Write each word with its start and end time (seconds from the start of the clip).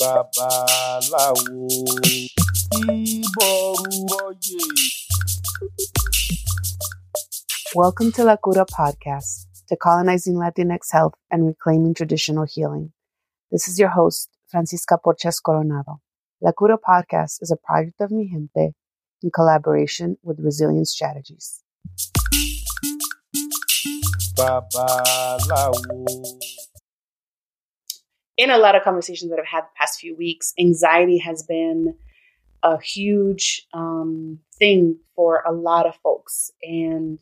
babaláwo 0.00 1.42
ìbọ̀rùbọ̀yè. 3.04 4.62
Welcome 7.74 8.10
to 8.12 8.24
La 8.24 8.36
Cura 8.36 8.64
Podcast, 8.64 9.46
decolonizing 9.70 10.36
Latinx 10.42 10.82
health 10.92 11.16
and 11.30 11.46
reclaiming 11.46 11.94
traditional 11.94 12.46
healing. 12.54 12.92
This 13.50 13.68
is 13.68 13.78
your 13.78 13.90
host, 13.90 14.28
Francisca 14.50 14.96
Porchas 15.04 15.40
Coronado. 15.42 16.00
La 16.40 16.52
Cura 16.52 16.78
Podcast 16.78 17.42
is 17.42 17.50
a 17.50 17.56
project 17.56 18.00
of 18.00 18.10
Mijente 18.10 18.74
in 19.22 19.30
collaboration 19.30 20.16
with 20.22 20.38
Resilience 20.40 20.90
Strategies. 20.90 21.62
Babaláwo. 24.36 25.80
In 28.36 28.50
a 28.50 28.58
lot 28.58 28.74
of 28.74 28.82
conversations 28.82 29.30
that 29.30 29.38
I've 29.38 29.46
had 29.46 29.62
the 29.62 29.76
past 29.76 30.00
few 30.00 30.14
weeks, 30.14 30.52
anxiety 30.58 31.18
has 31.18 31.42
been 31.42 31.94
a 32.62 32.80
huge 32.80 33.66
um, 33.72 34.40
thing 34.58 34.98
for 35.14 35.42
a 35.46 35.52
lot 35.52 35.86
of 35.86 35.96
folks. 36.02 36.50
And 36.62 37.18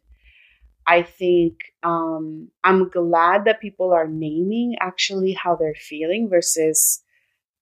I 0.86 1.02
think 1.02 1.54
um, 1.82 2.48
I'm 2.62 2.88
glad 2.88 3.44
that 3.44 3.60
people 3.60 3.92
are 3.92 4.08
naming 4.08 4.76
actually 4.80 5.32
how 5.32 5.56
they're 5.56 5.74
feeling 5.74 6.28
versus 6.28 7.02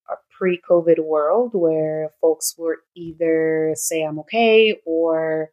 a 0.08 0.14
pre 0.36 0.60
COVID 0.68 0.98
world 0.98 1.50
where 1.54 2.10
folks 2.20 2.54
were 2.58 2.78
either 2.96 3.72
say, 3.74 4.02
I'm 4.02 4.18
okay, 4.20 4.80
or 4.84 5.50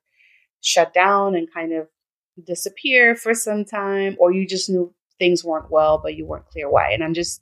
shut 0.61 0.93
down 0.93 1.35
and 1.35 1.51
kind 1.53 1.73
of 1.73 1.87
disappear 2.43 3.15
for 3.15 3.33
some 3.33 3.65
time, 3.65 4.15
or 4.19 4.31
you 4.31 4.47
just 4.47 4.69
knew 4.69 4.93
things 5.19 5.43
weren't 5.43 5.69
well, 5.69 5.99
but 6.01 6.15
you 6.15 6.25
weren't 6.25 6.47
clear 6.47 6.69
why. 6.69 6.91
And 6.91 7.03
I'm 7.03 7.13
just, 7.13 7.41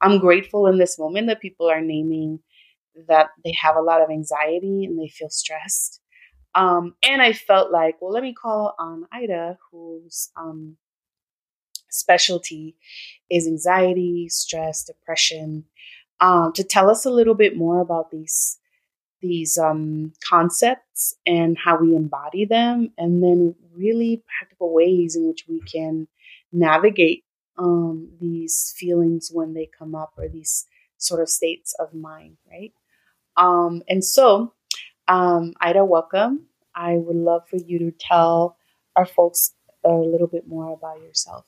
I'm 0.00 0.18
grateful 0.18 0.66
in 0.66 0.78
this 0.78 0.98
moment 0.98 1.28
that 1.28 1.40
people 1.40 1.68
are 1.70 1.80
naming 1.80 2.40
that 3.08 3.28
they 3.44 3.52
have 3.52 3.76
a 3.76 3.82
lot 3.82 4.00
of 4.00 4.10
anxiety 4.10 4.84
and 4.84 4.98
they 4.98 5.08
feel 5.08 5.28
stressed. 5.30 6.00
Um, 6.54 6.94
and 7.02 7.20
I 7.20 7.34
felt 7.34 7.70
like, 7.70 7.96
well, 8.00 8.12
let 8.12 8.22
me 8.22 8.32
call 8.32 8.74
on 8.78 9.06
Aida, 9.12 9.58
whose 9.70 10.30
um, 10.36 10.76
specialty 11.90 12.76
is 13.30 13.46
anxiety, 13.46 14.28
stress, 14.30 14.84
depression, 14.84 15.64
um, 16.20 16.52
to 16.54 16.64
tell 16.64 16.90
us 16.90 17.04
a 17.04 17.10
little 17.10 17.34
bit 17.34 17.56
more 17.56 17.80
about 17.80 18.10
these 18.10 18.58
these 19.22 19.58
um, 19.58 20.12
concepts 20.24 21.14
and 21.26 21.58
how 21.58 21.78
we 21.78 21.96
embody 21.96 22.44
them, 22.44 22.92
and 22.98 23.22
then 23.22 23.54
really 23.74 24.22
practical 24.38 24.72
ways 24.72 25.16
in 25.16 25.28
which 25.28 25.44
we 25.48 25.60
can 25.60 26.08
navigate 26.52 27.24
um, 27.58 28.08
these 28.20 28.74
feelings 28.76 29.30
when 29.32 29.54
they 29.54 29.66
come 29.66 29.94
up 29.94 30.14
or 30.16 30.28
these 30.28 30.66
sort 30.98 31.20
of 31.20 31.28
states 31.28 31.74
of 31.78 31.94
mind, 31.94 32.36
right? 32.50 32.72
Um, 33.36 33.82
and 33.88 34.04
so, 34.04 34.52
um, 35.08 35.54
Aida, 35.60 35.84
welcome. 35.84 36.46
I 36.74 36.94
would 36.94 37.16
love 37.16 37.48
for 37.48 37.56
you 37.56 37.78
to 37.78 37.90
tell 37.90 38.56
our 38.94 39.06
folks 39.06 39.54
a 39.84 39.92
little 39.92 40.26
bit 40.26 40.48
more 40.48 40.72
about 40.72 41.00
yourself. 41.00 41.46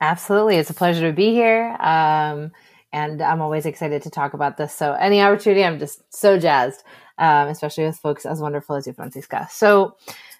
Absolutely. 0.00 0.56
It's 0.56 0.70
a 0.70 0.74
pleasure 0.74 1.08
to 1.08 1.12
be 1.12 1.32
here. 1.32 1.76
Um, 1.80 2.52
and 2.92 3.20
I'm 3.20 3.42
always 3.42 3.66
excited 3.66 4.02
to 4.02 4.10
talk 4.10 4.32
about 4.32 4.56
this. 4.56 4.72
So, 4.72 4.92
any 4.92 5.20
opportunity, 5.20 5.64
I'm 5.64 5.78
just 5.78 6.02
so 6.14 6.38
jazzed, 6.38 6.82
um, 7.18 7.48
especially 7.48 7.84
with 7.84 7.98
folks 7.98 8.24
as 8.24 8.40
wonderful 8.40 8.76
as 8.76 8.86
you, 8.86 8.92
Francisca. 8.94 9.48
So, 9.50 9.96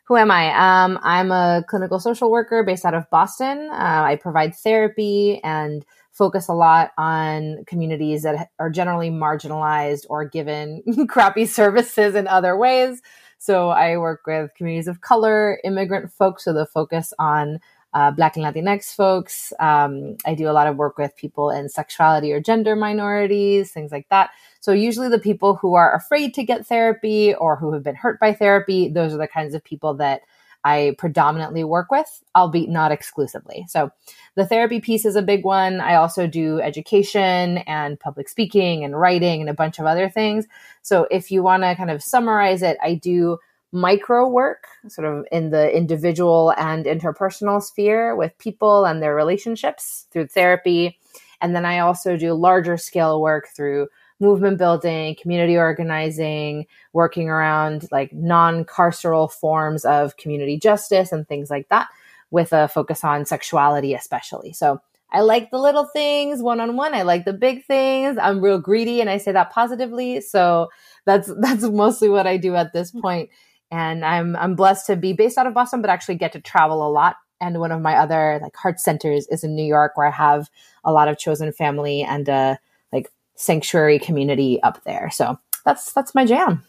who 0.09 0.17
am 0.17 0.31
I? 0.31 0.84
Um, 0.84 0.98
I'm 1.03 1.31
a 1.31 1.62
clinical 1.69 2.01
social 2.01 2.31
worker 2.31 2.64
based 2.64 2.87
out 2.87 2.95
of 2.95 3.09
Boston. 3.11 3.69
Uh, 3.70 4.05
I 4.06 4.17
provide 4.17 4.55
therapy 4.55 5.39
and 5.45 5.84
focus 6.12 6.48
a 6.48 6.55
lot 6.55 6.92
on 6.97 7.62
communities 7.67 8.23
that 8.23 8.48
are 8.59 8.70
generally 8.70 9.11
marginalized 9.11 10.06
or 10.09 10.25
given 10.25 10.83
crappy 11.11 11.45
services 11.45 12.15
in 12.15 12.27
other 12.27 12.56
ways. 12.56 13.03
So 13.37 13.69
I 13.69 13.99
work 13.99 14.22
with 14.27 14.55
communities 14.55 14.88
of 14.88 15.03
color, 15.03 15.60
immigrant 15.62 16.11
folks, 16.11 16.44
so 16.44 16.55
the 16.55 16.65
focus 16.65 17.12
on 17.19 17.61
uh, 17.94 18.10
Black 18.10 18.37
and 18.37 18.44
Latinx 18.44 18.94
folks. 18.94 19.53
Um, 19.59 20.16
I 20.26 20.34
do 20.34 20.49
a 20.49 20.53
lot 20.53 20.66
of 20.66 20.76
work 20.76 20.99
with 20.99 21.16
people 21.16 21.50
in 21.50 21.69
sexuality 21.69 22.32
or 22.32 22.41
gender 22.41 22.76
minorities, 22.76 23.71
things 23.72 23.91
like 23.91 24.09
that. 24.10 24.31
So, 24.60 24.72
usually, 24.72 25.09
the 25.09 25.19
people 25.19 25.54
who 25.56 25.75
are 25.75 25.94
afraid 25.94 26.34
to 26.34 26.44
get 26.44 26.66
therapy 26.66 27.34
or 27.34 27.56
who 27.56 27.72
have 27.72 27.82
been 27.82 27.94
hurt 27.94 28.21
by 28.21 28.34
therapy, 28.34 28.88
those 28.88 29.15
are 29.15 29.19
the 29.19 29.28
kinds 29.28 29.54
of 29.54 29.65
people 29.65 29.94
that 29.94 30.22
I 30.65 30.97
predominantly 30.99 31.62
work 31.65 31.91
with, 31.91 32.22
albeit 32.34 32.69
not 32.69 32.93
exclusively. 32.93 33.65
So, 33.69 33.91
the 34.34 34.47
therapy 34.47 34.81
piece 34.81 35.05
is 35.06 35.16
a 35.16 35.22
big 35.22 35.44
one. 35.44 35.81
I 35.81 35.94
also 35.94 36.26
do 36.26 36.60
education 36.60 37.59
and 37.59 37.99
public 37.99 38.28
speaking 38.28 38.84
and 38.84 38.99
writing 38.99 39.41
and 39.41 39.49
a 39.49 39.55
bunch 39.55 39.78
of 39.78 39.87
other 39.87 40.10
things. 40.10 40.47
So, 40.82 41.06
if 41.10 41.31
you 41.31 41.43
want 41.43 41.62
to 41.62 41.75
kind 41.75 41.91
of 41.91 42.03
summarize 42.03 42.62
it, 42.62 42.76
I 42.82 42.94
do 42.94 43.38
micro 43.73 44.27
work, 44.29 44.67
sort 44.89 45.06
of 45.06 45.27
in 45.31 45.51
the 45.51 45.75
individual 45.77 46.53
and 46.56 46.87
interpersonal 46.87 47.62
sphere 47.62 48.17
with 48.17 48.37
people 48.39 48.84
and 48.84 49.03
their 49.03 49.15
relationships 49.15 50.06
through 50.11 50.27
therapy. 50.27 50.99
And 51.41 51.55
then 51.55 51.65
I 51.65 51.81
also 51.81 52.17
do 52.17 52.33
larger 52.34 52.77
scale 52.77 53.21
work 53.21 53.49
through 53.55 53.89
movement 54.21 54.59
building, 54.59 55.17
community 55.21 55.56
organizing, 55.56 56.67
working 56.93 57.29
around 57.29 57.89
like 57.93 58.12
non 58.12 58.65
carceral 58.65 59.31
forms 59.31 59.85
of 59.85 60.17
community 60.17 60.59
justice 60.59 61.12
and 61.12 61.29
things 61.29 61.50
like 61.50 61.69
that, 61.69 61.89
with 62.31 62.53
a 62.53 62.69
focus 62.69 63.05
on 63.05 63.27
sexuality, 63.27 63.95
especially. 63.95 64.53
So 64.53 64.81
I 65.11 65.21
like 65.21 65.50
the 65.50 65.59
little 65.59 65.87
things 65.87 66.43
one 66.43 66.61
on 66.61 66.77
one. 66.77 66.95
I 66.95 67.03
like 67.03 67.25
the 67.25 67.33
big 67.33 67.65
things. 67.65 68.19
I'm 68.21 68.43
real 68.43 68.59
greedy 68.59 69.00
and 69.00 69.09
I 69.09 69.19
say 69.19 69.33
that 69.33 69.50
positively. 69.50 70.21
So 70.21 70.69
that's 71.05 71.31
that's 71.41 71.65
mostly 71.65 72.09
what 72.09 72.27
I 72.27 72.39
do 72.39 72.56
at 72.56 72.73
this 72.73 72.93
mm. 72.93 73.00
point 73.00 73.31
and 73.71 74.05
I'm 74.05 74.37
I'm 74.37 74.55
blessed 74.55 74.87
to 74.87 74.97
be 74.97 75.12
based 75.12 75.39
out 75.39 75.47
of 75.47 75.55
Boston, 75.55 75.81
but 75.81 75.91
actually 75.91 76.17
get 76.17 76.33
to 76.33 76.41
travel 76.41 76.87
a 76.87 76.91
lot. 76.91 77.17
And 77.41 77.61
one 77.61 77.71
of 77.71 77.81
my 77.81 77.97
other 77.97 78.41
like 78.43 78.56
heart 78.56 78.81
centers 78.81 79.27
is 79.29 79.45
in 79.45 79.55
New 79.55 79.65
York, 79.65 79.97
where 79.97 80.06
I 80.09 80.12
have 80.12 80.49
a 80.84 80.93
lot 80.93 81.09
of 81.09 81.19
chosen 81.19 81.53
family 81.53 82.03
and 82.03 82.29
a 82.29 82.59
like 82.93 83.11
sanctuary 83.37 83.99
community 83.99 84.61
up 84.62 84.83
there. 84.84 85.11
So 85.11 85.39
that's 85.65 85.93
that's 85.93 86.15
my 86.15 86.25
jam. 86.25 86.65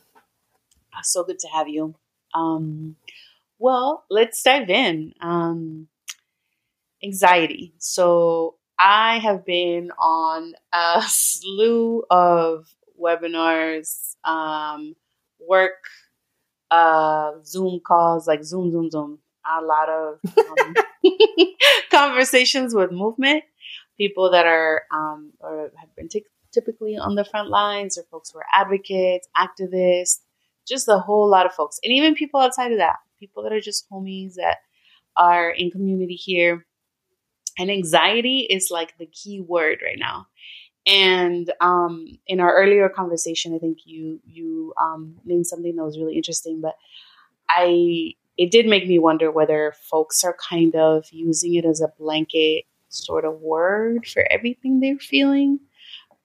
Ah, 0.93 0.99
so 1.03 1.23
good 1.23 1.39
to 1.39 1.47
have 1.47 1.67
you. 1.67 1.95
Um, 2.33 2.95
well, 3.57 4.05
let's 4.09 4.41
dive 4.43 4.69
in. 4.69 5.13
Um, 5.21 5.87
anxiety. 7.03 7.73
So 7.77 8.55
I 8.77 9.19
have 9.19 9.45
been 9.45 9.91
on 9.97 10.53
a 10.73 11.01
slew 11.07 12.03
of 12.09 12.67
webinars, 12.99 14.15
um, 14.23 14.95
work 15.39 15.83
uh, 16.71 17.33
Zoom 17.45 17.79
calls, 17.79 18.27
like 18.27 18.43
Zoom, 18.43 18.71
Zoom, 18.71 18.89
Zoom. 18.91 19.19
A 19.49 19.63
lot 19.63 19.89
of 19.89 20.19
um, 20.37 20.75
conversations 21.91 22.75
with 22.75 22.91
movement, 22.91 23.43
people 23.97 24.29
that 24.31 24.45
are 24.45 24.83
um, 24.93 25.31
or 25.39 25.71
have 25.79 25.95
been 25.95 26.07
t- 26.09 26.25
typically 26.51 26.97
on 26.97 27.15
the 27.15 27.25
front 27.25 27.49
lines, 27.49 27.97
or 27.97 28.03
folks 28.11 28.31
who 28.31 28.39
are 28.39 28.45
advocates, 28.53 29.27
activists, 29.35 30.19
just 30.67 30.87
a 30.87 30.99
whole 30.99 31.27
lot 31.27 31.45
of 31.47 31.53
folks, 31.53 31.79
and 31.83 31.93
even 31.93 32.13
people 32.13 32.39
outside 32.39 32.71
of 32.71 32.77
that, 32.77 32.97
people 33.19 33.41
that 33.43 33.53
are 33.53 33.61
just 33.61 33.89
homies 33.89 34.35
that 34.35 34.57
are 35.17 35.49
in 35.49 35.71
community 35.71 36.15
here. 36.15 36.65
And 37.57 37.69
anxiety 37.69 38.47
is 38.49 38.69
like 38.71 38.97
the 38.97 39.07
key 39.07 39.41
word 39.41 39.79
right 39.83 39.99
now. 39.99 40.27
And 40.87 41.51
um, 41.61 42.07
in 42.27 42.39
our 42.39 42.55
earlier 42.55 42.89
conversation, 42.89 43.53
I 43.53 43.59
think 43.59 43.79
you 43.85 44.19
you 44.25 44.73
um, 44.81 45.17
named 45.25 45.47
something 45.47 45.75
that 45.75 45.83
was 45.83 45.99
really 45.99 46.15
interesting, 46.15 46.61
but 46.61 46.75
I 47.49 48.13
it 48.37 48.51
did 48.51 48.65
make 48.67 48.87
me 48.87 48.99
wonder 48.99 49.31
whether 49.31 49.73
folks 49.91 50.23
are 50.23 50.35
kind 50.49 50.75
of 50.75 51.05
using 51.11 51.55
it 51.55 51.65
as 51.65 51.81
a 51.81 51.91
blanket 51.99 52.65
sort 52.87 53.25
of 53.25 53.41
word 53.41 54.07
for 54.07 54.25
everything 54.31 54.79
they're 54.79 54.97
feeling. 54.97 55.59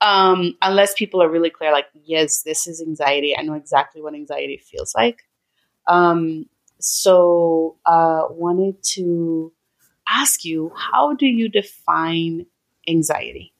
Um, 0.00 0.56
unless 0.62 0.94
people 0.94 1.22
are 1.22 1.30
really 1.30 1.50
clear, 1.50 1.72
like, 1.72 1.86
yes, 1.94 2.42
this 2.42 2.66
is 2.66 2.82
anxiety. 2.82 3.36
I 3.36 3.42
know 3.42 3.54
exactly 3.54 4.02
what 4.02 4.14
anxiety 4.14 4.58
feels 4.58 4.94
like. 4.94 5.22
Um, 5.88 6.46
so, 6.80 7.76
uh, 7.86 8.24
wanted 8.30 8.82
to 8.94 9.52
ask 10.08 10.44
you, 10.44 10.72
how 10.76 11.14
do 11.14 11.26
you 11.26 11.48
define 11.48 12.46
anxiety? 12.88 13.53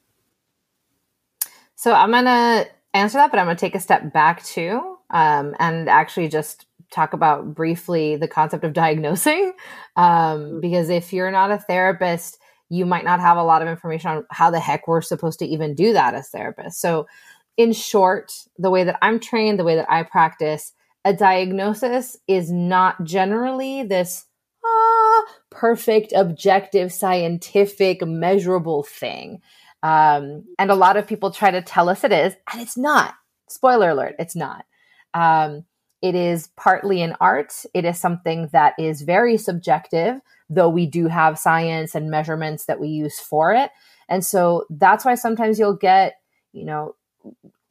So 1.84 1.92
I'm 1.92 2.12
going 2.12 2.25
to 2.25 2.66
answer 2.94 3.19
that, 3.19 3.31
but 3.31 3.38
I'm 3.38 3.44
going 3.44 3.58
to 3.58 3.60
take 3.60 3.75
a 3.75 3.78
step 3.78 4.10
back 4.10 4.42
too 4.42 4.96
um, 5.10 5.54
and 5.58 5.86
actually 5.86 6.28
just 6.28 6.64
talk 6.90 7.12
about 7.12 7.54
briefly 7.54 8.16
the 8.16 8.26
concept 8.26 8.64
of 8.64 8.72
diagnosing. 8.84 9.52
Um, 9.94 10.06
mm-hmm. 10.06 10.60
because 10.60 10.88
if 10.88 11.12
you're 11.12 11.31
not 11.31 11.50
a 11.50 11.58
therapist, 11.58 12.38
you 12.70 12.86
might 12.86 13.04
not 13.04 13.20
have 13.20 13.36
a 13.36 13.42
lot 13.42 13.60
of 13.60 13.69
information 13.69 14.10
on 14.12 14.26
how 14.31 14.50
the 14.50 14.60
heck 14.60 14.88
we're 14.88 15.02
supposed 15.02 15.40
to 15.40 15.44
even 15.44 15.75
do 15.75 15.92
that 15.92 16.14
as 16.14 16.31
therapists. 16.34 16.76
So, 16.76 17.06
in 17.58 17.75
short, 17.75 18.32
the 18.56 18.70
way 18.70 18.84
that 18.84 18.98
I'm 19.02 19.20
trained, 19.20 19.58
the 19.58 19.64
way 19.64 19.76
that 19.76 19.92
I 19.92 20.04
practice, 20.04 20.72
a 21.04 21.12
diagnosis 21.12 22.16
is 22.26 22.50
not 22.50 23.04
generally 23.04 23.82
this, 23.82 24.25
ah, 24.64 25.25
perfect, 25.50 26.14
objective, 26.16 26.94
scientific, 26.94 28.00
measurable 28.06 28.84
thing. 28.84 29.42
Um, 29.84 30.46
and 30.58 30.70
a 30.70 30.75
lot 30.75 30.96
of 30.96 31.06
people 31.06 31.31
try 31.31 31.50
to 31.50 31.60
tell 31.62 31.90
us 31.90 32.02
it 32.02 32.10
is, 32.10 32.34
and 32.50 32.60
it's 32.60 32.76
not. 32.76 33.14
Spoiler 33.48 33.90
alert, 33.90 34.16
it's 34.19 34.34
not. 34.34 34.64
Um, 35.12 35.66
it 36.00 36.14
is 36.14 36.48
partly 36.56 37.02
an 37.02 37.14
art. 37.20 37.52
It 37.75 37.84
is 37.84 38.00
something 38.00 38.48
that 38.52 38.75
is 38.78 39.02
very 39.02 39.36
subjective, 39.36 40.20
though 40.48 40.70
we 40.70 40.86
do 40.86 41.06
have 41.06 41.38
science 41.38 41.94
and 41.94 42.10
measurements 42.10 42.64
that 42.64 42.81
we 42.81 42.88
use 42.88 43.20
for 43.20 43.52
it. 43.52 43.70
And 44.08 44.25
so 44.25 44.64
that's 44.70 45.04
why 45.04 45.14
sometimes 45.14 45.58
you'll 45.58 45.76
get, 45.76 46.14
you 46.52 46.64
know, 46.64 46.94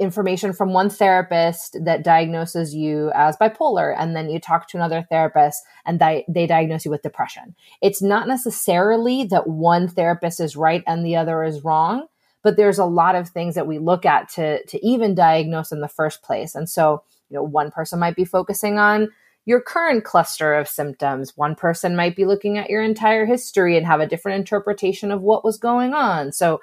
information 0.03 0.53
from 0.53 0.73
one 0.73 0.89
therapist 0.89 1.77
that 1.83 2.03
diagnoses 2.03 2.75
you 2.75 3.11
as 3.15 3.37
bipolar 3.37 3.95
and 3.97 4.15
then 4.15 4.29
you 4.29 4.39
talk 4.39 4.67
to 4.67 4.77
another 4.77 5.05
therapist 5.09 5.63
and 5.85 5.99
they 5.99 6.47
diagnose 6.47 6.85
you 6.85 6.91
with 6.91 7.01
depression. 7.01 7.55
It's 7.81 8.01
not 8.01 8.27
necessarily 8.27 9.23
that 9.25 9.47
one 9.47 9.87
therapist 9.87 10.39
is 10.39 10.55
right 10.55 10.83
and 10.85 11.05
the 11.05 11.15
other 11.15 11.43
is 11.43 11.63
wrong 11.63 12.07
but 12.43 12.57
there's 12.57 12.77
a 12.77 12.85
lot 12.85 13.15
of 13.15 13.29
things 13.29 13.55
that 13.55 13.67
we 13.67 13.79
look 13.79 14.05
at 14.05 14.29
to 14.29 14.63
to 14.65 14.85
even 14.85 15.15
diagnose 15.15 15.71
in 15.71 15.79
the 15.79 15.87
first 15.87 16.21
place. 16.21 16.53
And 16.53 16.69
so 16.69 17.03
you 17.29 17.35
know 17.35 17.43
one 17.43 17.71
person 17.71 17.99
might 17.99 18.15
be 18.15 18.25
focusing 18.25 18.77
on 18.77 19.09
your 19.45 19.59
current 19.59 20.03
cluster 20.03 20.53
of 20.53 20.69
symptoms. 20.69 21.35
One 21.35 21.55
person 21.55 21.95
might 21.95 22.15
be 22.15 22.25
looking 22.25 22.57
at 22.57 22.69
your 22.69 22.83
entire 22.83 23.25
history 23.25 23.75
and 23.75 23.85
have 23.85 23.99
a 23.99 24.07
different 24.07 24.39
interpretation 24.39 25.11
of 25.11 25.21
what 25.21 25.43
was 25.43 25.57
going 25.57 25.93
on. 25.93 26.31
So 26.31 26.61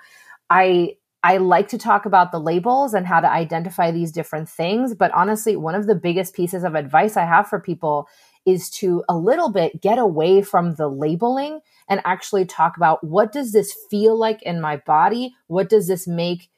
i 0.48 0.96
I 1.22 1.36
like 1.36 1.68
to 1.68 1.78
talk 1.78 2.06
about 2.06 2.32
the 2.32 2.40
labels 2.40 2.94
and 2.94 3.06
how 3.06 3.20
to 3.20 3.30
identify 3.30 3.90
these 3.90 4.12
different 4.12 4.48
things. 4.48 4.94
But 4.94 5.12
honestly, 5.12 5.54
one 5.54 5.74
of 5.74 5.86
the 5.86 5.94
biggest 5.94 6.34
pieces 6.34 6.64
of 6.64 6.74
advice 6.74 7.16
I 7.16 7.24
have 7.24 7.48
for 7.48 7.60
people 7.60 8.08
is 8.46 8.70
to 8.70 9.04
a 9.08 9.16
little 9.16 9.50
bit 9.50 9.82
get 9.82 9.98
away 9.98 10.40
from 10.40 10.74
the 10.76 10.88
labeling 10.88 11.60
and 11.88 12.00
actually 12.04 12.46
talk 12.46 12.76
about 12.76 13.04
what 13.04 13.32
does 13.32 13.52
this 13.52 13.76
feel 13.90 14.18
like 14.18 14.42
in 14.42 14.60
my 14.60 14.78
body? 14.78 15.34
What 15.46 15.68
does 15.68 15.88
this 15.88 16.06
make 16.06 16.48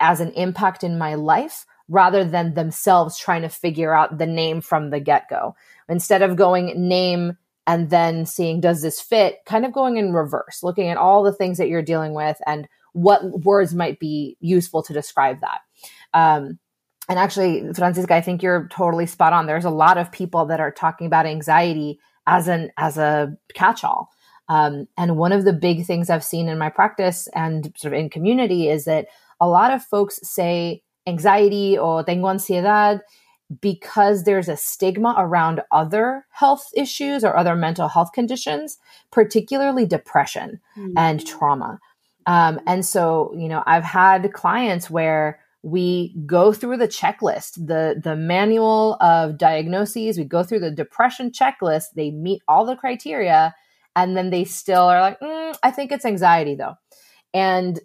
as 0.00 0.20
an 0.20 0.32
impact 0.32 0.82
in 0.82 0.98
my 0.98 1.14
life? 1.14 1.64
Rather 1.88 2.22
than 2.22 2.52
themselves 2.52 3.18
trying 3.18 3.42
to 3.42 3.48
figure 3.48 3.94
out 3.94 4.18
the 4.18 4.26
name 4.26 4.60
from 4.60 4.90
the 4.90 5.00
get 5.00 5.28
go. 5.30 5.54
Instead 5.88 6.20
of 6.20 6.36
going 6.36 6.88
name 6.88 7.38
and 7.66 7.88
then 7.88 8.26
seeing, 8.26 8.60
does 8.60 8.82
this 8.82 9.00
fit? 9.00 9.38
Kind 9.46 9.64
of 9.64 9.72
going 9.72 9.96
in 9.96 10.12
reverse, 10.12 10.62
looking 10.62 10.88
at 10.88 10.98
all 10.98 11.22
the 11.22 11.32
things 11.32 11.56
that 11.56 11.68
you're 11.68 11.80
dealing 11.80 12.12
with 12.12 12.38
and 12.46 12.68
what 12.98 13.44
words 13.44 13.74
might 13.74 13.98
be 13.98 14.36
useful 14.40 14.82
to 14.82 14.92
describe 14.92 15.40
that. 15.40 15.60
Um, 16.14 16.58
and 17.08 17.18
actually, 17.18 17.72
Francisca, 17.72 18.14
I 18.14 18.20
think 18.20 18.42
you're 18.42 18.68
totally 18.70 19.06
spot 19.06 19.32
on. 19.32 19.46
There's 19.46 19.64
a 19.64 19.70
lot 19.70 19.96
of 19.96 20.12
people 20.12 20.46
that 20.46 20.60
are 20.60 20.70
talking 20.70 21.06
about 21.06 21.26
anxiety 21.26 22.00
as 22.26 22.48
an 22.48 22.70
as 22.76 22.98
a 22.98 23.34
catch-all. 23.54 24.10
Um, 24.50 24.88
and 24.96 25.16
one 25.16 25.32
of 25.32 25.44
the 25.44 25.52
big 25.52 25.84
things 25.86 26.10
I've 26.10 26.24
seen 26.24 26.48
in 26.48 26.58
my 26.58 26.70
practice 26.70 27.28
and 27.34 27.72
sort 27.76 27.94
of 27.94 28.00
in 28.00 28.10
community 28.10 28.68
is 28.68 28.84
that 28.84 29.06
a 29.40 29.48
lot 29.48 29.72
of 29.72 29.82
folks 29.82 30.20
say 30.22 30.82
anxiety 31.06 31.78
or 31.78 32.02
tengo 32.02 32.28
ansiedad 32.28 33.00
because 33.60 34.24
there's 34.24 34.48
a 34.48 34.56
stigma 34.56 35.14
around 35.16 35.62
other 35.70 36.26
health 36.30 36.68
issues 36.74 37.24
or 37.24 37.36
other 37.36 37.56
mental 37.56 37.88
health 37.88 38.12
conditions, 38.12 38.78
particularly 39.10 39.86
depression 39.86 40.60
mm-hmm. 40.76 40.92
and 40.96 41.26
trauma. 41.26 41.78
Um, 42.28 42.60
and 42.66 42.84
so, 42.84 43.32
you 43.34 43.48
know, 43.48 43.62
I've 43.66 43.84
had 43.84 44.34
clients 44.34 44.90
where 44.90 45.40
we 45.62 46.14
go 46.26 46.52
through 46.52 46.76
the 46.76 46.86
checklist, 46.86 47.54
the 47.54 47.98
the 48.02 48.14
manual 48.16 48.98
of 49.00 49.38
diagnoses. 49.38 50.18
We 50.18 50.24
go 50.24 50.42
through 50.42 50.60
the 50.60 50.70
depression 50.70 51.30
checklist. 51.30 51.86
They 51.96 52.10
meet 52.10 52.42
all 52.46 52.66
the 52.66 52.76
criteria, 52.76 53.54
and 53.96 54.14
then 54.14 54.28
they 54.28 54.44
still 54.44 54.82
are 54.82 55.00
like, 55.00 55.18
mm, 55.20 55.56
I 55.62 55.70
think 55.70 55.90
it's 55.90 56.04
anxiety 56.04 56.54
though. 56.54 56.74
And 57.32 57.80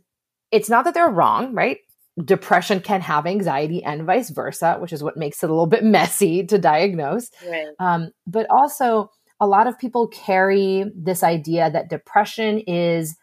it's 0.52 0.70
not 0.70 0.84
that 0.86 0.94
they're 0.94 1.10
wrong, 1.10 1.56
right? 1.56 1.78
Depression 2.24 2.82
can 2.82 3.00
have 3.00 3.26
anxiety 3.26 3.82
and 3.82 4.04
vice 4.04 4.30
versa, 4.30 4.76
which 4.80 4.92
is 4.92 5.02
what 5.02 5.16
makes 5.16 5.42
it 5.42 5.50
a 5.50 5.54
little 5.54 5.68
bit 5.68 5.84
messy 5.86 6.46
to 6.48 6.60
diagnose. 6.60 7.30
Right. 7.50 7.68
Um, 7.80 8.12
but 8.28 8.46
also, 8.50 9.10
a 9.40 9.48
lot 9.48 9.68
of 9.68 9.80
people 9.80 10.10
carry 10.10 10.84
this 10.96 11.24
idea 11.24 11.72
that 11.72 11.90
depression 11.90 12.60
is 12.60 13.16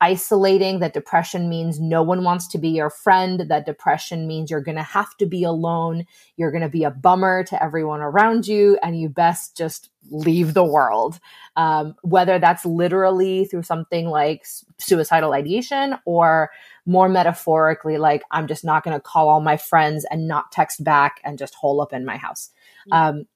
isolating, 0.00 0.80
that 0.80 0.92
depression 0.92 1.48
means 1.48 1.80
no 1.80 2.02
one 2.02 2.22
wants 2.22 2.46
to 2.48 2.58
be 2.58 2.68
your 2.68 2.90
friend, 2.90 3.40
that 3.48 3.66
depression 3.66 4.26
means 4.26 4.50
you're 4.50 4.60
going 4.60 4.76
to 4.76 4.82
have 4.82 5.16
to 5.16 5.26
be 5.26 5.42
alone, 5.42 6.04
you're 6.36 6.50
going 6.50 6.62
to 6.62 6.68
be 6.68 6.84
a 6.84 6.90
bummer 6.90 7.42
to 7.44 7.62
everyone 7.62 8.00
around 8.00 8.46
you, 8.46 8.78
and 8.82 9.00
you 9.00 9.08
best 9.08 9.56
just 9.56 9.90
leave 10.10 10.54
the 10.54 10.64
world. 10.64 11.18
Um, 11.56 11.94
whether 12.02 12.38
that's 12.38 12.66
literally 12.66 13.46
through 13.46 13.62
something 13.62 14.06
like 14.06 14.44
suicidal 14.78 15.32
ideation 15.32 15.96
or 16.04 16.50
more 16.84 17.08
metaphorically, 17.08 17.96
like 17.96 18.22
I'm 18.30 18.46
just 18.46 18.64
not 18.64 18.84
going 18.84 18.96
to 18.96 19.00
call 19.00 19.28
all 19.28 19.40
my 19.40 19.56
friends 19.56 20.04
and 20.10 20.28
not 20.28 20.52
text 20.52 20.84
back 20.84 21.20
and 21.24 21.38
just 21.38 21.54
hole 21.54 21.80
up 21.80 21.92
in 21.92 22.04
my 22.04 22.16
house. 22.16 22.50
Um, 22.92 23.26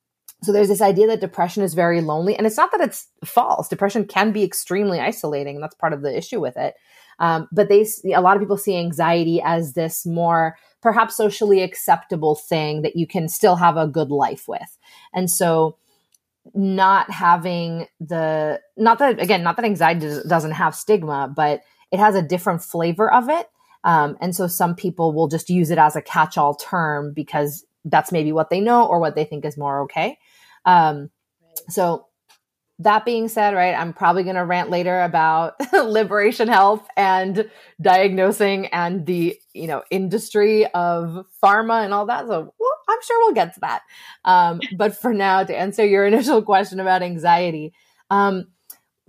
so 0.43 0.53
there's 0.53 0.69
this 0.69 0.81
idea 0.81 1.07
that 1.09 1.21
depression 1.21 1.63
is 1.63 1.75
very 1.75 2.01
lonely 2.01 2.37
and 2.37 2.47
it's 2.47 2.57
not 2.57 2.73
that 2.73 2.81
it's 2.81 3.09
false. 3.25 3.69
Depression 3.69 4.07
can 4.07 4.33
be 4.33 4.43
extremely 4.43 4.99
isolating 4.99 5.57
and 5.57 5.63
that's 5.63 5.75
part 5.75 5.93
of 5.93 6.03
the 6.03 6.17
issue 6.17 6.41
with 6.41 6.57
it. 6.57 6.75
Um, 7.19 7.49
but 7.53 7.69
they 7.69 7.87
a 8.15 8.23
lot 8.23 8.37
of 8.37 8.41
people 8.43 8.57
see 8.57 8.77
anxiety 8.77 9.43
as 9.45 9.75
this 9.75 10.07
more 10.07 10.57
perhaps 10.81 11.17
socially 11.17 11.63
acceptable 11.63 12.35
thing 12.35 12.81
that 12.83 12.97
you 12.97 13.07
can 13.07 13.29
still 13.29 13.57
have 13.57 13.77
a 13.77 13.87
good 13.87 14.11
life 14.11 14.49
with. 14.49 14.79
And 15.13 15.31
so 15.31 15.77
not 16.55 17.11
having 17.11 17.87
the 18.01 18.61
not 18.79 18.99
that 18.99 19.21
again 19.21 19.43
not 19.43 19.57
that 19.57 19.67
anxiety 19.67 20.21
doesn't 20.27 20.53
have 20.53 20.75
stigma 20.75 21.31
but 21.37 21.61
it 21.93 21.99
has 21.99 22.15
a 22.15 22.23
different 22.23 22.63
flavor 22.63 23.13
of 23.13 23.29
it. 23.29 23.49
Um, 23.85 24.17
and 24.21 24.35
so 24.35 24.47
some 24.47 24.75
people 24.75 25.13
will 25.13 25.29
just 25.29 25.51
use 25.51 25.71
it 25.71 25.79
as 25.79 25.97
a 25.97 26.03
catch-all 26.03 26.55
term 26.55 27.13
because 27.13 27.65
that's 27.85 28.13
maybe 28.13 28.31
what 28.31 28.51
they 28.51 28.61
know 28.61 28.87
or 28.87 29.01
what 29.01 29.15
they 29.15 29.25
think 29.25 29.45
is 29.45 29.57
more 29.57 29.83
okay 29.83 30.19
um, 30.65 31.11
so 31.69 32.07
that 32.81 33.05
being 33.05 33.29
said, 33.29 33.55
right, 33.55 33.75
I'm 33.75 33.93
probably 33.93 34.23
going 34.23 34.37
to 34.37 34.45
rant 34.45 34.71
later 34.71 35.03
about 35.03 35.55
liberation 35.73 36.49
health 36.49 36.87
and 36.97 37.49
diagnosing 37.81 38.69
and 38.69 39.05
the, 39.05 39.39
you 39.53 39.67
know, 39.67 39.83
industry 39.91 40.67
of 40.73 41.27
pharma 41.43 41.85
and 41.85 41.93
all 41.93 42.07
that. 42.07 42.27
So 42.27 42.55
well, 42.59 42.79
I'm 42.89 42.99
sure 43.03 43.19
we'll 43.21 43.35
get 43.35 43.55
to 43.55 43.61
that. 43.61 43.83
Um, 44.25 44.61
but 44.77 44.97
for 44.97 45.12
now, 45.12 45.45
to 45.45 45.57
answer 45.57 45.85
your 45.85 46.07
initial 46.07 46.43
question 46.43 46.81
about 46.81 47.03
anxiety, 47.03 47.75
um, 48.09 48.47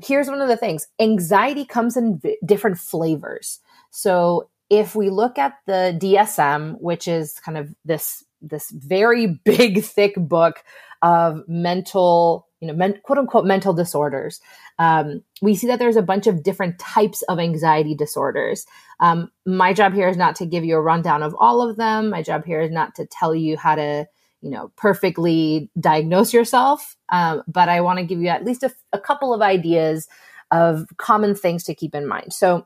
here's 0.03 0.27
one 0.27 0.41
of 0.41 0.49
the 0.49 0.57
things 0.57 0.87
anxiety 0.99 1.63
comes 1.63 1.95
in 1.95 2.19
v- 2.19 2.37
different 2.45 2.77
flavors. 2.77 3.59
So 3.89 4.49
if 4.69 4.95
we 4.95 5.09
look 5.09 5.37
at 5.37 5.53
the 5.65 5.97
DSM, 5.97 6.79
which 6.81 7.07
is 7.07 7.39
kind 7.39 7.57
of 7.57 7.73
this 7.85 8.23
this 8.41 8.69
very 8.71 9.27
big, 9.45 9.83
thick 9.83 10.15
book 10.17 10.63
of 11.01 11.43
mental, 11.47 12.47
you 12.59 12.67
know, 12.67 12.73
men, 12.73 12.99
quote 13.03 13.17
unquote 13.17 13.45
mental 13.45 13.73
disorders. 13.73 14.39
Um, 14.79 15.23
we 15.41 15.55
see 15.55 15.67
that 15.67 15.79
there's 15.79 15.95
a 15.95 16.01
bunch 16.01 16.27
of 16.27 16.43
different 16.43 16.79
types 16.79 17.21
of 17.23 17.39
anxiety 17.39 17.95
disorders. 17.95 18.65
Um, 18.99 19.31
my 19.45 19.73
job 19.73 19.93
here 19.93 20.07
is 20.07 20.17
not 20.17 20.35
to 20.37 20.45
give 20.45 20.63
you 20.63 20.75
a 20.75 20.81
rundown 20.81 21.23
of 21.23 21.35
all 21.39 21.61
of 21.67 21.77
them. 21.77 22.09
My 22.09 22.21
job 22.21 22.45
here 22.45 22.61
is 22.61 22.71
not 22.71 22.95
to 22.95 23.05
tell 23.05 23.33
you 23.35 23.57
how 23.57 23.75
to, 23.75 24.07
you 24.41 24.49
know, 24.49 24.71
perfectly 24.75 25.69
diagnose 25.79 26.33
yourself. 26.33 26.95
Um, 27.09 27.43
but 27.47 27.69
I 27.69 27.81
want 27.81 27.99
to 27.99 28.05
give 28.05 28.19
you 28.19 28.27
at 28.27 28.45
least 28.45 28.63
a, 28.63 28.71
a 28.93 28.99
couple 28.99 29.33
of 29.33 29.41
ideas 29.41 30.07
of 30.51 30.85
common 30.97 31.33
things 31.35 31.63
to 31.63 31.75
keep 31.75 31.95
in 31.95 32.07
mind. 32.07 32.33
So, 32.33 32.65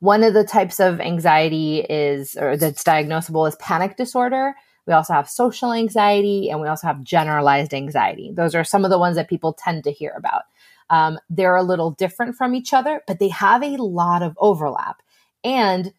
one 0.00 0.24
of 0.24 0.34
the 0.34 0.42
types 0.42 0.80
of 0.80 1.00
anxiety 1.00 1.78
is, 1.78 2.34
or 2.34 2.56
that's 2.56 2.82
diagnosable, 2.82 3.46
is 3.46 3.54
panic 3.56 3.96
disorder. 3.96 4.54
We 4.86 4.92
also 4.92 5.12
have 5.12 5.28
social 5.28 5.72
anxiety 5.72 6.50
and 6.50 6.60
we 6.60 6.68
also 6.68 6.86
have 6.86 7.04
generalized 7.04 7.72
anxiety. 7.72 8.32
Those 8.34 8.54
are 8.54 8.64
some 8.64 8.84
of 8.84 8.90
the 8.90 8.98
ones 8.98 9.16
that 9.16 9.28
people 9.28 9.52
tend 9.52 9.84
to 9.84 9.92
hear 9.92 10.12
about. 10.16 10.42
Um, 10.90 11.18
they're 11.30 11.56
a 11.56 11.62
little 11.62 11.92
different 11.92 12.36
from 12.36 12.54
each 12.54 12.72
other, 12.72 13.00
but 13.06 13.18
they 13.18 13.28
have 13.28 13.62
a 13.62 13.76
lot 13.76 14.22
of 14.22 14.36
overlap. 14.38 15.02
And 15.44 15.92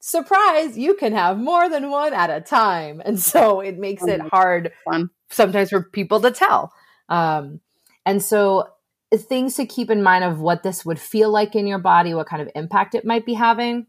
surprise, 0.00 0.76
you 0.76 0.94
can 0.94 1.12
have 1.12 1.38
more 1.38 1.68
than 1.68 1.90
one 1.90 2.12
at 2.12 2.30
a 2.30 2.40
time. 2.40 3.00
And 3.04 3.20
so 3.32 3.60
it 3.60 3.78
makes 3.78 4.04
it 4.04 4.20
hard 4.20 4.72
Fun. 4.84 5.10
sometimes 5.30 5.70
for 5.70 5.82
people 5.82 6.20
to 6.20 6.30
tell. 6.30 6.72
Um, 7.08 7.60
and 8.04 8.22
so 8.22 8.68
things 9.14 9.56
to 9.56 9.66
keep 9.66 9.90
in 9.90 10.02
mind 10.02 10.24
of 10.24 10.40
what 10.40 10.62
this 10.62 10.84
would 10.84 10.98
feel 10.98 11.30
like 11.30 11.54
in 11.54 11.66
your 11.66 11.78
body, 11.78 12.14
what 12.14 12.28
kind 12.28 12.42
of 12.42 12.50
impact 12.54 12.94
it 12.94 13.04
might 13.04 13.26
be 13.26 13.34
having. 13.34 13.86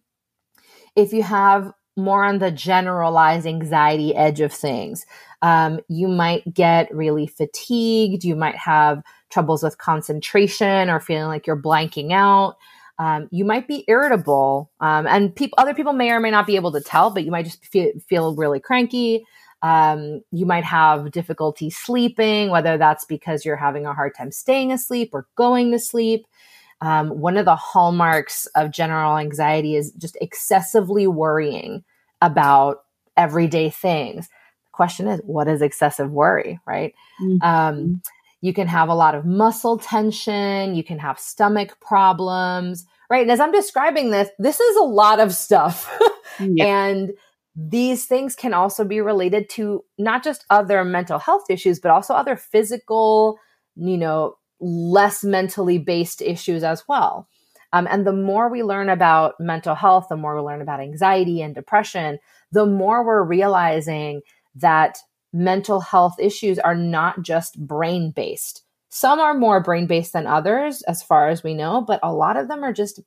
If 0.95 1.13
you 1.13 1.23
have 1.23 1.71
more 1.98 2.24
on 2.24 2.39
the 2.39 2.51
generalized 2.51 3.45
anxiety 3.45 4.15
edge 4.15 4.39
of 4.39 4.53
things. 4.53 5.05
Um, 5.41 5.79
you 5.88 6.07
might 6.07 6.53
get 6.53 6.93
really 6.93 7.27
fatigued. 7.27 8.24
You 8.24 8.36
might 8.36 8.55
have 8.55 9.01
troubles 9.29 9.63
with 9.63 9.77
concentration 9.77 10.89
or 10.89 11.00
feeling 11.00 11.27
like 11.27 11.48
you're 11.48 11.62
blanking 11.62 12.12
out. 12.12 12.55
Um, 13.00 13.27
you 13.31 13.45
might 13.45 13.67
be 13.67 13.83
irritable, 13.88 14.69
um, 14.79 15.07
and 15.07 15.36
people, 15.36 15.55
other 15.57 15.74
people 15.74 15.93
may 15.93 16.12
or 16.12 16.19
may 16.19 16.29
not 16.29 16.45
be 16.45 16.55
able 16.55 16.71
to 16.74 16.81
tell, 16.81 17.10
but 17.10 17.24
you 17.24 17.31
might 17.31 17.45
just 17.45 17.65
feel, 17.65 17.91
feel 18.07 18.36
really 18.36 18.60
cranky. 18.60 19.25
Um, 19.63 20.21
you 20.31 20.45
might 20.45 20.63
have 20.63 21.12
difficulty 21.12 21.71
sleeping, 21.71 22.50
whether 22.50 22.77
that's 22.77 23.05
because 23.05 23.43
you're 23.43 23.55
having 23.55 23.88
a 23.88 23.93
hard 23.93 24.13
time 24.15 24.31
staying 24.31 24.71
asleep 24.71 25.10
or 25.13 25.27
going 25.36 25.71
to 25.71 25.79
sleep. 25.79 26.27
Um, 26.81 27.09
one 27.09 27.38
of 27.38 27.45
the 27.45 27.55
hallmarks 27.55 28.47
of 28.55 28.71
general 28.71 29.17
anxiety 29.17 29.75
is 29.75 29.91
just 29.93 30.17
excessively 30.19 31.07
worrying 31.07 31.83
about 32.21 32.79
everyday 33.15 33.69
things. 33.69 34.27
The 34.27 34.71
question 34.73 35.07
is, 35.07 35.21
what 35.23 35.47
is 35.47 35.61
excessive 35.61 36.11
worry, 36.11 36.59
right? 36.65 36.93
Mm-hmm. 37.21 37.47
Um, 37.47 38.01
you 38.41 38.53
can 38.53 38.67
have 38.67 38.89
a 38.89 38.95
lot 38.95 39.13
of 39.13 39.25
muscle 39.25 39.77
tension. 39.77 40.75
You 40.75 40.83
can 40.83 40.97
have 40.97 41.19
stomach 41.19 41.79
problems, 41.79 42.85
right? 43.09 43.21
And 43.21 43.31
as 43.31 43.39
I'm 43.39 43.51
describing 43.51 44.09
this, 44.09 44.29
this 44.39 44.59
is 44.59 44.75
a 44.77 44.83
lot 44.83 45.19
of 45.19 45.33
stuff. 45.33 45.89
yeah. 46.39 46.65
And 46.65 47.11
these 47.55 48.05
things 48.05 48.35
can 48.35 48.53
also 48.53 48.83
be 48.83 49.01
related 49.01 49.50
to 49.51 49.83
not 50.00 50.23
just 50.23 50.45
other 50.50 50.83
mental 50.83 51.19
health 51.19 51.43
issues, 51.50 51.79
but 51.79 51.91
also 51.91 52.13
other 52.13 52.35
physical, 52.35 53.38
you 53.75 53.97
know, 53.97 54.35
less 54.61 55.23
mentally 55.23 55.77
based 55.77 56.21
issues 56.21 56.63
as 56.63 56.87
well. 56.87 57.27
Um, 57.73 57.87
and 57.89 58.05
the 58.05 58.13
more 58.13 58.49
we 58.49 58.63
learn 58.63 58.89
about 58.89 59.39
mental 59.39 59.75
health, 59.75 60.07
the 60.09 60.17
more 60.17 60.35
we 60.35 60.41
learn 60.41 60.61
about 60.61 60.81
anxiety 60.81 61.41
and 61.41 61.55
depression, 61.55 62.19
the 62.51 62.65
more 62.65 63.05
we're 63.05 63.23
realizing 63.23 64.21
that 64.55 64.97
mental 65.33 65.79
health 65.79 66.15
issues 66.19 66.59
are 66.59 66.75
not 66.75 67.21
just 67.21 67.59
brain 67.65 68.11
based. 68.11 68.63
Some 68.89 69.19
are 69.19 69.33
more 69.33 69.61
brain 69.61 69.87
based 69.87 70.11
than 70.13 70.27
others, 70.27 70.81
as 70.83 71.01
far 71.01 71.29
as 71.29 71.43
we 71.43 71.53
know, 71.53 71.81
but 71.81 72.01
a 72.03 72.13
lot 72.13 72.35
of 72.35 72.49
them 72.49 72.63
are 72.63 72.73
just 72.73 72.99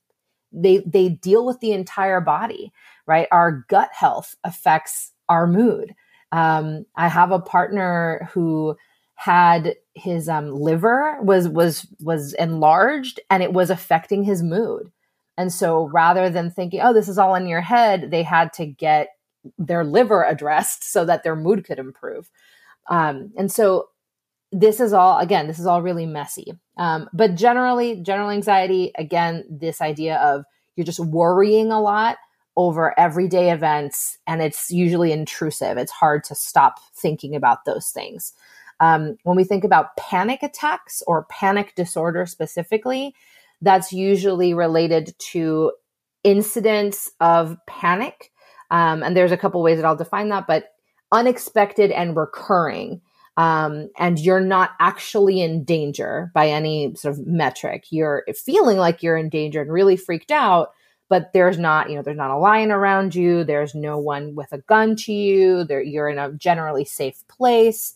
they 0.50 0.78
they 0.86 1.10
deal 1.10 1.44
with 1.44 1.60
the 1.60 1.72
entire 1.72 2.20
body, 2.20 2.72
right? 3.06 3.28
Our 3.30 3.64
gut 3.68 3.90
health 3.92 4.34
affects 4.44 5.12
our 5.28 5.46
mood. 5.46 5.94
Um, 6.32 6.86
I 6.96 7.08
have 7.08 7.32
a 7.32 7.40
partner 7.40 8.28
who 8.32 8.76
had 9.14 9.76
his 9.94 10.28
um, 10.28 10.52
liver 10.52 11.18
was 11.22 11.48
was 11.48 11.86
was 12.00 12.34
enlarged 12.34 13.20
and 13.30 13.42
it 13.42 13.52
was 13.52 13.70
affecting 13.70 14.24
his 14.24 14.42
mood. 14.42 14.90
And 15.36 15.52
so 15.52 15.88
rather 15.88 16.30
than 16.30 16.50
thinking, 16.50 16.80
oh, 16.80 16.92
this 16.92 17.08
is 17.08 17.18
all 17.18 17.34
in 17.34 17.46
your 17.46 17.60
head, 17.60 18.10
they 18.10 18.22
had 18.22 18.52
to 18.54 18.66
get 18.66 19.08
their 19.58 19.84
liver 19.84 20.24
addressed 20.24 20.90
so 20.90 21.04
that 21.04 21.22
their 21.22 21.36
mood 21.36 21.64
could 21.64 21.78
improve. 21.78 22.30
Um, 22.88 23.32
and 23.36 23.50
so 23.50 23.88
this 24.52 24.78
is 24.78 24.92
all 24.92 25.18
again, 25.18 25.46
this 25.46 25.58
is 25.58 25.66
all 25.66 25.82
really 25.82 26.06
messy. 26.06 26.52
Um, 26.76 27.08
but 27.12 27.34
generally, 27.34 28.00
general 28.02 28.30
anxiety, 28.30 28.92
again, 28.96 29.44
this 29.48 29.80
idea 29.80 30.16
of 30.18 30.44
you're 30.76 30.84
just 30.84 31.00
worrying 31.00 31.70
a 31.70 31.80
lot 31.80 32.18
over 32.56 32.98
everyday 32.98 33.50
events, 33.50 34.18
and 34.26 34.40
it's 34.40 34.70
usually 34.70 35.12
intrusive. 35.12 35.76
It's 35.76 35.90
hard 35.90 36.22
to 36.24 36.34
stop 36.34 36.78
thinking 36.94 37.34
about 37.34 37.64
those 37.64 37.90
things. 37.90 38.32
Um, 38.80 39.16
when 39.22 39.36
we 39.36 39.44
think 39.44 39.64
about 39.64 39.96
panic 39.96 40.42
attacks 40.42 41.02
or 41.06 41.26
panic 41.30 41.74
disorder 41.74 42.26
specifically, 42.26 43.14
that's 43.60 43.92
usually 43.92 44.54
related 44.54 45.14
to 45.30 45.72
incidents 46.24 47.10
of 47.20 47.56
panic 47.66 48.30
um, 48.70 49.02
and 49.02 49.16
there's 49.16 49.32
a 49.32 49.36
couple 49.36 49.62
ways 49.62 49.78
that 49.78 49.84
I'll 49.84 49.96
define 49.96 50.30
that, 50.30 50.46
but 50.46 50.72
unexpected 51.12 51.90
and 51.90 52.16
recurring. 52.16 53.00
Um, 53.36 53.88
and 53.98 54.18
you're 54.18 54.40
not 54.40 54.70
actually 54.80 55.40
in 55.40 55.64
danger 55.64 56.30
by 56.34 56.48
any 56.48 56.94
sort 56.94 57.14
of 57.14 57.26
metric. 57.26 57.86
You're 57.90 58.24
feeling 58.44 58.76
like 58.76 59.02
you're 59.02 59.16
in 59.16 59.28
danger 59.28 59.60
and 59.60 59.72
really 59.72 59.96
freaked 59.96 60.30
out, 60.30 60.72
but 61.08 61.32
there's 61.32 61.58
not, 61.58 61.90
you 61.90 61.96
know, 61.96 62.02
there's 62.02 62.16
not 62.16 62.30
a 62.30 62.38
lion 62.38 62.70
around 62.70 63.14
you. 63.14 63.44
There's 63.44 63.74
no 63.74 63.98
one 63.98 64.34
with 64.34 64.52
a 64.52 64.58
gun 64.58 64.96
to 64.96 65.12
you. 65.12 65.64
There, 65.64 65.82
you're 65.82 66.08
in 66.08 66.18
a 66.18 66.32
generally 66.32 66.84
safe 66.84 67.26
place, 67.28 67.94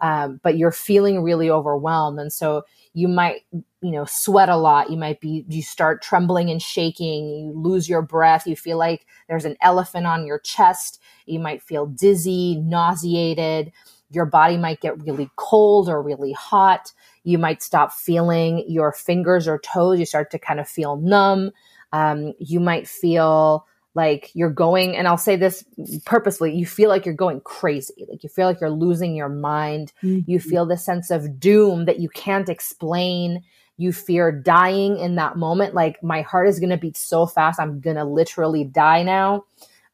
um, 0.00 0.40
but 0.42 0.56
you're 0.56 0.72
feeling 0.72 1.22
really 1.22 1.50
overwhelmed. 1.50 2.18
And 2.18 2.32
so 2.32 2.64
you 2.92 3.06
might 3.08 3.42
you 3.52 3.92
know 3.92 4.04
sweat 4.04 4.48
a 4.48 4.56
lot. 4.56 4.90
You 4.90 4.96
might 4.96 5.20
be 5.20 5.44
you 5.48 5.62
start 5.62 6.02
trembling 6.02 6.50
and 6.50 6.60
shaking. 6.60 7.28
You 7.28 7.52
lose 7.54 7.88
your 7.88 8.02
breath. 8.02 8.46
You 8.46 8.56
feel 8.56 8.78
like 8.78 9.06
there's 9.28 9.44
an 9.44 9.56
elephant 9.62 10.06
on 10.06 10.26
your 10.26 10.38
chest. 10.38 11.00
You 11.26 11.38
might 11.38 11.62
feel 11.62 11.86
dizzy 11.86 12.56
nauseated. 12.56 13.72
Your 14.10 14.26
body 14.26 14.56
might 14.56 14.80
get 14.80 15.00
really 15.02 15.30
cold 15.36 15.88
or 15.88 16.02
really 16.02 16.32
hot. 16.32 16.92
You 17.22 17.38
might 17.38 17.62
stop 17.62 17.92
feeling 17.92 18.64
your 18.66 18.92
fingers 18.92 19.46
or 19.46 19.58
toes. 19.58 20.00
You 20.00 20.06
start 20.06 20.30
to 20.32 20.38
kind 20.38 20.58
of 20.58 20.68
feel 20.68 20.96
numb. 20.96 21.52
Um, 21.92 22.32
you 22.38 22.60
might 22.60 22.88
feel 22.88 23.66
like 23.94 24.30
you're 24.34 24.50
going 24.50 24.96
and 24.96 25.08
i'll 25.08 25.18
say 25.18 25.34
this 25.36 25.64
purposely 26.04 26.54
you 26.54 26.64
feel 26.66 26.88
like 26.88 27.04
you're 27.04 27.14
going 27.14 27.40
crazy. 27.40 28.06
Like 28.08 28.22
you 28.22 28.28
feel 28.28 28.46
like 28.46 28.60
you're 28.60 28.70
losing 28.70 29.14
your 29.14 29.28
mind. 29.28 29.92
Mm-hmm. 30.02 30.30
you 30.30 30.40
feel 30.40 30.66
the 30.66 30.76
sense 30.76 31.10
of 31.10 31.40
doom 31.40 31.84
that 31.86 32.00
you 32.00 32.08
can't 32.08 32.48
explain. 32.48 33.42
You 33.76 33.92
fear 33.92 34.30
dying 34.30 34.98
in 34.98 35.16
that 35.16 35.36
moment. 35.36 35.74
Like 35.74 36.02
my 36.02 36.22
heart 36.22 36.48
is 36.48 36.60
going 36.60 36.70
to 36.70 36.76
beat 36.76 36.96
so 36.96 37.26
fast 37.26 37.60
i'm 37.60 37.80
going 37.80 37.96
to 37.96 38.04
literally 38.04 38.64
die 38.64 39.02
now. 39.02 39.44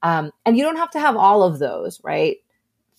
Um, 0.03 0.31
and 0.45 0.57
you 0.57 0.63
don't 0.63 0.77
have 0.77 0.91
to 0.93 1.01
have 1.01 1.17
all 1.17 1.43
of 1.43 1.59
those 1.59 2.01
right? 2.05 2.37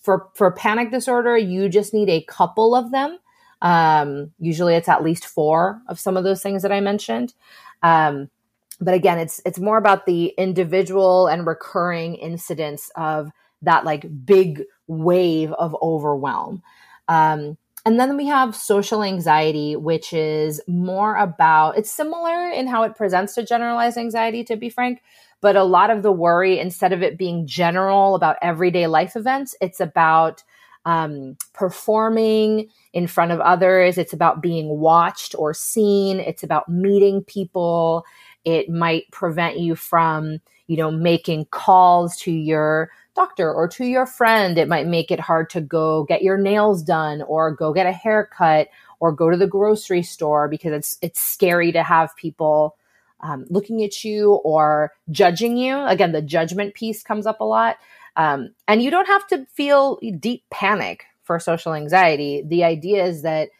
For 0.00 0.28
for 0.34 0.50
panic 0.50 0.90
disorder 0.90 1.36
you 1.36 1.68
just 1.68 1.94
need 1.94 2.08
a 2.08 2.22
couple 2.24 2.74
of 2.74 2.90
them. 2.90 3.18
Um, 3.60 4.32
usually 4.38 4.74
it's 4.74 4.88
at 4.88 5.02
least 5.02 5.26
four 5.26 5.82
of 5.88 5.98
some 5.98 6.16
of 6.16 6.24
those 6.24 6.42
things 6.42 6.62
that 6.62 6.72
i 6.72 6.80
mentioned. 6.80 7.34
Um, 7.82 8.30
but 8.80 8.94
again 8.94 9.18
it's 9.18 9.40
it's 9.44 9.58
more 9.58 9.78
about 9.78 10.06
the 10.06 10.26
individual 10.38 11.26
and 11.26 11.46
recurring 11.46 12.14
incidents 12.14 12.90
of 12.96 13.30
that 13.62 13.84
like 13.84 14.06
big 14.24 14.62
wave 14.86 15.52
of 15.52 15.76
overwhelm. 15.82 16.62
Um, 17.08 17.56
and 17.84 17.98
then 17.98 18.16
we 18.16 18.26
have 18.26 18.54
social 18.54 19.02
anxiety 19.02 19.74
which 19.76 20.12
is 20.12 20.60
more 20.66 21.16
about 21.16 21.78
it's 21.78 21.90
similar 21.90 22.50
in 22.50 22.66
how 22.66 22.82
it 22.82 22.96
presents 22.96 23.34
to 23.34 23.44
generalized 23.44 23.96
anxiety 23.96 24.44
to 24.44 24.56
be 24.56 24.68
frank 24.68 25.02
but 25.40 25.56
a 25.56 25.62
lot 25.62 25.88
of 25.88 26.02
the 26.02 26.12
worry 26.12 26.58
instead 26.58 26.92
of 26.92 27.02
it 27.02 27.16
being 27.16 27.46
general 27.46 28.14
about 28.14 28.36
everyday 28.42 28.86
life 28.86 29.16
events 29.16 29.54
it's 29.60 29.80
about 29.80 30.42
um, 30.88 31.36
performing 31.52 32.68
in 32.92 33.06
front 33.06 33.32
of 33.32 33.40
others 33.40 33.98
it's 33.98 34.12
about 34.12 34.40
being 34.40 34.68
watched 34.78 35.34
or 35.36 35.52
seen 35.52 36.18
it's 36.18 36.42
about 36.42 36.68
meeting 36.68 37.22
people 37.24 38.04
it 38.44 38.70
might 38.70 39.10
prevent 39.10 39.58
you 39.58 39.74
from, 39.74 40.38
you 40.68 40.76
know, 40.76 40.90
making 40.90 41.46
calls 41.46 42.16
to 42.18 42.30
your 42.30 42.90
doctor 43.14 43.52
or 43.52 43.68
to 43.68 43.84
your 43.84 44.06
friend. 44.06 44.56
It 44.56 44.68
might 44.68 44.86
make 44.86 45.10
it 45.10 45.20
hard 45.20 45.50
to 45.50 45.60
go 45.60 46.04
get 46.04 46.22
your 46.22 46.38
nails 46.38 46.82
done 46.82 47.22
or 47.22 47.50
go 47.54 47.72
get 47.72 47.86
a 47.86 47.92
haircut 47.92 48.68
or 49.00 49.12
go 49.12 49.30
to 49.30 49.36
the 49.36 49.46
grocery 49.46 50.02
store 50.02 50.48
because 50.48 50.72
it's 50.72 50.98
it's 51.02 51.20
scary 51.20 51.72
to 51.72 51.82
have 51.82 52.16
people 52.16 52.76
um, 53.20 53.44
looking 53.50 53.82
at 53.82 54.04
you 54.04 54.34
or 54.44 54.92
judging 55.10 55.56
you. 55.56 55.78
Again, 55.84 56.12
the 56.12 56.22
judgment 56.22 56.74
piece 56.74 57.02
comes 57.02 57.26
up 57.26 57.40
a 57.40 57.44
lot. 57.44 57.76
Um, 58.16 58.50
and 58.66 58.82
you 58.82 58.90
don't 58.90 59.06
have 59.06 59.26
to 59.28 59.46
feel 59.54 59.98
deep 60.18 60.44
panic 60.50 61.04
for 61.22 61.38
social 61.38 61.74
anxiety. 61.74 62.42
The 62.46 62.64
idea 62.64 63.04
is 63.04 63.22
that 63.22 63.50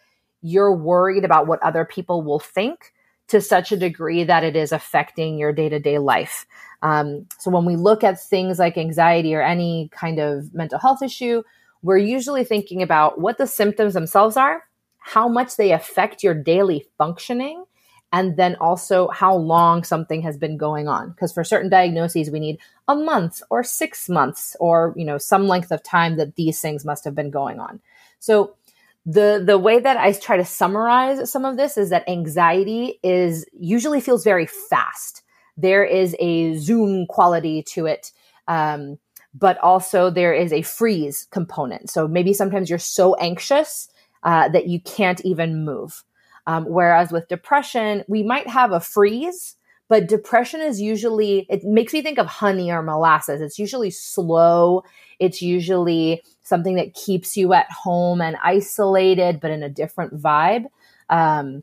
you're 0.43 0.75
worried 0.75 1.25
about 1.25 1.47
what 1.47 1.63
other 1.63 1.85
people 1.85 2.23
will 2.23 2.39
think 2.39 2.93
to 3.29 3.41
such 3.41 3.73
a 3.73 3.77
degree 3.77 4.25
that 4.25 4.45
it 4.45 4.57
is 4.57 4.73
affecting 4.73 5.39
your 5.39 5.53
day 5.53 5.69
to 5.69 5.79
day 5.79 5.99
life. 5.99 6.47
Um, 6.83 7.27
so 7.39 7.51
when 7.51 7.65
we 7.65 7.77
look 7.77 8.03
at 8.03 8.21
things 8.21 8.59
like 8.59 8.79
anxiety 8.79 9.35
or 9.35 9.43
any 9.43 9.91
kind 9.93 10.19
of 10.19 10.55
mental 10.55 10.79
health 10.79 11.03
issue, 11.03 11.43
we're 11.83 11.99
usually 11.99 12.45
thinking 12.45 12.83
about 12.83 13.21
what 13.21 13.39
the 13.39 13.47
symptoms 13.47 13.95
themselves 13.95 14.37
are, 14.37 14.65
how 14.99 15.29
much 15.29 15.57
they 15.57 15.73
affect 15.73 16.23
your 16.23 16.35
daily 16.35 16.87
functioning, 16.97 17.65
and 18.13 18.37
then 18.37 18.57
also 18.57 19.09
how 19.09 19.35
long 19.35 19.85
something 19.85 20.23
has 20.23 20.37
been 20.37 20.57
going 20.57 20.89
on. 20.89 21.11
Because 21.11 21.33
for 21.33 21.45
certain 21.45 21.71
diagnoses, 21.71 22.31
we 22.31 22.41
need 22.41 22.59
a 22.87 22.95
month 22.95 23.43
or 23.51 23.63
six 23.63 24.09
months 24.09 24.57
or 24.61 24.95
you 24.97 25.05
know 25.05 25.19
some 25.19 25.47
length 25.49 25.71
of 25.71 25.83
time 25.83 26.17
that 26.17 26.37
these 26.37 26.61
things 26.61 26.85
must 26.85 27.05
have 27.05 27.15
been 27.15 27.31
going 27.31 27.61
on. 27.61 27.81
So 28.19 28.55
the 29.05 29.43
the 29.45 29.59
way 29.59 29.79
that 29.79 29.97
I 29.97 30.13
try 30.13 30.37
to 30.37 30.45
summarize 30.45 31.31
some 31.31 31.45
of 31.45 31.57
this 31.57 31.77
is 31.77 31.91
that 31.91 32.09
anxiety 32.09 32.99
is 33.03 33.47
usually 33.59 34.01
feels 34.01 34.25
very 34.25 34.47
fast. 34.47 35.23
There 35.57 35.85
is 35.85 36.15
a 36.19 36.57
zoom 36.57 37.07
quality 37.07 37.63
to 37.75 37.87
it. 37.87 38.13
Um, 38.47 38.99
but 39.35 39.59
also 39.59 40.11
there 40.11 40.33
is 40.33 40.53
a 40.53 40.63
freeze 40.63 41.27
component. 41.31 41.91
So 41.91 42.09
maybe 42.09 42.33
sometimes 42.33 42.71
you're 42.71 42.79
so 42.79 43.15
anxious 43.17 43.89
uh, 44.23 44.49
that 44.49 44.67
you 44.67 44.81
can't 44.81 45.21
even 45.25 45.65
move. 45.65 46.03
Um, 46.49 46.65
whereas 46.65 47.13
with 47.13 47.29
depression, 47.29 48.05
we 48.09 48.23
might 48.23 48.49
have 48.49 48.73
a 48.73 48.81
freeze, 48.81 49.55
but 49.89 50.09
depression 50.09 50.63
is 50.63 50.81
usually, 50.81 51.47
it 51.51 51.63
makes 51.63 51.93
me 51.93 52.01
think 52.01 52.19
of 52.19 52.27
honey 52.27 52.71
or 52.71 52.83
molasses. 52.83 53.43
It's 53.43 53.59
usually 53.59 53.91
slow. 53.91 54.83
It's 55.19 55.43
usually 55.43 56.23
something 56.43 56.77
that 56.77 56.95
keeps 56.95 57.37
you 57.37 57.53
at 57.53 57.71
home 57.71 58.23
and 58.23 58.37
isolated, 58.43 59.41
but 59.41 59.51
in 59.51 59.63
a 59.63 59.69
different 59.69 60.21
vibe. 60.23 60.65
Um, 61.11 61.63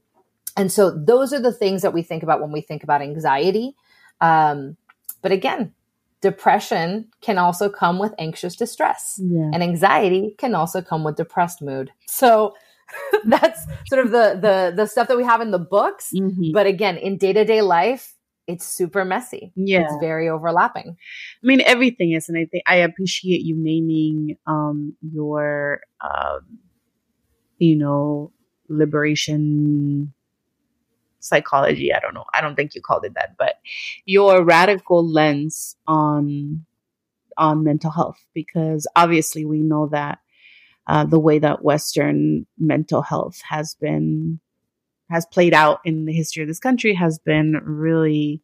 and 0.56 0.72
so 0.72 0.92
those 0.92 1.34
are 1.34 1.42
the 1.42 1.52
things 1.52 1.82
that 1.82 1.94
we 1.94 2.04
think 2.04 2.22
about 2.22 2.40
when 2.40 2.52
we 2.52 2.62
think 2.62 2.84
about 2.84 3.02
anxiety. 3.02 3.76
Um, 4.22 4.78
but 5.24 5.32
again, 5.32 5.74
depression 6.22 7.08
can 7.22 7.40
also 7.40 7.70
come 7.70 7.98
with 8.00 8.14
anxious 8.20 8.56
distress 8.56 9.20
Yeah. 9.24 9.50
and 9.54 9.62
anxiety 9.64 10.36
can 10.38 10.56
also 10.56 10.82
come 10.82 11.04
with 11.04 11.18
depressed 11.18 11.62
mood 11.62 11.92
so 12.08 12.56
that's 13.26 13.66
sort 13.88 14.06
of 14.06 14.12
the 14.12 14.38
the 14.40 14.74
the 14.76 14.86
stuff 14.86 15.08
that 15.08 15.18
we 15.18 15.24
have 15.24 15.42
in 15.42 15.52
the 15.52 15.60
books 15.60 16.12
Mhm. 16.14 16.54
but 16.54 16.66
again 16.68 16.98
in 16.98 17.18
day-to-day 17.18 17.62
life 17.62 18.14
it's 18.48 18.66
super 18.68 19.04
messy 19.04 19.52
Yeah. 19.56 19.82
it's 19.82 19.96
very 20.00 20.30
overlapping 20.30 20.98
I 21.44 21.48
mean, 21.48 21.62
everything 21.62 22.12
is, 22.14 22.30
and 22.30 22.38
I 22.38 22.46
think 22.46 22.64
I 22.68 22.78
appreciate 22.78 23.42
you 23.42 23.56
naming 23.58 24.38
um, 24.48 24.96
your, 25.02 25.82
um, 26.02 26.60
you 27.60 27.76
know, 27.76 28.32
liberation 28.70 30.14
psychology. 31.20 31.94
I 31.94 32.00
don't 32.00 32.14
know. 32.14 32.26
I 32.34 32.42
don't 32.42 32.56
think 32.56 32.76
you 32.76 32.82
called 32.82 33.06
it 33.06 33.14
that, 33.16 33.36
but 33.38 33.56
your 34.06 34.44
radical 34.44 35.08
lens 35.08 35.76
on 35.88 36.66
on 37.38 37.64
mental 37.64 37.92
health, 37.92 38.18
because 38.34 38.88
obviously 38.96 39.44
we 39.46 39.60
know 39.62 39.88
that 39.92 40.20
uh, 40.88 41.06
the 41.06 41.20
way 41.20 41.40
that 41.40 41.64
Western 41.64 42.46
mental 42.58 43.02
health 43.02 43.42
has 43.50 43.76
been 43.80 44.40
has 45.10 45.26
played 45.26 45.54
out 45.54 45.80
in 45.86 46.06
the 46.06 46.14
history 46.14 46.42
of 46.42 46.48
this 46.48 46.60
country 46.60 46.94
has 46.96 47.20
been 47.20 47.62
really 47.64 48.42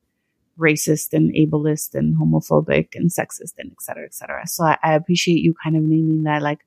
racist 0.60 1.12
and 1.12 1.34
ableist 1.34 1.96
and 1.96 2.16
homophobic 2.16 2.90
and 2.94 3.10
sexist 3.10 3.54
and 3.58 3.72
et 3.72 3.82
cetera, 3.82 4.06
et 4.06 4.14
cetera. 4.14 4.46
So 4.48 4.66
I, 4.66 4.78
I 4.84 4.94
appreciate 4.94 5.42
you 5.42 5.56
kind 5.64 5.76
of 5.76 5.82
naming 5.82 6.24
that. 6.24 6.44
Like, 6.44 6.60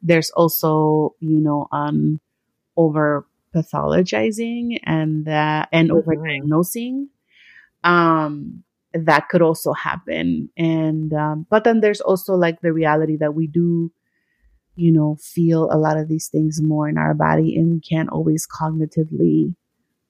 there's 0.00 0.30
also, 0.30 1.14
you 1.20 1.38
know, 1.40 1.68
um, 1.70 2.18
over 2.76 3.26
pathologizing 3.54 4.78
and 4.84 5.26
that, 5.26 5.68
and 5.70 5.92
over 5.92 6.14
diagnosing. 6.14 7.10
Um, 7.84 8.62
that 8.94 9.28
could 9.28 9.42
also 9.42 9.72
happen. 9.74 10.48
And, 10.56 11.12
um, 11.12 11.46
but 11.50 11.64
then 11.64 11.80
there's 11.80 12.00
also 12.00 12.34
like 12.36 12.62
the 12.62 12.72
reality 12.72 13.18
that 13.18 13.34
we 13.34 13.48
do, 13.48 13.92
you 14.76 14.92
know, 14.92 15.16
feel 15.20 15.70
a 15.72 15.76
lot 15.78 15.96
of 15.98 16.08
these 16.08 16.28
things 16.28 16.60
more 16.62 16.88
in 16.88 16.96
our 16.96 17.14
body 17.14 17.56
and 17.56 17.72
we 17.72 17.80
can't 17.80 18.08
always 18.10 18.46
cognitively 18.46 19.54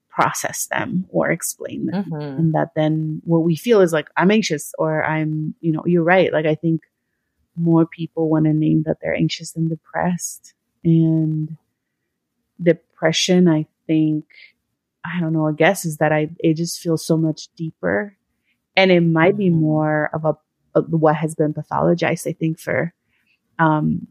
process 0.09 0.67
them 0.67 1.07
or 1.11 1.31
explain 1.31 1.87
them 1.87 2.05
Mhm. 2.11 2.39
and 2.39 2.55
that 2.55 2.71
then 2.75 3.21
what 3.25 3.41
we 3.45 3.55
feel 3.57 3.81
is 3.81 3.93
like 3.93 4.09
i'm 4.17 4.31
anxious 4.31 4.73
or 4.77 5.05
i'm 5.05 5.55
you 5.61 5.71
know 5.73 5.83
you're 5.87 6.03
right 6.03 6.33
like 6.33 6.47
i 6.47 6.55
think 6.55 6.83
more 7.57 7.87
people 7.87 8.29
want 8.29 8.45
to 8.45 8.53
name 8.53 8.83
that 8.85 8.97
they're 9.01 9.15
anxious 9.15 9.55
and 9.55 9.69
depressed 9.71 10.53
and 10.85 11.57
depression 12.63 13.49
i 13.49 13.67
think 13.87 14.25
i 15.05 15.21
don't 15.21 15.33
know 15.33 15.47
i 15.49 15.53
guess 15.53 15.85
is 15.85 15.97
that 15.99 16.13
i 16.13 16.29
it 16.41 16.55
just 16.55 16.81
feels 16.81 17.05
so 17.07 17.17
much 17.17 17.49
deeper 17.57 18.17
and 18.77 18.91
it 18.91 19.01
might 19.01 19.37
be 19.37 19.49
Mhm. 19.49 19.55
more 19.61 20.11
of 20.13 20.25
a 20.25 20.37
of 20.75 20.91
what 20.93 21.17
has 21.17 21.35
been 21.35 21.55
pathologized 21.55 22.27
i 22.29 22.33
think 22.33 22.59
for 22.59 22.93
um 23.59 24.07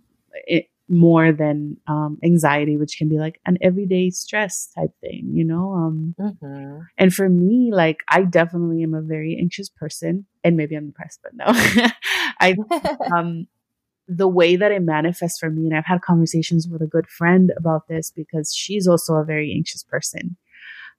it, 0.45 0.69
more 0.91 1.31
than 1.31 1.77
um, 1.87 2.17
anxiety 2.23 2.75
which 2.77 2.97
can 2.97 3.07
be 3.09 3.19
like 3.19 3.39
an 3.45 3.57
everyday 3.61 4.09
stress 4.09 4.71
type 4.75 4.91
thing 5.01 5.29
you 5.33 5.43
know 5.43 5.71
um 5.73 6.15
Mhm. 6.19 6.87
and 6.97 7.13
for 7.13 7.29
me, 7.29 7.71
like 7.73 7.99
I 8.09 8.23
definitely 8.23 8.83
am 8.83 8.93
a 8.93 9.01
very 9.01 9.37
anxious 9.39 9.69
person, 9.69 10.25
and 10.43 10.57
maybe 10.57 10.75
I'm 10.75 10.87
depressed, 10.87 11.19
but 11.23 11.33
no, 11.35 11.45
I 12.39 12.55
um 13.15 13.47
the 14.07 14.27
way 14.27 14.55
that 14.55 14.71
it 14.71 14.81
manifests 14.81 15.39
for 15.39 15.49
me, 15.49 15.67
and 15.67 15.75
I've 15.75 15.85
had 15.85 16.01
conversations 16.01 16.67
with 16.67 16.81
a 16.81 16.87
good 16.87 17.07
friend 17.07 17.51
about 17.57 17.87
this 17.87 18.11
because 18.11 18.53
she's 18.55 18.87
also 18.87 19.15
a 19.15 19.23
very 19.23 19.53
anxious 19.53 19.83
person, 19.83 20.35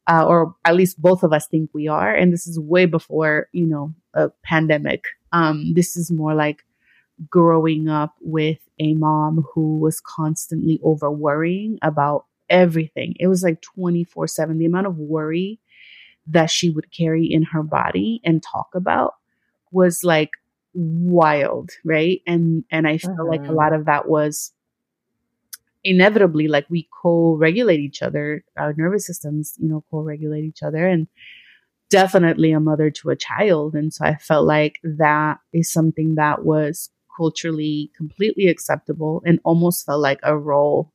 uh, 0.06 0.24
or 0.26 0.54
at 0.64 0.76
least 0.76 1.00
both 1.00 1.22
of 1.22 1.32
us 1.32 1.46
think 1.46 1.70
we 1.72 1.88
are, 1.88 2.14
and 2.14 2.32
this 2.32 2.46
is 2.46 2.58
way 2.58 2.86
before 2.86 3.48
you 3.52 3.66
know 3.66 3.94
a 4.14 4.30
pandemic. 4.44 5.04
Um, 5.32 5.74
this 5.74 5.96
is 5.96 6.10
more 6.10 6.34
like 6.34 6.64
growing 7.28 7.88
up 7.88 8.14
with 8.20 8.58
a 8.80 8.94
mom 8.94 9.46
who 9.54 9.78
was 9.80 10.00
constantly 10.00 10.80
over 10.84 11.10
worrying 11.12 11.78
about 11.82 12.26
everything. 12.50 13.14
It 13.20 13.28
was 13.28 13.44
like 13.44 13.62
24 13.62 14.28
7. 14.28 14.58
The 14.58 14.66
amount 14.66 14.88
of 14.88 14.98
worry 14.98 15.60
that 16.28 16.50
she 16.50 16.70
would 16.70 16.92
carry 16.92 17.26
in 17.26 17.42
her 17.44 17.62
body 17.62 18.20
and 18.24 18.42
talk 18.42 18.68
about 18.74 19.14
was 19.72 20.04
like 20.04 20.30
wild, 20.74 21.70
right? 21.84 22.22
And 22.26 22.64
and 22.70 22.88
I 22.88 22.98
feel 22.98 23.26
like 23.28 23.42
a 23.48 23.52
Mhm. 23.52 23.54
lot 23.54 23.74
of 23.74 23.86
that 23.86 24.08
was 24.08 24.52
inevitably 25.82 26.48
like 26.48 26.66
we 26.68 26.88
co-regulate 27.02 27.80
each 27.80 28.02
other, 28.02 28.44
our 28.56 28.74
nervous 28.74 29.06
systems, 29.06 29.54
you 29.58 29.68
know, 29.68 29.84
co-regulate 29.90 30.44
each 30.44 30.62
other 30.62 30.86
and 30.86 31.06
definitely 31.90 32.52
a 32.52 32.60
mother 32.60 32.90
to 32.90 33.10
a 33.10 33.16
child. 33.16 33.74
And 33.74 33.92
so 33.92 34.04
I 34.04 34.16
felt 34.16 34.46
like 34.46 34.80
that 34.84 35.38
is 35.52 35.72
something 35.72 36.16
that 36.16 36.44
was 36.44 36.90
culturally 37.20 37.90
completely 37.94 38.46
acceptable 38.46 39.22
and 39.26 39.38
almost 39.44 39.84
felt 39.84 40.00
like 40.00 40.20
a 40.22 40.36
role 40.36 40.90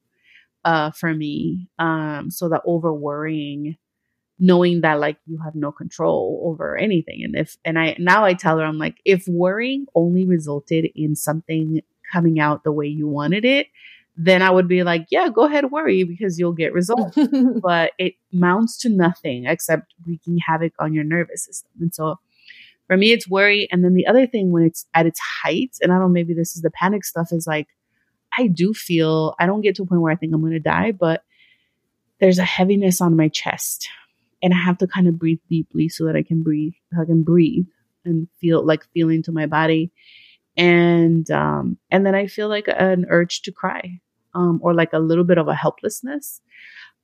uh, 0.63 0.89
for 0.89 1.13
me. 1.13 1.67
Um, 1.77 2.31
so 2.31 2.49
that 2.49 2.63
over 2.65 2.91
worrying, 2.91 3.77
knowing 4.39 4.81
that 4.81 4.99
like 4.99 5.17
you 5.27 5.37
have 5.43 5.53
no 5.53 5.71
control 5.71 6.41
over 6.43 6.75
anything. 6.75 7.21
And 7.23 7.35
if, 7.35 7.57
and 7.63 7.77
I, 7.77 7.95
now 7.99 8.25
I 8.25 8.33
tell 8.33 8.57
her, 8.57 8.65
I'm 8.65 8.79
like, 8.79 8.97
if 9.05 9.27
worrying 9.27 9.85
only 9.93 10.25
resulted 10.25 10.89
in 10.95 11.15
something 11.15 11.81
coming 12.11 12.39
out 12.39 12.63
the 12.63 12.71
way 12.71 12.87
you 12.87 13.07
wanted 13.07 13.45
it, 13.45 13.67
then 14.17 14.41
I 14.41 14.49
would 14.49 14.67
be 14.67 14.81
like, 14.81 15.05
yeah, 15.11 15.29
go 15.29 15.43
ahead, 15.43 15.69
worry 15.69 16.03
because 16.03 16.39
you'll 16.39 16.53
get 16.53 16.73
results 16.73 17.17
but 17.61 17.91
it 17.99 18.15
mounts 18.31 18.79
to 18.79 18.89
nothing 18.89 19.45
except 19.45 19.93
wreaking 20.07 20.39
havoc 20.47 20.73
on 20.79 20.93
your 20.93 21.03
nervous 21.03 21.45
system. 21.45 21.69
And 21.81 21.93
so 21.93 22.15
for 22.87 22.97
me, 22.97 23.11
it's 23.11 23.29
worry. 23.29 23.67
And 23.71 23.83
then 23.83 23.93
the 23.93 24.07
other 24.07 24.27
thing 24.27 24.51
when 24.51 24.63
it's 24.63 24.85
at 24.93 25.05
its 25.05 25.19
height, 25.19 25.75
and 25.81 25.91
I 25.91 25.95
don't 25.95 26.03
know, 26.03 26.09
maybe 26.09 26.33
this 26.33 26.55
is 26.55 26.61
the 26.61 26.71
panic 26.71 27.03
stuff, 27.03 27.29
is 27.31 27.47
like, 27.47 27.67
I 28.37 28.47
do 28.47 28.73
feel, 28.73 29.35
I 29.39 29.45
don't 29.45 29.61
get 29.61 29.75
to 29.75 29.83
a 29.83 29.85
point 29.85 30.01
where 30.01 30.11
I 30.11 30.15
think 30.15 30.33
I'm 30.33 30.41
going 30.41 30.53
to 30.53 30.59
die, 30.59 30.91
but 30.91 31.23
there's 32.19 32.39
a 32.39 32.43
heaviness 32.43 33.01
on 33.01 33.15
my 33.15 33.27
chest. 33.27 33.89
And 34.43 34.53
I 34.53 34.57
have 34.57 34.77
to 34.79 34.87
kind 34.87 35.07
of 35.07 35.17
breathe 35.17 35.39
deeply 35.49 35.89
so 35.89 36.05
that 36.05 36.15
I 36.15 36.21
can 36.21 36.43
breathe, 36.43 36.73
I 36.99 37.05
can 37.05 37.23
breathe 37.23 37.65
and 38.03 38.27
feel 38.39 38.63
like 38.63 38.85
feeling 38.93 39.23
to 39.23 39.31
my 39.31 39.45
body. 39.45 39.91
And, 40.57 41.29
um, 41.31 41.77
and 41.89 42.05
then 42.05 42.13
I 42.15 42.27
feel 42.27 42.47
like 42.47 42.67
an 42.67 43.05
urge 43.09 43.41
to 43.43 43.51
cry, 43.51 43.99
um, 44.33 44.59
or 44.61 44.73
like 44.73 44.93
a 44.93 44.99
little 44.99 45.23
bit 45.23 45.37
of 45.37 45.47
a 45.47 45.55
helplessness. 45.55 46.41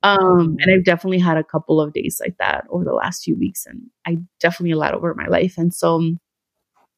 Um, 0.04 0.58
and 0.60 0.74
I've 0.74 0.84
definitely 0.84 1.20
had 1.20 1.38
a 1.38 1.44
couple 1.44 1.80
of 1.80 1.94
days 1.94 2.20
like 2.20 2.38
that 2.40 2.66
over 2.70 2.84
the 2.84 2.94
last 2.94 3.24
few 3.24 3.38
weeks, 3.38 3.66
and 3.66 3.84
I 4.06 4.18
definitely 4.40 4.72
a 4.72 4.78
lot 4.78 4.96
over 4.96 5.14
my 5.14 5.28
life. 5.28 5.56
And 5.58 5.74
so, 5.74 5.96
um, 5.96 6.20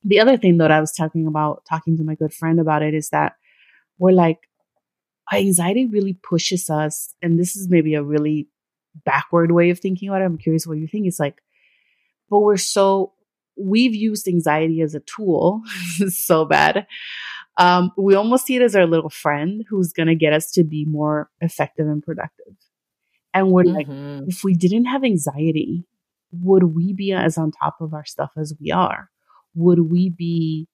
the 0.04 0.20
other 0.20 0.38
thing 0.38 0.58
that 0.58 0.72
I 0.72 0.80
was 0.80 0.94
talking 0.94 1.28
about, 1.28 1.63
talking 1.70 1.98
to 1.98 2.04
my 2.04 2.16
good 2.16 2.34
friend 2.34 2.60
about 2.60 2.82
it, 2.82 2.94
is 2.94 3.10
that 3.10 3.34
we're 3.98 4.12
like, 4.12 4.39
anxiety 5.34 5.86
really 5.86 6.13
pushes 6.13 6.70
us, 6.70 7.13
and 7.22 7.39
this 7.39 7.56
is 7.56 7.70
maybe 7.70 7.96
a 7.96 8.04
really 8.04 8.48
backward 9.06 9.52
way 9.52 9.70
of 9.70 9.80
thinking 9.80 10.10
about 10.10 10.22
it. 10.22 10.26
I'm 10.26 10.38
curious 10.38 10.68
what 10.68 10.78
you 10.78 10.88
think. 10.88 11.08
It's 11.08 11.20
like, 11.20 11.42
but 12.30 12.39
we're 12.39 12.58
so 12.58 13.13
we've 13.58 13.96
used 13.96 14.28
anxiety 14.28 14.82
as 14.82 14.96
a 14.96 15.00
tool 15.02 15.62
so 16.10 16.46
bad. 16.46 16.88
Um, 17.58 17.92
we 17.98 18.16
almost 18.16 18.46
see 18.46 18.56
it 18.56 18.63
as 18.63 18.76
our 18.76 18.88
little 18.88 19.12
friend 19.12 19.63
who's 19.70 19.94
going 19.94 20.08
to 20.08 20.16
get 20.16 20.34
us 20.34 20.52
to 20.54 20.63
be 20.63 20.86
more 20.86 21.30
effective 21.39 21.88
and 21.88 22.02
productive. 22.02 22.56
And 23.34 23.50
we're 23.52 23.63
like, 23.65 23.88
Mhm. 23.88 24.28
if 24.28 24.43
we 24.43 24.54
didn't 24.56 24.86
have 24.86 25.04
anxiety, 25.04 25.86
would 26.32 26.63
we 26.63 26.93
be 26.93 27.13
as 27.13 27.38
on 27.38 27.52
top 27.52 27.82
of 27.82 27.93
our 27.93 28.06
stuff 28.06 28.32
as 28.38 28.56
we 28.60 28.72
are? 28.72 29.10
Would 29.56 29.91
we 29.91 30.10
be 30.10 30.67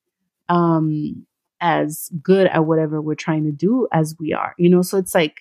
um, 0.50 1.26
as 1.62 2.10
good 2.24 2.48
at 2.48 2.66
whatever 2.66 3.02
we're 3.02 3.16
trying 3.16 3.46
to 3.46 3.52
do 3.52 3.88
as 3.94 4.16
we 4.20 4.34
are? 4.34 4.56
You 4.58 4.70
know, 4.70 4.82
so 4.84 4.98
it's 4.98 5.16
like 5.16 5.36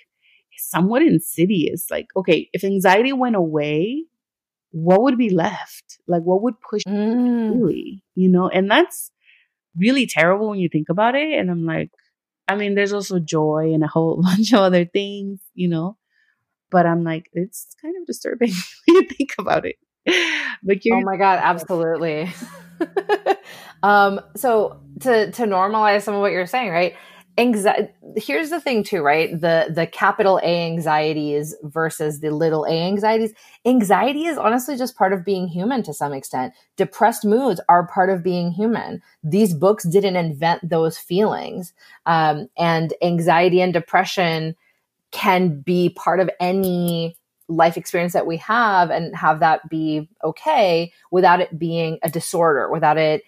somewhat 0.58 1.02
insidious. 1.02 1.90
Like, 1.90 2.08
okay, 2.16 2.48
if 2.52 2.64
anxiety 2.64 3.12
went 3.12 3.36
away, 3.36 4.04
what 4.72 5.02
would 5.02 5.18
be 5.18 5.30
left? 5.30 5.98
Like, 6.08 6.22
what 6.22 6.42
would 6.42 6.60
push 6.60 6.82
Mm. 6.88 7.50
really, 7.50 8.04
you 8.16 8.28
know, 8.30 8.48
and 8.48 8.70
that's 8.70 9.12
really 9.76 10.06
terrible 10.06 10.50
when 10.50 10.60
you 10.60 10.70
think 10.70 10.88
about 10.90 11.16
it. 11.16 11.38
And 11.38 11.50
I'm 11.50 11.66
like, 11.66 11.90
I 12.48 12.56
mean, 12.56 12.76
there's 12.76 12.94
also 12.94 13.20
joy 13.20 13.72
and 13.74 13.84
a 13.84 13.88
whole 13.88 14.22
bunch 14.22 14.54
of 14.54 14.60
other 14.60 14.86
things, 14.86 15.40
you 15.54 15.68
know, 15.68 15.97
but 16.70 16.86
I'm 16.86 17.04
like, 17.04 17.30
it's 17.32 17.74
kind 17.80 17.96
of 17.96 18.06
disturbing 18.06 18.50
when 18.86 18.96
you 18.96 19.08
think 19.08 19.30
about 19.38 19.64
it. 19.64 19.76
But 20.62 20.84
you, 20.84 20.94
Oh 20.94 21.00
my 21.02 21.16
god, 21.16 21.40
absolutely. 21.42 22.30
um, 23.82 24.20
so 24.36 24.80
to 25.00 25.30
to 25.32 25.42
normalize 25.42 26.02
some 26.02 26.14
of 26.14 26.20
what 26.20 26.32
you're 26.32 26.46
saying, 26.46 26.70
right? 26.70 26.94
Anxiety. 27.36 27.92
Here's 28.16 28.50
the 28.50 28.60
thing, 28.60 28.82
too, 28.82 29.02
right? 29.02 29.30
The 29.30 29.70
the 29.72 29.86
capital 29.86 30.40
A 30.42 30.66
anxieties 30.66 31.54
versus 31.62 32.20
the 32.20 32.30
little 32.30 32.64
A 32.64 32.70
anxieties. 32.70 33.32
Anxiety 33.64 34.24
is 34.24 34.38
honestly 34.38 34.76
just 34.76 34.96
part 34.96 35.12
of 35.12 35.24
being 35.24 35.46
human 35.46 35.82
to 35.84 35.94
some 35.94 36.12
extent. 36.12 36.52
Depressed 36.76 37.24
moods 37.24 37.60
are 37.68 37.86
part 37.86 38.10
of 38.10 38.24
being 38.24 38.50
human. 38.50 39.02
These 39.22 39.54
books 39.54 39.84
didn't 39.84 40.16
invent 40.16 40.68
those 40.68 40.98
feelings, 40.98 41.72
um, 42.06 42.48
and 42.56 42.92
anxiety 43.02 43.60
and 43.60 43.72
depression 43.72 44.56
can 45.10 45.60
be 45.60 45.90
part 45.90 46.20
of 46.20 46.30
any 46.40 47.16
life 47.48 47.76
experience 47.76 48.12
that 48.12 48.26
we 48.26 48.36
have 48.36 48.90
and 48.90 49.16
have 49.16 49.40
that 49.40 49.68
be 49.70 50.08
okay 50.22 50.92
without 51.10 51.40
it 51.40 51.58
being 51.58 51.98
a 52.02 52.10
disorder, 52.10 52.70
without 52.70 52.98
it 52.98 53.22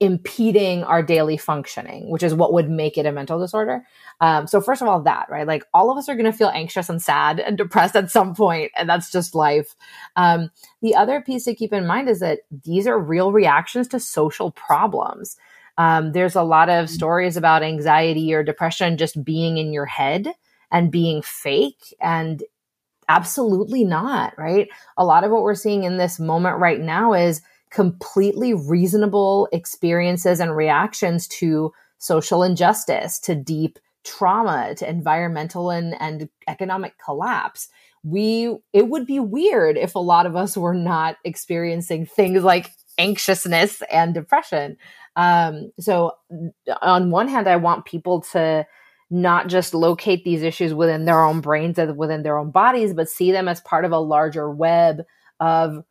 impeding 0.00 0.82
our 0.84 1.02
daily 1.02 1.36
functioning, 1.36 2.08
which 2.08 2.22
is 2.22 2.34
what 2.34 2.54
would 2.54 2.70
make 2.70 2.96
it 2.96 3.04
a 3.04 3.12
mental 3.12 3.38
disorder. 3.38 3.84
Um, 4.22 4.46
so 4.46 4.60
first 4.60 4.80
of 4.80 4.88
all, 4.88 5.02
that 5.02 5.26
right, 5.28 5.46
like 5.46 5.62
all 5.74 5.90
of 5.90 5.98
us 5.98 6.08
are 6.08 6.14
going 6.14 6.24
to 6.30 6.36
feel 6.36 6.48
anxious 6.48 6.88
and 6.88 7.02
sad 7.02 7.38
and 7.38 7.58
depressed 7.58 7.94
at 7.94 8.10
some 8.10 8.34
point, 8.34 8.72
and 8.76 8.88
that's 8.88 9.12
just 9.12 9.34
life. 9.34 9.76
Um, 10.16 10.50
the 10.80 10.94
other 10.94 11.20
piece 11.20 11.44
to 11.44 11.54
keep 11.54 11.74
in 11.74 11.86
mind 11.86 12.08
is 12.08 12.20
that 12.20 12.40
these 12.64 12.86
are 12.86 12.98
real 12.98 13.30
reactions 13.30 13.88
to 13.88 14.00
social 14.00 14.50
problems. 14.52 15.36
Um, 15.76 16.12
there's 16.12 16.34
a 16.34 16.42
lot 16.42 16.70
of 16.70 16.90
stories 16.90 17.36
about 17.36 17.62
anxiety 17.62 18.32
or 18.32 18.42
depression 18.42 18.96
just 18.96 19.22
being 19.22 19.58
in 19.58 19.72
your 19.72 19.86
head 19.86 20.32
and 20.70 20.90
being 20.90 21.22
fake, 21.22 21.94
and 22.00 22.42
absolutely 23.08 23.84
not. 23.84 24.34
Right, 24.38 24.68
a 24.96 25.04
lot 25.04 25.24
of 25.24 25.30
what 25.30 25.42
we're 25.42 25.54
seeing 25.54 25.84
in 25.84 25.98
this 25.98 26.18
moment 26.18 26.58
right 26.58 26.80
now 26.80 27.12
is 27.12 27.42
completely 27.70 28.52
reasonable 28.52 29.48
experiences 29.52 30.40
and 30.40 30.56
reactions 30.56 31.28
to 31.28 31.72
social 31.98 32.42
injustice, 32.42 33.18
to 33.20 33.34
deep 33.34 33.78
trauma, 34.04 34.74
to 34.74 34.88
environmental 34.88 35.70
and, 35.70 35.94
and 36.00 36.28
economic 36.48 36.94
collapse. 36.98 37.68
We, 38.02 38.56
it 38.72 38.88
would 38.88 39.06
be 39.06 39.20
weird 39.20 39.76
if 39.76 39.94
a 39.94 40.00
lot 40.00 40.26
of 40.26 40.34
us 40.34 40.56
were 40.56 40.74
not 40.74 41.16
experiencing 41.24 42.06
things 42.06 42.42
like 42.42 42.70
anxiousness 42.98 43.82
and 43.90 44.14
depression. 44.14 44.76
Um, 45.16 45.72
so, 45.78 46.12
on 46.80 47.10
one 47.10 47.28
hand, 47.28 47.48
I 47.48 47.56
want 47.56 47.84
people 47.84 48.22
to 48.32 48.66
not 49.10 49.48
just 49.48 49.74
locate 49.74 50.24
these 50.24 50.42
issues 50.42 50.72
within 50.72 51.04
their 51.04 51.24
own 51.24 51.40
brains 51.40 51.78
and 51.78 51.96
within 51.96 52.22
their 52.22 52.38
own 52.38 52.50
bodies, 52.50 52.94
but 52.94 53.08
see 53.08 53.32
them 53.32 53.48
as 53.48 53.60
part 53.60 53.84
of 53.84 53.92
a 53.92 53.98
larger 53.98 54.50
web 54.50 55.04
of 55.40 55.84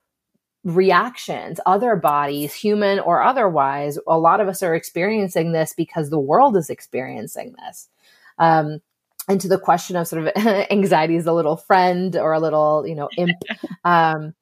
reactions, 0.64 1.60
other 1.66 1.96
bodies, 1.96 2.54
human 2.54 3.00
or 3.00 3.22
otherwise. 3.22 3.98
A 4.08 4.18
lot 4.18 4.40
of 4.40 4.48
us 4.48 4.64
are 4.64 4.76
experiencing 4.76 5.52
this 5.52 5.74
because 5.74 6.10
the 6.10 6.20
world 6.20 6.56
is 6.56 6.70
experiencing 6.70 7.56
this. 7.66 7.90
Um, 8.38 8.80
and 9.28 9.40
to 9.42 9.48
the 9.48 9.60
question 9.60 9.96
of 9.96 10.08
sort 10.08 10.28
of 10.28 10.44
anxiety 10.72 11.16
is 11.16 11.28
a 11.28 11.34
little 11.34 11.58
friend 11.58 12.16
or 12.16 12.34
a 12.34 12.40
little, 12.40 12.86
you 12.88 12.96
know, 12.96 13.10
imp. 13.18 13.36
Um, 13.86 14.34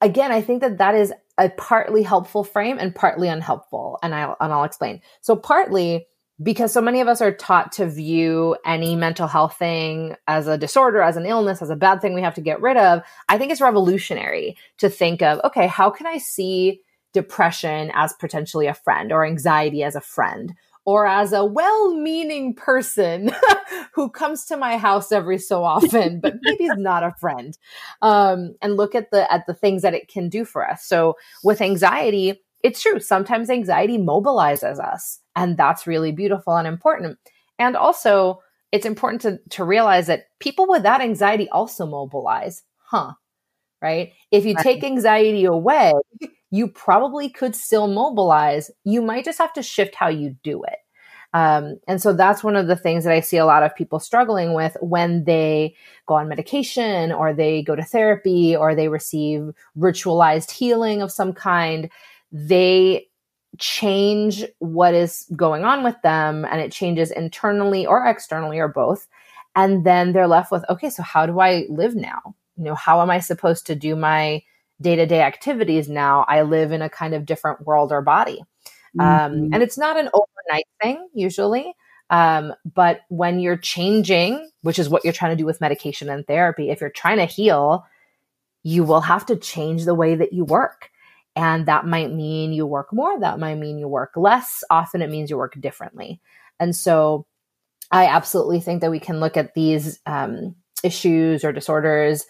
again, 0.00 0.32
I 0.32 0.42
think 0.42 0.60
that 0.62 0.78
that 0.78 0.96
is 0.96 1.12
a 1.38 1.50
partly 1.50 2.02
helpful 2.02 2.42
frame 2.42 2.78
and 2.78 2.94
partly 2.94 3.28
unhelpful, 3.28 3.98
and 4.02 4.12
I'll 4.14 4.36
and 4.40 4.52
I'll 4.52 4.64
explain. 4.64 5.00
So 5.20 5.36
partly 5.36 6.06
because 6.42 6.72
so 6.72 6.80
many 6.80 7.00
of 7.00 7.08
us 7.08 7.20
are 7.20 7.32
taught 7.32 7.72
to 7.72 7.86
view 7.86 8.56
any 8.64 8.96
mental 8.96 9.26
health 9.26 9.56
thing 9.58 10.16
as 10.26 10.46
a 10.46 10.56
disorder, 10.56 11.02
as 11.02 11.16
an 11.16 11.26
illness, 11.26 11.60
as 11.60 11.70
a 11.70 11.76
bad 11.76 12.00
thing 12.00 12.14
we 12.14 12.22
have 12.22 12.34
to 12.34 12.40
get 12.40 12.60
rid 12.60 12.76
of, 12.76 13.02
I 13.28 13.36
think 13.36 13.52
it's 13.52 13.60
revolutionary 13.60 14.56
to 14.78 14.88
think 14.88 15.22
of, 15.22 15.40
okay, 15.44 15.66
how 15.66 15.90
can 15.90 16.06
I 16.06 16.18
see 16.18 16.80
depression 17.12 17.90
as 17.94 18.14
potentially 18.14 18.66
a 18.66 18.74
friend 18.74 19.12
or 19.12 19.26
anxiety 19.26 19.82
as 19.82 19.94
a 19.94 20.00
friend? 20.00 20.54
Or 20.86 21.06
as 21.06 21.34
a 21.34 21.44
well 21.44 21.94
meaning 21.94 22.54
person 22.54 23.30
who 23.94 24.08
comes 24.08 24.46
to 24.46 24.56
my 24.56 24.78
house 24.78 25.12
every 25.12 25.38
so 25.38 25.62
often, 25.62 26.20
but 26.20 26.36
maybe 26.42 26.64
is 26.64 26.78
not 26.78 27.04
a 27.04 27.14
friend. 27.20 27.56
Um, 28.00 28.54
and 28.62 28.78
look 28.78 28.94
at 28.94 29.10
the 29.10 29.30
at 29.30 29.46
the 29.46 29.52
things 29.52 29.82
that 29.82 29.92
it 29.92 30.08
can 30.08 30.30
do 30.30 30.44
for 30.46 30.68
us. 30.68 30.82
So 30.82 31.16
with 31.44 31.60
anxiety, 31.60 32.40
it's 32.62 32.82
true. 32.82 33.00
Sometimes 33.00 33.50
anxiety 33.50 33.98
mobilizes 33.98 34.78
us, 34.78 35.20
and 35.36 35.56
that's 35.56 35.86
really 35.86 36.12
beautiful 36.12 36.56
and 36.56 36.68
important. 36.68 37.18
And 37.58 37.76
also, 37.76 38.40
it's 38.72 38.86
important 38.86 39.22
to, 39.22 39.38
to 39.56 39.64
realize 39.64 40.06
that 40.06 40.26
people 40.38 40.66
with 40.68 40.82
that 40.82 41.00
anxiety 41.00 41.48
also 41.50 41.86
mobilize. 41.86 42.62
Huh. 42.78 43.12
Right? 43.82 44.12
If 44.30 44.44
you 44.44 44.54
take 44.60 44.84
anxiety 44.84 45.44
away, 45.44 45.92
you 46.50 46.68
probably 46.68 47.30
could 47.30 47.56
still 47.56 47.86
mobilize. 47.86 48.70
You 48.84 49.00
might 49.00 49.24
just 49.24 49.38
have 49.38 49.54
to 49.54 49.62
shift 49.62 49.94
how 49.94 50.08
you 50.08 50.36
do 50.42 50.62
it. 50.64 50.76
Um, 51.32 51.78
and 51.86 52.02
so 52.02 52.12
that's 52.12 52.42
one 52.42 52.56
of 52.56 52.66
the 52.66 52.76
things 52.76 53.04
that 53.04 53.12
I 53.12 53.20
see 53.20 53.36
a 53.36 53.46
lot 53.46 53.62
of 53.62 53.74
people 53.74 54.00
struggling 54.00 54.52
with 54.52 54.76
when 54.80 55.24
they 55.24 55.76
go 56.06 56.14
on 56.14 56.28
medication 56.28 57.12
or 57.12 57.32
they 57.32 57.62
go 57.62 57.76
to 57.76 57.84
therapy 57.84 58.56
or 58.56 58.74
they 58.74 58.88
receive 58.88 59.52
ritualized 59.78 60.50
healing 60.50 61.02
of 61.02 61.12
some 61.12 61.32
kind 61.32 61.88
they 62.32 63.06
change 63.58 64.44
what 64.58 64.94
is 64.94 65.26
going 65.36 65.64
on 65.64 65.82
with 65.82 66.00
them 66.02 66.44
and 66.44 66.60
it 66.60 66.72
changes 66.72 67.10
internally 67.10 67.86
or 67.86 68.06
externally 68.06 68.58
or 68.58 68.68
both. 68.68 69.06
And 69.56 69.84
then 69.84 70.12
they're 70.12 70.28
left 70.28 70.52
with, 70.52 70.64
okay, 70.68 70.90
so 70.90 71.02
how 71.02 71.26
do 71.26 71.40
I 71.40 71.66
live 71.68 71.94
now? 71.94 72.34
You 72.56 72.64
know, 72.64 72.74
how 72.74 73.00
am 73.00 73.10
I 73.10 73.18
supposed 73.18 73.66
to 73.66 73.74
do 73.74 73.96
my 73.96 74.42
day 74.80 74.96
to 74.96 75.06
day 75.06 75.22
activities 75.22 75.88
now? 75.88 76.24
I 76.28 76.42
live 76.42 76.72
in 76.72 76.82
a 76.82 76.88
kind 76.88 77.14
of 77.14 77.26
different 77.26 77.66
world 77.66 77.90
or 77.90 78.00
body. 78.00 78.42
Um, 78.98 79.06
mm-hmm. 79.06 79.44
Um, 79.44 79.50
and 79.52 79.62
it's 79.62 79.78
not 79.78 79.96
an 79.98 80.08
overnight 80.12 80.66
thing 80.80 81.08
usually. 81.14 81.74
Um, 82.10 82.54
but 82.74 83.02
when 83.08 83.38
you're 83.38 83.56
changing, 83.56 84.50
which 84.62 84.78
is 84.78 84.88
what 84.88 85.04
you're 85.04 85.12
trying 85.12 85.32
to 85.32 85.40
do 85.40 85.46
with 85.46 85.60
medication 85.60 86.08
and 86.08 86.26
therapy, 86.26 86.70
if 86.70 86.80
you're 86.80 86.90
trying 86.90 87.18
to 87.18 87.24
heal, 87.24 87.84
you 88.62 88.84
will 88.84 89.00
have 89.00 89.24
to 89.26 89.36
change 89.36 89.84
the 89.84 89.94
way 89.94 90.14
that 90.16 90.32
you 90.32 90.44
work. 90.44 90.89
And 91.36 91.66
that 91.66 91.86
might 91.86 92.12
mean 92.12 92.52
you 92.52 92.66
work 92.66 92.92
more, 92.92 93.18
that 93.20 93.38
might 93.38 93.54
mean 93.56 93.78
you 93.78 93.88
work 93.88 94.12
less. 94.16 94.64
Often 94.68 95.02
it 95.02 95.10
means 95.10 95.30
you 95.30 95.36
work 95.36 95.58
differently. 95.60 96.20
And 96.58 96.74
so 96.74 97.26
I 97.90 98.06
absolutely 98.06 98.60
think 98.60 98.80
that 98.80 98.90
we 98.90 99.00
can 99.00 99.20
look 99.20 99.36
at 99.36 99.54
these 99.54 100.00
um, 100.06 100.54
issues 100.82 101.44
or 101.44 101.52
disorders 101.52 102.26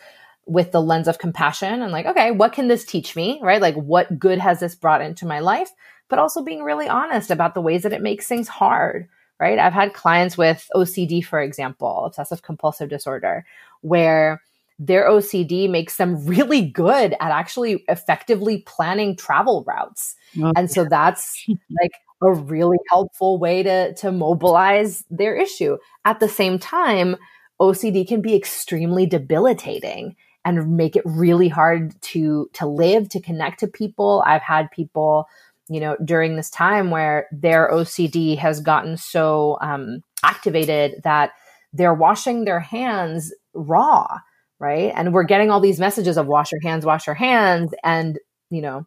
with 0.47 0.73
the 0.73 0.83
lens 0.83 1.09
of 1.09 1.19
compassion 1.19 1.83
and 1.83 1.93
like, 1.93 2.07
okay, 2.07 2.31
what 2.31 2.53
can 2.53 2.69
this 2.69 2.85
teach 2.85 3.15
me? 3.15 3.41
Right? 3.43 3.61
Like, 3.61 3.75
what 3.75 4.19
good 4.19 4.39
has 4.39 4.61
this 4.61 4.75
brought 4.75 5.03
into 5.03 5.27
my 5.27 5.41
life? 5.41 5.71
But 6.09 6.19
also 6.19 6.43
being 6.43 6.63
really 6.63 6.89
honest 6.89 7.31
about 7.31 7.55
the 7.55 7.61
ways 7.61 7.83
that 7.83 7.93
it 7.93 8.03
makes 8.03 8.27
things 8.27 8.49
hard. 8.49 9.09
Right? 9.39 9.59
I've 9.59 9.73
had 9.73 9.95
clients 9.95 10.37
with 10.37 10.69
OCD, 10.75 11.25
for 11.25 11.41
example, 11.41 12.05
obsessive 12.05 12.43
compulsive 12.43 12.91
disorder, 12.91 13.47
where 13.81 14.43
their 14.81 15.07
OCD 15.09 15.69
makes 15.69 15.99
them 15.99 16.27
really 16.27 16.63
good 16.63 17.13
at 17.21 17.31
actually 17.31 17.85
effectively 17.87 18.65
planning 18.67 19.15
travel 19.15 19.63
routes. 19.67 20.17
Okay. 20.37 20.51
And 20.57 20.71
so 20.71 20.87
that's 20.87 21.45
like 21.81 21.93
a 22.23 22.33
really 22.33 22.79
helpful 22.89 23.39
way 23.39 23.63
to 23.63 23.95
to 23.95 24.11
mobilize 24.11 25.05
their 25.11 25.37
issue. 25.37 25.77
At 26.07 26.19
the 26.19 26.29
same 26.29 26.59
time, 26.59 27.17
OCD 27.61 28.09
can 28.09 28.23
be 28.23 28.35
extremely 28.35 29.05
debilitating 29.05 30.17
and 30.47 30.77
make 30.79 30.97
it 30.97 31.03
really 31.05 31.49
hard 31.49 32.01
to 32.01 32.49
to 32.55 32.67
live, 32.67 33.11
to 33.11 33.21
connect 33.21 33.61
to 33.61 33.67
people. 33.67 34.25
I've 34.27 34.43
had 34.43 34.71
people, 34.71 35.27
you 35.69 35.81
know, 35.81 35.99
during 36.03 36.37
this 36.37 36.49
time 36.49 36.91
where 36.91 37.27
their 37.33 37.71
OCD 37.71 38.39
has 38.39 38.63
gotten 38.63 38.97
so 38.97 39.59
um, 39.61 40.03
activated 40.23 41.03
that 41.05 41.33
they're 41.75 41.95
washing 41.95 42.47
their 42.47 42.61
hands 42.61 43.35
raw 43.53 44.21
right? 44.61 44.93
And 44.95 45.13
we're 45.13 45.25
getting 45.25 45.51
all 45.51 45.61
these 45.61 45.81
messages 45.81 46.17
of 46.17 46.27
wash 46.27 46.53
your 46.53 46.61
hands, 46.61 46.87
wash 46.87 47.07
your 47.07 47.15
hands. 47.15 47.75
And, 47.83 48.21
you 48.51 48.63
know, 48.63 48.87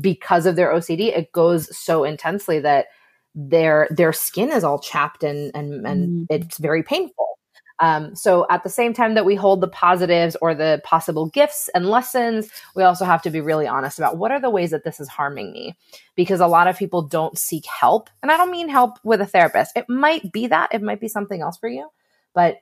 because 0.00 0.46
of 0.46 0.56
their 0.56 0.72
OCD, 0.72 1.16
it 1.16 1.30
goes 1.32 1.76
so 1.76 2.02
intensely 2.02 2.58
that 2.60 2.86
their 3.34 3.88
their 3.90 4.12
skin 4.12 4.50
is 4.50 4.64
all 4.64 4.78
chapped 4.78 5.22
and 5.22 5.50
and, 5.54 5.86
and 5.86 6.08
mm. 6.08 6.26
it's 6.28 6.58
very 6.58 6.82
painful. 6.82 7.38
Um, 7.78 8.14
so 8.14 8.46
at 8.48 8.62
the 8.62 8.68
same 8.68 8.94
time 8.94 9.14
that 9.14 9.24
we 9.24 9.34
hold 9.34 9.60
the 9.60 9.68
positives 9.68 10.36
or 10.40 10.54
the 10.54 10.80
possible 10.84 11.26
gifts 11.26 11.68
and 11.74 11.88
lessons, 11.88 12.48
we 12.76 12.84
also 12.84 13.04
have 13.04 13.22
to 13.22 13.30
be 13.30 13.40
really 13.40 13.66
honest 13.66 13.98
about 13.98 14.18
what 14.18 14.30
are 14.30 14.40
the 14.40 14.50
ways 14.50 14.70
that 14.70 14.84
this 14.84 15.00
is 15.00 15.08
harming 15.08 15.52
me. 15.52 15.76
Because 16.14 16.38
a 16.40 16.46
lot 16.46 16.68
of 16.68 16.78
people 16.78 17.02
don't 17.02 17.36
seek 17.36 17.66
help. 17.66 18.08
And 18.22 18.30
I 18.30 18.36
don't 18.36 18.52
mean 18.52 18.68
help 18.68 18.98
with 19.02 19.20
a 19.20 19.26
therapist. 19.26 19.72
It 19.74 19.88
might 19.88 20.30
be 20.30 20.46
that, 20.46 20.72
it 20.72 20.82
might 20.82 21.00
be 21.00 21.08
something 21.08 21.40
else 21.40 21.56
for 21.56 21.68
you. 21.68 21.88
But 22.34 22.58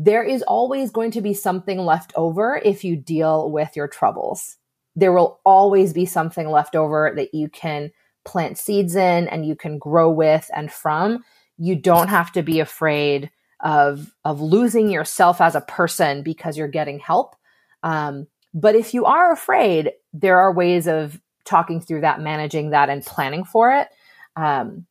there 0.00 0.22
is 0.22 0.42
always 0.42 0.92
going 0.92 1.10
to 1.10 1.20
be 1.20 1.34
something 1.34 1.80
left 1.80 2.12
over 2.14 2.62
if 2.64 2.84
you 2.84 2.94
deal 2.94 3.50
with 3.50 3.74
your 3.74 3.88
troubles. 3.88 4.56
There 4.94 5.12
will 5.12 5.40
always 5.44 5.92
be 5.92 6.06
something 6.06 6.48
left 6.48 6.76
over 6.76 7.12
that 7.16 7.34
you 7.34 7.48
can 7.48 7.90
plant 8.24 8.58
seeds 8.58 8.94
in 8.94 9.26
and 9.26 9.44
you 9.44 9.56
can 9.56 9.76
grow 9.76 10.08
with 10.08 10.48
and 10.54 10.70
from. 10.70 11.24
You 11.56 11.74
don't 11.74 12.06
have 12.06 12.30
to 12.32 12.44
be 12.44 12.60
afraid 12.60 13.32
of 13.58 14.14
of 14.24 14.40
losing 14.40 14.88
yourself 14.88 15.40
as 15.40 15.56
a 15.56 15.62
person 15.62 16.22
because 16.22 16.56
you're 16.56 16.68
getting 16.68 17.00
help. 17.00 17.34
Um, 17.82 18.28
but 18.54 18.76
if 18.76 18.94
you 18.94 19.04
are 19.04 19.32
afraid, 19.32 19.90
there 20.12 20.38
are 20.38 20.52
ways 20.52 20.86
of 20.86 21.20
talking 21.44 21.80
through 21.80 22.02
that, 22.02 22.20
managing 22.20 22.70
that, 22.70 22.88
and 22.88 23.04
planning 23.04 23.42
for 23.42 23.72
it. 23.72 23.88
Um, 24.36 24.86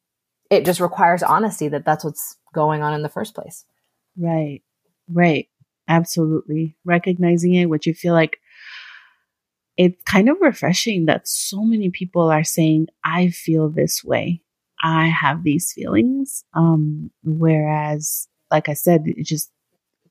it 0.52 0.66
just 0.66 0.82
requires 0.82 1.24
honesty 1.24 1.70
that 1.70 1.86
that's 1.86 2.04
what's 2.04 2.36
going 2.54 2.84
on 2.84 2.94
in 2.94 3.04
the 3.04 3.10
first 3.10 3.34
place. 3.34 3.64
Right. 4.18 4.64
Right. 5.10 5.48
Absolutely. 5.88 6.76
Recognizing 6.86 7.54
it, 7.54 7.68
which 7.68 7.88
you 7.88 7.94
feel 7.94 8.14
like 8.14 8.40
it's 9.78 10.02
kind 10.04 10.30
of 10.30 10.38
refreshing 10.42 11.06
that 11.06 11.28
so 11.28 11.62
many 11.64 11.90
people 11.90 12.30
are 12.32 12.44
saying, 12.44 12.88
I 13.04 13.30
feel 13.30 13.70
this 13.70 14.04
way. 14.04 14.42
I 14.84 15.08
have 15.08 15.44
these 15.44 15.72
feelings. 15.72 16.44
Um, 16.54 17.12
whereas, 17.24 18.28
like 18.52 18.70
I 18.70 18.74
said, 18.74 19.04
it 19.06 19.24
just 19.26 19.52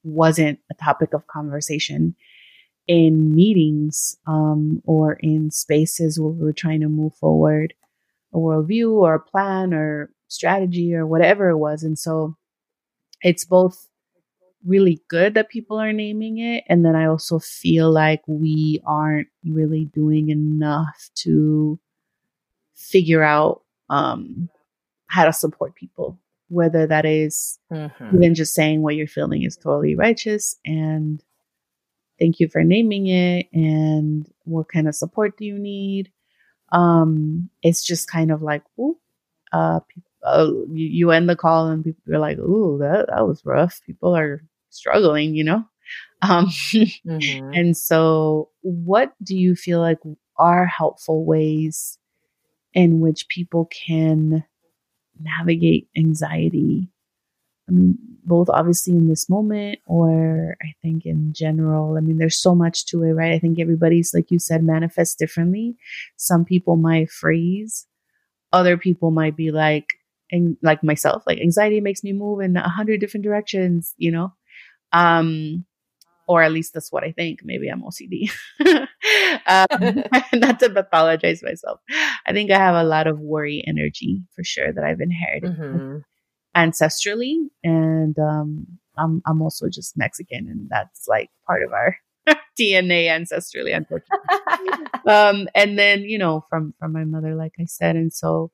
wasn't 0.05 0.61
a 0.71 0.75
topic 0.75 1.15
of 1.15 1.27
conversation 1.27 2.17
in 2.89 3.35
meetings 3.35 4.17
um, 4.27 4.83
or 4.87 5.15
in 5.15 5.51
spaces 5.51 6.21
where 6.21 6.31
we 6.33 6.45
were 6.45 6.53
trying 6.53 6.81
to 6.83 6.89
move 6.89 7.15
forward 7.17 7.75
a 8.35 8.39
worldview 8.39 8.91
or 8.93 9.15
a 9.15 9.21
plan 9.21 9.75
or 9.75 10.11
strategy 10.29 10.95
or 10.95 11.07
whatever 11.07 11.51
it 11.51 11.59
was. 11.59 11.83
And 11.83 11.99
so 11.99 12.37
it's 13.23 13.45
both 13.45 13.89
really 14.67 15.01
good 15.09 15.35
that 15.35 15.49
people 15.49 15.79
are 15.79 15.93
naming 15.93 16.39
it. 16.39 16.65
And 16.69 16.85
then 16.85 16.97
I 16.97 17.07
also 17.07 17.39
feel 17.39 17.91
like 17.93 18.23
we 18.27 18.81
aren't 18.87 19.29
really 19.45 19.87
doing 19.87 20.31
enough 20.31 21.11
to 21.17 21.79
figure 22.75 23.23
out 23.23 23.63
um, 23.89 24.49
how 25.09 25.25
to 25.25 25.33
support 25.33 25.75
people, 25.75 26.19
whether 26.49 26.87
that 26.87 27.05
is 27.07 27.59
Mm-hmm. 27.73 28.17
even 28.17 28.35
just 28.35 28.55
saying 28.55 28.83
what 28.83 28.95
you're 28.97 29.07
feeling 29.07 29.43
is 29.43 29.57
totally 29.57 29.95
righteous 29.95 30.57
and 30.65 31.23
thank 32.19 32.41
you 32.41 32.49
for 32.49 32.63
naming 32.65 33.07
it 33.09 33.49
and 33.53 34.31
what 34.45 34.69
kind 34.69 34.89
of 34.89 34.95
support 34.95 35.37
do 35.37 35.45
you 35.45 35.59
need 35.59 36.11
um 36.73 37.49
it's 37.63 37.85
just 37.85 38.09
kind 38.11 38.31
of 38.31 38.43
like 38.43 38.63
ooh, 38.79 38.99
uh, 39.53 39.81
peop- 39.81 40.05
uh 40.25 40.47
you, 40.71 40.87
you 40.87 41.11
end 41.11 41.29
the 41.29 41.37
call 41.37 41.69
and 41.69 41.85
people 41.85 42.15
are 42.15 42.19
like 42.19 42.39
ooh 42.39 42.79
that, 42.81 43.07
that 43.09 43.27
was 43.27 43.45
rough 43.45 43.81
people 43.87 44.17
are 44.17 44.43
struggling 44.71 45.35
you 45.35 45.45
know 45.45 45.65
um 46.23 46.47
Mhm. 47.07 47.57
and 47.57 47.77
so 47.77 48.51
what 48.63 49.13
do 49.23 49.37
you 49.37 49.55
feel 49.55 49.81
like 49.81 49.99
are 50.39 50.67
helpful 50.67 51.25
ways 51.25 51.99
in 52.75 53.01
which 53.01 53.29
people 53.29 53.67
can 53.67 54.45
navigate 55.21 55.89
anxiety 55.97 56.89
I 57.69 57.73
mean, 57.73 57.99
both 58.25 58.49
obviously 58.49 58.93
in 58.95 59.09
this 59.09 59.29
moment 59.29 59.81
or 59.87 60.57
I 60.63 60.75
think 60.83 61.05
in 61.05 61.33
general. 61.33 61.97
I 61.97 62.01
mean, 62.01 62.19
there's 62.19 62.39
so 62.41 62.55
much 62.55 62.87
to 62.87 63.03
it, 63.03 63.13
right? 63.13 63.33
I 63.33 63.39
think 63.41 63.59
everybody's, 63.59 64.15
like 64.15 64.31
you 64.31 64.39
said, 64.39 64.63
manifests 64.63 65.17
differently. 65.17 65.77
Some 66.17 66.45
people 66.45 66.77
might 66.77 67.11
freeze, 67.11 67.87
other 68.53 68.77
people 68.77 69.11
might 69.11 69.37
be 69.37 69.51
like, 69.51 69.95
and 70.33 70.57
like 70.63 70.83
myself, 70.83 71.23
like 71.27 71.41
anxiety 71.41 71.81
makes 71.81 72.05
me 72.05 72.13
move 72.13 72.41
in 72.41 72.57
a 72.57 72.69
hundred 72.69 73.01
different 73.01 73.25
directions, 73.25 73.95
you 73.97 74.11
know? 74.13 74.33
Um, 74.97 75.65
or 76.29 76.43
at 76.43 76.53
least 76.53 76.75
that's 76.75 76.93
what 76.93 77.05
I 77.05 77.13
think. 77.13 77.41
Maybe 77.45 77.69
I'm 77.69 77.83
OCD. 77.85 78.31
um, 79.47 79.67
not 80.35 80.59
to 80.61 80.69
pathologize 80.71 81.43
myself. 81.43 81.81
I 82.27 82.33
think 82.33 82.51
I 82.51 82.59
have 82.59 82.75
a 82.77 82.85
lot 82.89 83.07
of 83.07 83.21
worry 83.21 83.63
energy 83.67 84.23
for 84.35 84.45
sure 84.45 84.73
that 84.73 84.85
I've 84.85 85.01
inherited 85.01 85.53
Mhm. 85.73 86.03
ancestrally 86.57 87.49
and 87.63 88.19
um 88.19 88.67
I'm 88.99 89.23
I'm 89.27 89.43
also 89.43 89.69
just 89.69 89.97
Mexican 89.97 90.49
and 90.49 90.69
that's 90.71 91.07
like 91.07 91.31
part 91.47 91.63
of 91.63 91.73
our 91.73 91.97
DNA 92.57 93.09
ancestrally 93.09 93.77
unfortunately. 93.77 94.31
um 95.07 95.49
and 95.55 95.79
then 95.79 96.03
you 96.03 96.19
know 96.19 96.45
from 96.49 96.75
from 96.79 96.93
my 96.93 97.05
mother 97.05 97.35
like 97.35 97.53
I 97.61 97.67
said 97.67 97.97
and 97.97 98.13
so 98.13 98.51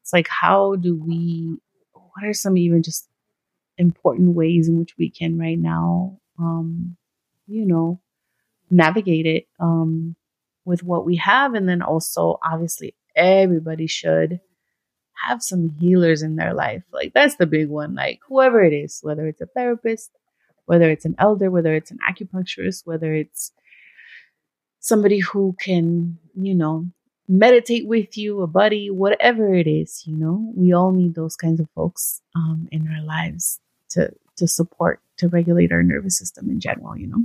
it's 0.00 0.12
like 0.12 0.28
how 0.28 0.76
do 0.76 0.96
we 0.96 1.56
what 1.92 2.24
are 2.24 2.34
some 2.34 2.56
even 2.58 2.82
just 2.82 3.08
important 3.78 4.34
ways 4.34 4.68
in 4.68 4.78
which 4.78 4.96
we 4.98 5.10
can 5.10 5.38
right 5.38 5.58
now 5.58 6.18
um 6.38 6.96
you 7.46 7.64
know 7.66 8.00
navigate 8.70 9.26
it 9.26 9.46
um 9.60 10.16
with 10.64 10.82
what 10.82 11.06
we 11.06 11.16
have 11.16 11.54
and 11.54 11.68
then 11.68 11.82
also 11.82 12.38
obviously 12.42 12.94
everybody 13.14 13.86
should 13.86 14.40
have 15.24 15.42
some 15.42 15.70
healers 15.80 16.22
in 16.22 16.36
their 16.36 16.54
life. 16.54 16.82
Like 16.92 17.12
that's 17.14 17.36
the 17.36 17.46
big 17.46 17.68
one. 17.68 17.94
Like 17.94 18.20
whoever 18.28 18.62
it 18.62 18.72
is, 18.72 19.00
whether 19.02 19.26
it's 19.26 19.40
a 19.40 19.46
therapist, 19.46 20.10
whether 20.66 20.90
it's 20.90 21.04
an 21.04 21.16
elder, 21.18 21.50
whether 21.50 21.74
it's 21.74 21.90
an 21.90 21.98
acupuncturist, 22.08 22.82
whether 22.86 23.14
it's 23.14 23.52
somebody 24.80 25.20
who 25.20 25.56
can, 25.60 26.18
you 26.34 26.54
know, 26.54 26.86
meditate 27.28 27.86
with 27.88 28.16
you, 28.16 28.42
a 28.42 28.46
buddy, 28.46 28.90
whatever 28.90 29.54
it 29.54 29.66
is, 29.66 30.04
you 30.06 30.16
know, 30.16 30.52
we 30.54 30.72
all 30.72 30.92
need 30.92 31.14
those 31.14 31.34
kinds 31.34 31.60
of 31.60 31.68
folks 31.74 32.20
um, 32.36 32.68
in 32.70 32.86
our 32.88 33.02
lives 33.02 33.58
to 33.96 34.12
to 34.36 34.46
support, 34.46 35.00
to 35.16 35.28
regulate 35.28 35.72
our 35.72 35.82
nervous 35.82 36.18
system 36.18 36.50
in 36.50 36.60
general, 36.60 36.96
you 36.96 37.06
know. 37.06 37.24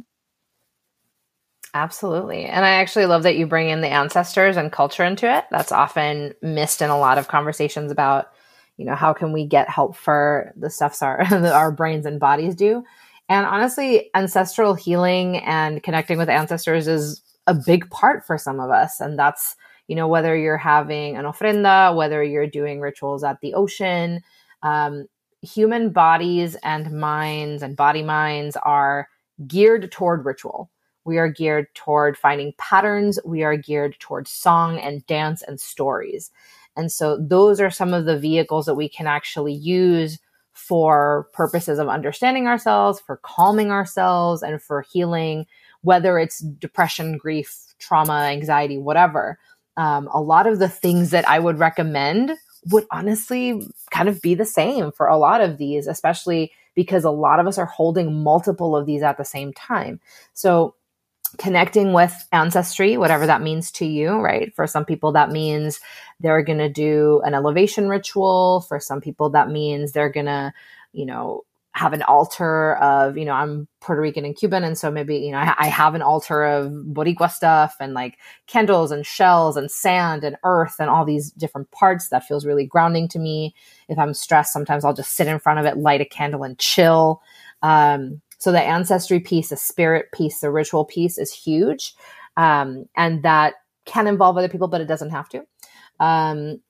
Absolutely. 1.74 2.46
And 2.46 2.66
I 2.66 2.72
actually 2.72 3.06
love 3.06 3.24
that 3.24 3.38
you 3.38 3.48
bring 3.48 3.70
in 3.70 3.82
the 3.82 3.88
ancestors 3.88 4.58
and 4.58 4.72
culture 4.72 5.06
into 5.06 5.34
it. 5.34 5.46
That's 5.52 5.72
often 5.72 6.34
missed 6.42 6.82
in 6.82 6.90
a 6.90 7.00
lot 7.00 7.18
of 7.18 7.30
conversations 7.30 7.92
about, 7.92 8.32
you 8.78 8.86
know, 8.86 8.96
how 8.96 9.14
can 9.14 9.32
we 9.32 9.46
get 9.46 9.70
help 9.70 9.96
for 9.96 10.52
the 10.58 10.70
stuffs 10.70 11.02
our 11.02 11.22
our 11.32 11.72
brains 11.72 12.06
and 12.06 12.20
bodies 12.20 12.56
do. 12.56 12.84
And 13.30 13.46
honestly, 13.46 14.10
ancestral 14.14 14.74
healing 14.74 15.38
and 15.38 15.82
connecting 15.82 16.18
with 16.18 16.28
ancestors 16.28 16.88
is 16.88 17.22
a 17.48 17.54
big 17.54 17.90
part 17.90 18.26
for 18.26 18.38
some 18.38 18.60
of 18.60 18.70
us. 18.70 19.00
And 19.00 19.18
that's, 19.18 19.56
you 19.88 19.96
know, 19.96 20.10
whether 20.10 20.36
you're 20.36 20.58
having 20.58 21.16
an 21.16 21.24
ofrenda, 21.24 21.96
whether 21.96 22.22
you're 22.22 22.48
doing 22.48 22.82
rituals 22.82 23.24
at 23.24 23.40
the 23.40 23.54
ocean, 23.54 24.22
um, 24.64 25.08
human 25.42 25.90
bodies 25.90 26.56
and 26.64 26.92
minds 26.92 27.64
and 27.64 27.76
body 27.76 28.04
minds 28.04 28.56
are 28.58 29.08
geared 29.48 29.92
toward 29.92 30.26
ritual. 30.26 30.70
We 31.04 31.18
are 31.18 31.30
geared 31.30 31.74
toward 31.74 32.18
finding 32.18 32.54
patterns. 32.58 33.20
We 33.26 33.44
are 33.44 33.58
geared 33.58 34.00
toward 34.00 34.28
song 34.28 34.78
and 34.80 35.06
dance 35.08 35.42
and 35.42 35.60
stories. 35.60 36.32
And 36.78 36.92
so 36.92 37.18
those 37.18 37.60
are 37.60 37.72
some 37.72 37.94
of 37.94 38.06
the 38.06 38.20
vehicles 38.20 38.66
that 38.68 38.76
we 38.76 38.88
can 38.88 39.08
actually 39.08 39.54
use 39.54 40.20
for 40.54 41.28
purposes 41.34 41.80
of 41.80 41.90
understanding 41.90 42.48
ourselves, 42.48 43.00
for 43.00 43.18
calming 43.18 43.72
ourselves, 43.72 44.44
and 44.44 44.62
for 44.62 44.82
healing, 44.82 45.46
whether 45.82 46.20
it's 46.20 46.40
depression, 46.40 47.18
grief, 47.18 47.74
trauma, 47.80 48.28
anxiety, 48.32 48.78
whatever. 48.78 49.40
Um, 49.78 50.08
a 50.14 50.22
lot 50.22 50.48
of 50.48 50.60
the 50.60 50.70
things 50.70 51.10
that 51.12 51.28
I 51.28 51.40
would 51.40 51.58
recommend 51.58 52.38
would 52.70 52.86
honestly 52.92 53.68
kind 53.90 54.08
of 54.08 54.22
be 54.22 54.36
the 54.36 54.46
same 54.46 54.92
for 54.92 55.08
a 55.08 55.18
lot 55.18 55.42
of 55.42 55.58
these, 55.58 55.88
especially 55.88 56.52
because 56.76 57.04
a 57.04 57.12
lot 57.12 57.40
of 57.40 57.48
us 57.48 57.58
are 57.58 57.66
holding 57.66 58.24
multiple 58.24 58.76
of 58.76 58.86
these 58.86 59.04
at 59.04 59.18
the 59.18 59.26
same 59.26 59.54
time. 59.54 60.00
So, 60.34 60.76
connecting 61.38 61.94
with 61.94 62.14
ancestry, 62.34 62.98
whatever 62.98 63.26
that 63.26 63.42
means 63.42 63.72
to 63.72 63.86
you, 63.86 64.20
right? 64.20 64.54
For 64.54 64.68
some 64.68 64.84
people, 64.84 65.14
that 65.14 65.32
means 65.32 65.80
they're 66.20 66.44
going 66.44 66.58
to 66.58 66.70
do 66.70 67.22
an 67.24 67.34
elevation 67.34 67.88
ritual. 67.88 68.66
For 68.68 68.80
some 68.80 69.00
people, 69.00 69.30
that 69.30 69.50
means 69.50 69.92
they're 69.92 70.10
going 70.10 70.26
to, 70.26 70.54
you 70.92 71.06
know, 71.06 71.46
have 71.74 71.94
an 71.94 72.02
altar 72.04 72.76
of, 72.76 73.18
you 73.18 73.24
know, 73.24 73.32
I'm 73.34 73.68
Puerto 73.80 74.02
Rican 74.02 74.26
and 74.26 74.36
Cuban. 74.36 74.64
And 74.64 74.78
so 74.78 74.92
maybe, 74.92 75.18
you 75.18 75.32
know, 75.32 75.38
I, 75.38 75.56
I 75.58 75.68
have 75.68 75.96
an 75.96 76.02
altar 76.02 76.44
of 76.44 76.72
Boricua 76.72 77.32
stuff 77.32 77.76
and 77.80 77.94
like 77.94 78.18
candles 78.48 78.92
and 78.92 79.06
shells 79.06 79.56
and 79.56 79.72
sand 79.72 80.26
and 80.26 80.36
earth 80.44 80.76
and 80.80 80.90
all 80.90 81.06
these 81.06 81.32
different 81.32 81.72
parts 81.72 82.10
that 82.10 82.26
feels 82.26 82.46
really 82.46 82.66
grounding 82.66 83.08
to 83.10 83.20
me. 83.20 83.56
If 83.88 83.98
I'm 83.98 84.14
stressed, 84.14 84.52
sometimes 84.52 84.84
I'll 84.84 84.94
just 84.94 85.14
sit 85.14 85.28
in 85.28 85.40
front 85.40 85.60
of 85.60 85.66
it, 85.66 85.78
light 85.78 86.02
a 86.02 86.06
candle 86.06 86.44
and 86.44 86.60
chill. 86.60 87.22
Um, 87.62 88.22
so 88.38 88.52
the 88.52 88.62
ancestry 88.62 89.20
piece, 89.20 89.50
the 89.50 89.58
spirit 89.58 90.08
piece, 90.14 90.40
the 90.42 90.52
ritual 90.52 90.84
piece 90.84 91.18
is 91.18 91.32
huge. 91.34 91.96
Um, 92.36 92.86
and 92.98 93.24
that 93.24 93.54
can 93.86 94.08
involve 94.08 94.38
other 94.38 94.50
people, 94.50 94.68
but 94.68 94.82
it 94.82 94.88
doesn't 94.88 95.12
have 95.12 95.30
to. 95.30 95.46
Um, 96.00 96.62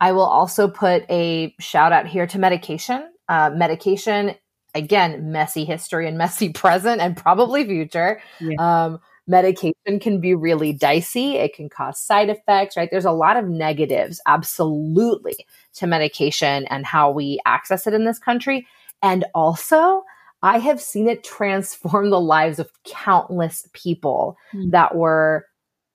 I 0.00 0.12
will 0.12 0.26
also 0.26 0.68
put 0.68 1.04
a 1.08 1.54
shout 1.60 1.92
out 1.92 2.06
here 2.06 2.26
to 2.26 2.38
medication. 2.38 3.08
Uh, 3.28 3.50
medication, 3.54 4.34
again, 4.74 5.32
messy 5.32 5.64
history 5.64 6.06
and 6.08 6.18
messy 6.18 6.48
present 6.52 7.00
and 7.00 7.16
probably 7.16 7.64
future. 7.64 8.20
Yeah. 8.40 8.56
Um, 8.84 9.00
medication 9.26 9.98
can 10.00 10.20
be 10.20 10.34
really 10.34 10.72
dicey. 10.74 11.36
It 11.36 11.54
can 11.54 11.68
cause 11.70 11.98
side 11.98 12.28
effects, 12.28 12.76
right? 12.76 12.90
There's 12.90 13.06
a 13.06 13.10
lot 13.12 13.36
of 13.38 13.48
negatives, 13.48 14.20
absolutely, 14.26 15.36
to 15.74 15.86
medication 15.86 16.66
and 16.66 16.84
how 16.84 17.10
we 17.10 17.38
access 17.46 17.86
it 17.86 17.94
in 17.94 18.04
this 18.04 18.18
country. 18.18 18.66
And 19.02 19.24
also, 19.34 20.04
I 20.42 20.58
have 20.58 20.80
seen 20.80 21.08
it 21.08 21.24
transform 21.24 22.10
the 22.10 22.20
lives 22.20 22.58
of 22.58 22.70
countless 22.84 23.66
people 23.72 24.36
Mm. 24.52 24.72
that 24.72 24.94
were 24.94 25.46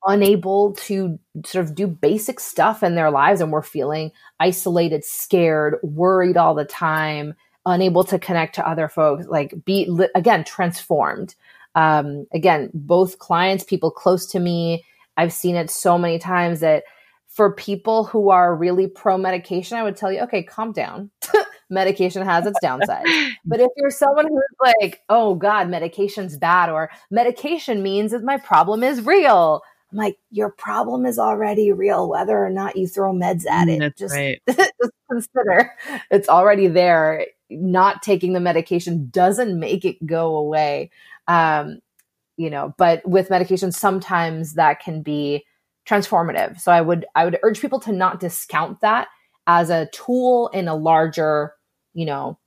unable 0.06 0.74
to 0.74 1.20
sort 1.46 1.66
of 1.66 1.76
do 1.76 1.88
basic 1.88 2.40
stuff 2.40 2.84
in 2.84 2.96
their 2.96 3.12
lives 3.12 3.42
and 3.42 3.52
were 3.52 3.62
feeling 3.62 4.12
isolated, 4.40 5.04
scared, 5.04 5.78
worried 5.84 6.38
all 6.38 6.56
the 6.56 6.66
time, 6.66 7.34
unable 7.66 8.04
to 8.04 8.20
connect 8.20 8.56
to 8.56 8.68
other 8.68 8.88
folks, 8.88 9.26
like 9.28 9.54
be 9.66 9.90
again 10.16 10.44
transformed. 10.44 11.36
Um, 11.76 12.26
again, 12.34 12.70
both 12.74 13.20
clients, 13.20 13.64
people 13.64 13.92
close 13.92 14.26
to 14.28 14.40
me, 14.40 14.84
I've 15.18 15.34
seen 15.34 15.56
it 15.56 15.70
so 15.70 15.98
many 15.98 16.18
times 16.18 16.62
that 16.62 16.84
for 17.28 17.54
people 17.54 18.06
who 18.06 18.30
are 18.30 18.56
really 18.56 18.88
pro 18.88 19.18
medication, 19.18 19.78
I 19.78 19.84
would 19.84 19.98
tell 19.98 20.12
you, 20.12 20.22
okay, 20.22 20.44
calm 20.44 20.72
down. 20.72 21.12
medication 21.70 22.24
has 22.26 22.46
its 22.46 22.60
downsides. 22.64 23.32
But 23.46 23.62
if 23.62 23.70
you're 23.78 23.92
someone 23.92 24.28
who's 24.28 24.74
like, 24.82 25.02
oh 25.10 25.36
God, 25.36 25.70
medication's 25.70 26.38
bad, 26.38 26.70
or 26.70 26.90
medication 27.12 27.84
means 27.84 28.12
that 28.12 28.24
my 28.24 28.38
problem 28.38 28.84
is 28.84 29.06
real, 29.06 29.62
I'm 29.92 29.98
like, 29.98 30.18
your 30.30 30.50
problem 30.50 31.06
is 31.06 31.18
already 31.18 31.72
real, 31.72 32.08
whether 32.08 32.38
or 32.38 32.50
not 32.50 32.76
you 32.76 32.88
throw 32.88 33.12
meds 33.12 33.48
at 33.48 33.70
it. 33.70 33.80
That's 33.80 34.00
just, 34.00 34.16
right. 34.16 34.42
just 34.48 34.94
consider 35.10 35.72
it's 36.12 36.30
already 36.30 36.68
there. 36.68 37.26
Not 37.50 38.04
taking 38.04 38.34
the 38.34 38.40
medication 38.40 39.10
doesn't 39.10 39.60
make 39.60 39.86
it 39.86 40.06
go 40.06 40.36
away. 40.36 40.92
Um, 41.28 41.80
you 42.38 42.50
know, 42.50 42.74
but 42.78 43.08
with 43.08 43.30
medication, 43.30 43.72
sometimes 43.72 44.54
that 44.54 44.80
can 44.80 45.02
be 45.02 45.46
transformative. 45.88 46.60
So 46.60 46.72
I 46.72 46.82
would 46.82 47.06
I 47.16 47.26
would 47.26 47.40
urge 47.42 47.60
people 47.60 47.80
to 47.82 47.92
not 47.92 48.20
discount 48.20 48.82
that 48.82 49.08
as 49.48 49.70
a 49.70 49.90
tool 49.92 50.50
in 50.50 50.68
a 50.68 50.76
larger, 50.76 51.54
you 51.94 52.06
know, 52.06 52.38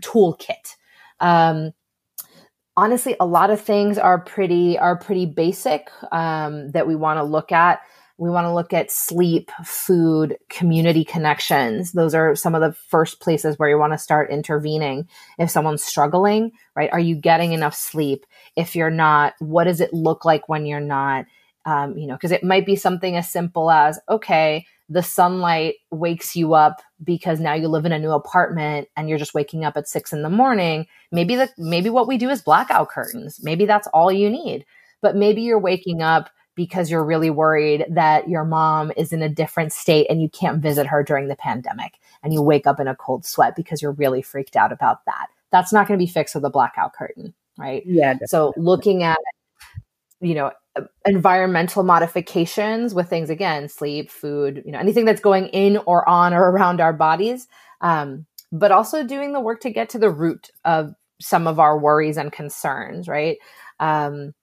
toolkit. 0.00 0.76
Um, 1.20 1.72
honestly, 2.78 3.16
a 3.18 3.26
lot 3.26 3.50
of 3.50 3.60
things 3.60 3.98
are 3.98 4.20
pretty 4.20 4.78
are 4.78 4.96
pretty 4.96 5.26
basic 5.26 5.90
um, 6.12 6.70
that 6.70 6.86
we 6.86 6.94
want 6.94 7.18
to 7.18 7.24
look 7.24 7.50
at. 7.50 7.80
We 8.18 8.30
want 8.30 8.46
to 8.46 8.54
look 8.54 8.72
at 8.72 8.90
sleep, 8.90 9.50
food, 9.64 10.38
community 10.48 11.04
connections. 11.04 11.92
Those 11.92 12.14
are 12.14 12.36
some 12.36 12.54
of 12.54 12.60
the 12.60 12.72
first 12.72 13.20
places 13.20 13.58
where 13.58 13.68
you 13.68 13.78
want 13.78 13.94
to 13.94 13.98
start 13.98 14.30
intervening. 14.30 15.08
If 15.38 15.50
someone's 15.50 15.82
struggling, 15.82 16.52
right? 16.76 16.90
Are 16.92 17.00
you 17.00 17.16
getting 17.16 17.52
enough 17.52 17.74
sleep? 17.74 18.24
If 18.56 18.76
you're 18.76 18.90
not, 18.90 19.34
what 19.40 19.64
does 19.64 19.80
it 19.80 19.92
look 19.92 20.24
like 20.24 20.48
when 20.48 20.64
you're 20.64 20.80
not? 20.80 21.26
Um, 21.64 21.98
you 21.98 22.06
know, 22.06 22.14
because 22.14 22.32
it 22.32 22.44
might 22.44 22.64
be 22.64 22.76
something 22.76 23.16
as 23.16 23.28
simple 23.28 23.70
as, 23.70 23.98
okay, 24.08 24.66
the 24.88 25.02
sunlight 25.02 25.76
wakes 25.90 26.34
you 26.34 26.54
up 26.54 26.80
because 27.04 27.40
now 27.40 27.52
you 27.52 27.68
live 27.68 27.84
in 27.84 27.92
a 27.92 27.98
new 27.98 28.12
apartment 28.12 28.88
and 28.96 29.08
you're 29.08 29.18
just 29.18 29.34
waking 29.34 29.64
up 29.64 29.76
at 29.76 29.88
six 29.88 30.12
in 30.12 30.22
the 30.22 30.30
morning. 30.30 30.86
Maybe 31.12 31.36
the 31.36 31.50
maybe 31.58 31.90
what 31.90 32.08
we 32.08 32.16
do 32.16 32.30
is 32.30 32.40
blackout 32.40 32.88
curtains. 32.88 33.40
Maybe 33.42 33.66
that's 33.66 33.88
all 33.88 34.10
you 34.10 34.30
need. 34.30 34.64
But 35.00 35.14
maybe 35.14 35.42
you're 35.42 35.58
waking 35.58 36.02
up 36.02 36.30
because 36.54 36.90
you're 36.90 37.04
really 37.04 37.30
worried 37.30 37.84
that 37.88 38.28
your 38.28 38.44
mom 38.44 38.90
is 38.96 39.12
in 39.12 39.22
a 39.22 39.28
different 39.28 39.72
state 39.72 40.06
and 40.10 40.20
you 40.20 40.28
can't 40.28 40.60
visit 40.60 40.86
her 40.86 41.04
during 41.04 41.28
the 41.28 41.36
pandemic 41.36 41.94
and 42.22 42.32
you 42.32 42.42
wake 42.42 42.66
up 42.66 42.80
in 42.80 42.88
a 42.88 42.96
cold 42.96 43.24
sweat 43.24 43.54
because 43.54 43.80
you're 43.80 43.92
really 43.92 44.22
freaked 44.22 44.56
out 44.56 44.72
about 44.72 45.04
that. 45.04 45.28
That's 45.52 45.72
not 45.72 45.86
going 45.86 45.98
to 45.98 46.04
be 46.04 46.10
fixed 46.10 46.34
with 46.34 46.44
a 46.44 46.50
blackout 46.50 46.94
curtain, 46.94 47.32
right? 47.58 47.84
Yeah. 47.86 48.14
Definitely. 48.14 48.26
So 48.28 48.52
looking 48.56 49.02
at 49.02 49.18
you 50.20 50.34
know 50.34 50.50
environmental 51.04 51.82
modifications 51.82 52.94
with 52.94 53.08
things 53.08 53.30
again 53.30 53.68
sleep 53.68 54.10
food 54.10 54.62
you 54.64 54.72
know 54.72 54.78
anything 54.78 55.04
that's 55.04 55.20
going 55.20 55.46
in 55.48 55.78
or 55.86 56.08
on 56.08 56.34
or 56.34 56.50
around 56.50 56.80
our 56.80 56.92
bodies 56.92 57.48
um, 57.80 58.26
but 58.52 58.72
also 58.72 59.04
doing 59.04 59.32
the 59.32 59.40
work 59.40 59.60
to 59.60 59.70
get 59.70 59.90
to 59.90 59.98
the 59.98 60.10
root 60.10 60.50
of 60.64 60.94
some 61.20 61.46
of 61.46 61.58
our 61.58 61.78
worries 61.78 62.16
and 62.16 62.32
concerns 62.32 63.08
right? 63.08 63.38
Um, 63.80 64.34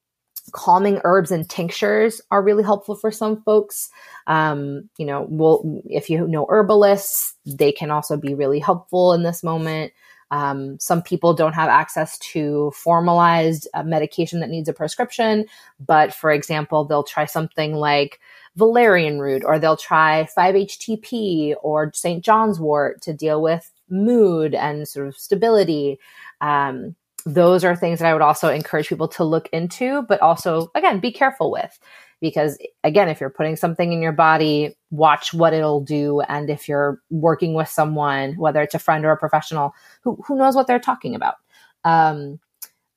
calming 0.51 1.01
herbs 1.03 1.31
and 1.31 1.49
tinctures 1.49 2.21
are 2.29 2.43
really 2.43 2.63
helpful 2.63 2.95
for 2.95 3.09
some 3.09 3.41
folks. 3.43 3.89
Um, 4.27 4.89
you 4.97 5.05
know 5.05 5.25
well 5.29 5.81
if 5.85 6.09
you 6.09 6.27
know 6.27 6.45
herbalists 6.49 7.35
they 7.45 7.71
can 7.71 7.91
also 7.91 8.17
be 8.17 8.33
really 8.33 8.59
helpful 8.59 9.13
in 9.13 9.23
this 9.23 9.43
moment 9.43 9.93
um, 10.35 10.77
some 10.81 11.01
people 11.01 11.33
don't 11.33 11.53
have 11.53 11.69
access 11.69 12.17
to 12.19 12.69
formalized 12.75 13.69
uh, 13.73 13.83
medication 13.83 14.41
that 14.41 14.49
needs 14.49 14.67
a 14.67 14.73
prescription, 14.73 15.45
but 15.79 16.13
for 16.13 16.29
example, 16.29 16.83
they'll 16.83 17.03
try 17.03 17.23
something 17.23 17.73
like 17.73 18.19
valerian 18.57 19.21
root 19.21 19.43
or 19.45 19.59
they'll 19.59 19.77
try 19.77 20.27
5-HTP 20.37 21.55
or 21.63 21.89
St. 21.93 22.21
John's 22.21 22.59
wort 22.59 23.01
to 23.03 23.13
deal 23.13 23.41
with 23.41 23.71
mood 23.89 24.53
and 24.53 24.85
sort 24.85 25.07
of 25.07 25.15
stability. 25.15 25.99
Um, 26.41 26.97
those 27.25 27.63
are 27.63 27.75
things 27.75 27.99
that 27.99 28.09
I 28.09 28.13
would 28.13 28.21
also 28.21 28.49
encourage 28.49 28.89
people 28.89 29.07
to 29.09 29.23
look 29.23 29.47
into, 29.53 30.01
but 30.01 30.19
also, 30.19 30.69
again, 30.75 30.99
be 30.99 31.13
careful 31.13 31.49
with 31.49 31.79
because 32.21 32.57
again 32.83 33.09
if 33.09 33.19
you're 33.19 33.29
putting 33.29 33.55
something 33.55 33.93
in 33.93 34.01
your 34.01 34.11
body 34.11 34.75
watch 34.91 35.33
what 35.33 35.53
it'll 35.53 35.81
do. 35.81 36.21
And 36.21 36.49
if 36.49 36.67
you're 36.67 37.01
working 37.09 37.53
with 37.53 37.67
someone 37.67 38.35
whether 38.35 38.61
it's 38.61 38.75
a 38.75 38.79
friend 38.79 39.05
or 39.05 39.11
a 39.11 39.17
professional 39.17 39.73
who, 40.03 40.17
who 40.25 40.37
knows 40.37 40.55
what 40.55 40.67
they're 40.67 40.79
talking 40.79 41.15
about. 41.15 41.35
Um, 41.83 42.39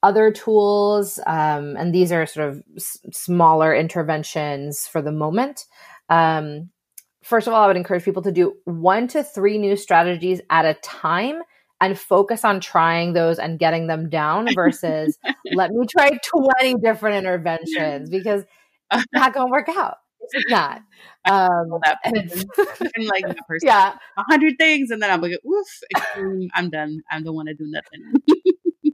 other 0.02 0.31
tools 0.31 1.18
um, 1.26 1.76
and 1.76 1.94
these 1.94 2.12
are 2.12 2.24
sort 2.24 2.50
of 2.50 2.62
s- 2.76 2.98
smaller 3.12 3.74
interventions 3.74 4.87
for 4.87 5.02
the 5.02 5.12
moment. 5.12 5.66
Um, 6.09 6.70
first 7.22 7.46
of 7.46 7.52
all 7.52 7.64
i 7.64 7.66
would 7.66 7.76
encourage 7.76 8.04
people 8.04 8.22
to 8.22 8.33
do 8.33 8.54
one 8.64 9.09
to 9.09 9.22
three 9.24 9.59
new 9.59 9.76
strategies 9.76 10.40
at 10.50 10.64
a 10.64 10.74
time 10.74 11.42
and 11.81 11.98
focus 11.98 12.44
on 12.44 12.61
trying 12.61 13.12
those 13.12 13.38
and 13.38 13.59
getting 13.59 13.87
them 13.87 14.09
down 14.09 14.48
versus 14.54 15.18
let 15.52 15.70
me 15.70 15.87
try 15.87 16.11
20 16.61 16.74
different 16.76 17.16
interventions. 17.16 18.11
Because 18.11 18.44
not 19.12 19.35
going 19.35 19.46
to 19.46 19.51
work 19.51 19.68
out. 19.68 19.96
It's 20.20 20.51
not. 20.51 20.83
Um, 21.24 21.81
that 21.85 21.98
I'm 22.05 22.12
like 23.07 23.27
that 23.27 23.38
person. 23.48 23.66
yeah. 23.66 23.96
A 24.16 24.22
hundred 24.24 24.55
things, 24.59 24.90
and 24.90 25.03
then 25.03 25.11
I'm 25.11 25.20
like, 25.20 25.33
oof, 25.46 25.66
I'm 26.55 26.70
done. 26.70 27.03
I 27.11 27.20
don't 27.20 27.35
want 27.35 27.48
to 27.48 27.55
do 27.55 27.66
nothing. 27.66 28.42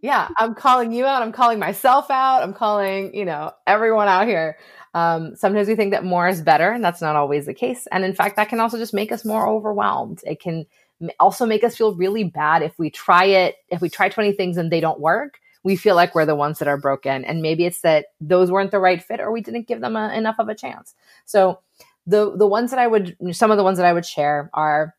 yeah, 0.03 0.29
I'm 0.39 0.55
calling 0.55 0.93
you 0.93 1.05
out. 1.05 1.23
I'm 1.23 1.33
calling 1.33 1.59
myself 1.59 2.11
out. 2.11 2.43
I'm 2.43 2.55
calling, 2.55 3.15
you 3.15 3.25
know, 3.25 3.53
everyone 3.67 4.09
out 4.09 4.27
here. 4.27 4.59
Um, 4.93 5.35
sometimes 5.35 5.67
we 5.67 5.75
think 5.75 5.91
that 5.93 6.05
more 6.05 6.29
is 6.29 6.41
better, 6.41 6.71
and 6.71 6.85
that's 6.85 7.01
not 7.01 7.17
always 7.17 7.47
the 7.47 7.55
case. 7.55 7.89
And 7.91 8.05
in 8.05 8.15
fact, 8.15 8.37
that 8.37 8.49
can 8.49 8.61
also 8.61 8.79
just 8.79 8.95
make 8.95 9.11
us 9.11 9.25
more 9.25 9.49
overwhelmed. 9.49 10.21
It 10.25 10.41
can 10.41 10.67
also 11.19 11.47
make 11.47 11.65
us 11.65 11.77
feel 11.77 11.95
really 11.95 12.25
bad 12.25 12.63
if 12.63 12.79
we 12.79 12.91
try 12.91 13.25
it, 13.25 13.57
if 13.71 13.81
we 13.81 13.89
try 13.89 14.09
20 14.09 14.33
things 14.33 14.57
and 14.57 14.71
they 14.71 14.81
don't 14.81 15.01
work 15.01 15.39
we 15.65 15.77
feel 15.77 15.97
like 15.97 16.15
we're 16.15 16.27
the 16.27 16.35
ones 16.35 16.59
that 16.59 16.69
are 16.69 16.77
broken. 16.77 17.25
And 17.25 17.43
maybe 17.43 17.65
it's 17.65 17.81
that 17.81 18.07
those 18.21 18.51
weren't 18.51 18.71
the 18.71 18.79
right 18.79 19.03
fit 19.03 19.21
or 19.21 19.33
we 19.33 19.41
didn't 19.41 19.67
give 19.67 19.81
them 19.81 19.97
a, 19.97 20.13
enough 20.15 20.37
of 20.39 20.49
a 20.49 20.55
chance. 20.55 20.95
So 21.25 21.61
the 22.07 22.37
the 22.37 22.47
ones 22.47 22.71
that 22.71 22.79
I 22.79 22.87
would 22.87 23.17
some 23.33 23.51
of 23.51 23.57
the 23.57 23.65
ones 23.65 23.79
that 23.79 23.87
I 23.87 23.93
would 23.93 24.07
share 24.07 24.51
are 24.53 24.95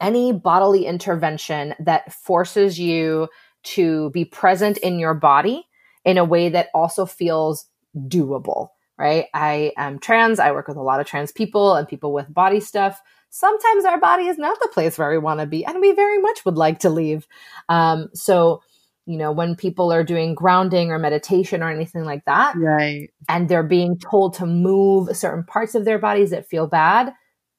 any 0.00 0.32
bodily 0.32 0.86
intervention 0.86 1.74
that 1.78 2.12
forces 2.12 2.78
you 2.78 3.28
to 3.62 4.10
be 4.10 4.24
present 4.24 4.78
in 4.78 4.98
your 4.98 5.14
body 5.14 5.66
in 6.04 6.18
a 6.18 6.24
way 6.24 6.48
that 6.50 6.68
also 6.74 7.06
feels 7.06 7.66
doable, 7.96 8.68
right? 8.98 9.26
I 9.32 9.72
am 9.76 9.98
trans, 9.98 10.38
I 10.38 10.52
work 10.52 10.68
with 10.68 10.76
a 10.76 10.82
lot 10.82 11.00
of 11.00 11.06
trans 11.06 11.32
people 11.32 11.74
and 11.74 11.88
people 11.88 12.12
with 12.12 12.32
body 12.32 12.60
stuff. 12.60 13.00
Sometimes 13.30 13.84
our 13.84 13.98
body 13.98 14.26
is 14.26 14.38
not 14.38 14.58
the 14.60 14.68
place 14.68 14.98
where 14.98 15.10
we 15.10 15.18
want 15.18 15.40
to 15.40 15.46
be, 15.46 15.64
and 15.64 15.80
we 15.80 15.92
very 15.92 16.18
much 16.18 16.44
would 16.44 16.56
like 16.56 16.80
to 16.80 16.90
leave. 16.90 17.26
Um, 17.68 18.08
so, 18.14 18.62
you 19.06 19.18
know, 19.18 19.32
when 19.32 19.54
people 19.54 19.92
are 19.92 20.04
doing 20.04 20.34
grounding 20.34 20.90
or 20.90 20.98
meditation 20.98 21.62
or 21.62 21.70
anything 21.70 22.04
like 22.04 22.24
that. 22.26 22.56
Right. 22.56 23.10
And 23.28 23.48
they're 23.48 23.62
being 23.62 23.98
told 23.98 24.34
to 24.34 24.46
move 24.46 25.14
certain 25.16 25.44
parts 25.44 25.74
of 25.74 25.84
their 25.84 25.98
bodies 25.98 26.30
that 26.30 26.48
feel 26.48 26.66
bad. 26.66 27.12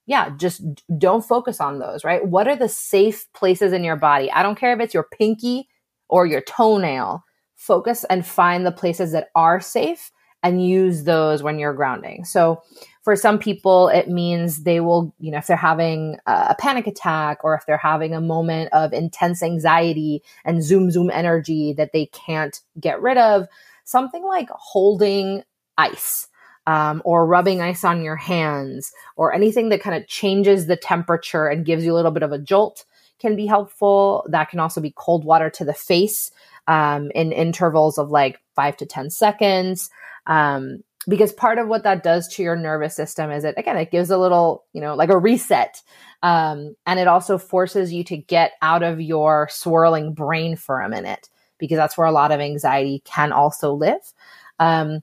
Yeah, 0.07 0.31
just 0.37 0.63
don't 0.97 1.25
focus 1.25 1.59
on 1.59 1.79
those, 1.79 2.03
right? 2.03 2.25
What 2.25 2.47
are 2.47 2.55
the 2.55 2.69
safe 2.69 3.25
places 3.33 3.73
in 3.73 3.83
your 3.83 3.95
body? 3.95 4.31
I 4.31 4.43
don't 4.43 4.57
care 4.57 4.73
if 4.73 4.79
it's 4.79 4.93
your 4.93 5.07
pinky 5.17 5.67
or 6.09 6.25
your 6.25 6.41
toenail. 6.41 7.23
Focus 7.55 8.03
and 8.05 8.25
find 8.25 8.65
the 8.65 8.71
places 8.71 9.11
that 9.13 9.29
are 9.33 9.59
safe 9.59 10.11
and 10.45 10.65
use 10.65 11.03
those 11.03 11.41
when 11.41 11.59
you're 11.59 11.73
grounding. 11.73 12.23
So, 12.23 12.61
for 13.01 13.15
some 13.15 13.37
people, 13.37 13.87
it 13.89 14.09
means 14.09 14.63
they 14.63 14.79
will, 14.79 15.13
you 15.19 15.31
know, 15.31 15.37
if 15.37 15.45
they're 15.45 15.57
having 15.57 16.17
a 16.25 16.55
panic 16.57 16.87
attack 16.87 17.43
or 17.43 17.53
if 17.53 17.63
they're 17.65 17.77
having 17.77 18.15
a 18.15 18.21
moment 18.21 18.69
of 18.73 18.93
intense 18.93 19.43
anxiety 19.43 20.23
and 20.43 20.63
zoom, 20.63 20.89
zoom 20.89 21.11
energy 21.11 21.73
that 21.73 21.93
they 21.93 22.07
can't 22.07 22.59
get 22.79 22.99
rid 22.99 23.19
of, 23.19 23.47
something 23.83 24.23
like 24.23 24.49
holding 24.49 25.43
ice. 25.77 26.27
Um, 26.67 27.03
or 27.05 27.27
rubbing 27.27 27.61
ice 27.61 27.83
on 27.83 28.01
your 28.01 28.15
hands, 28.15 28.91
or 29.15 29.31
anything 29.35 29.69
that 29.69 29.81
kind 29.81 29.95
of 29.95 30.07
changes 30.07 30.65
the 30.65 30.75
temperature 30.75 31.45
and 31.45 31.63
gives 31.63 31.85
you 31.85 31.93
a 31.93 31.93
little 31.93 32.09
bit 32.09 32.23
of 32.23 32.31
a 32.31 32.39
jolt 32.39 32.85
can 33.19 33.35
be 33.35 33.45
helpful. 33.45 34.25
That 34.29 34.49
can 34.49 34.59
also 34.59 34.81
be 34.81 34.91
cold 34.95 35.25
water 35.25 35.51
to 35.51 35.63
the 35.63 35.75
face 35.75 36.31
um, 36.67 37.11
in 37.13 37.31
intervals 37.31 37.97
of 37.97 38.09
like 38.09 38.39
five 38.55 38.77
to 38.77 38.85
10 38.85 39.09
seconds. 39.09 39.89
Um, 40.27 40.83
because 41.07 41.31
part 41.31 41.59
of 41.59 41.67
what 41.67 41.83
that 41.83 42.03
does 42.03 42.27
to 42.29 42.43
your 42.43 42.55
nervous 42.55 42.95
system 42.95 43.29
is 43.29 43.43
it 43.43 43.53
again 43.57 43.77
it 43.77 43.91
gives 43.91 44.09
a 44.09 44.17
little 44.17 44.63
you 44.73 44.81
know 44.81 44.95
like 44.95 45.09
a 45.09 45.17
reset. 45.17 45.81
Um, 46.23 46.75
and 46.87 46.99
it 46.99 47.07
also 47.07 47.37
forces 47.37 47.93
you 47.93 48.03
to 48.05 48.17
get 48.17 48.53
out 48.61 48.81
of 48.81 48.99
your 48.99 49.47
swirling 49.51 50.13
brain 50.13 50.55
for 50.55 50.81
a 50.81 50.89
minute 50.89 51.29
because 51.59 51.77
that's 51.77 51.97
where 51.97 52.07
a 52.07 52.11
lot 52.11 52.31
of 52.31 52.39
anxiety 52.39 53.01
can 53.05 53.31
also 53.31 53.73
live. 53.73 54.13
Um, 54.59 55.01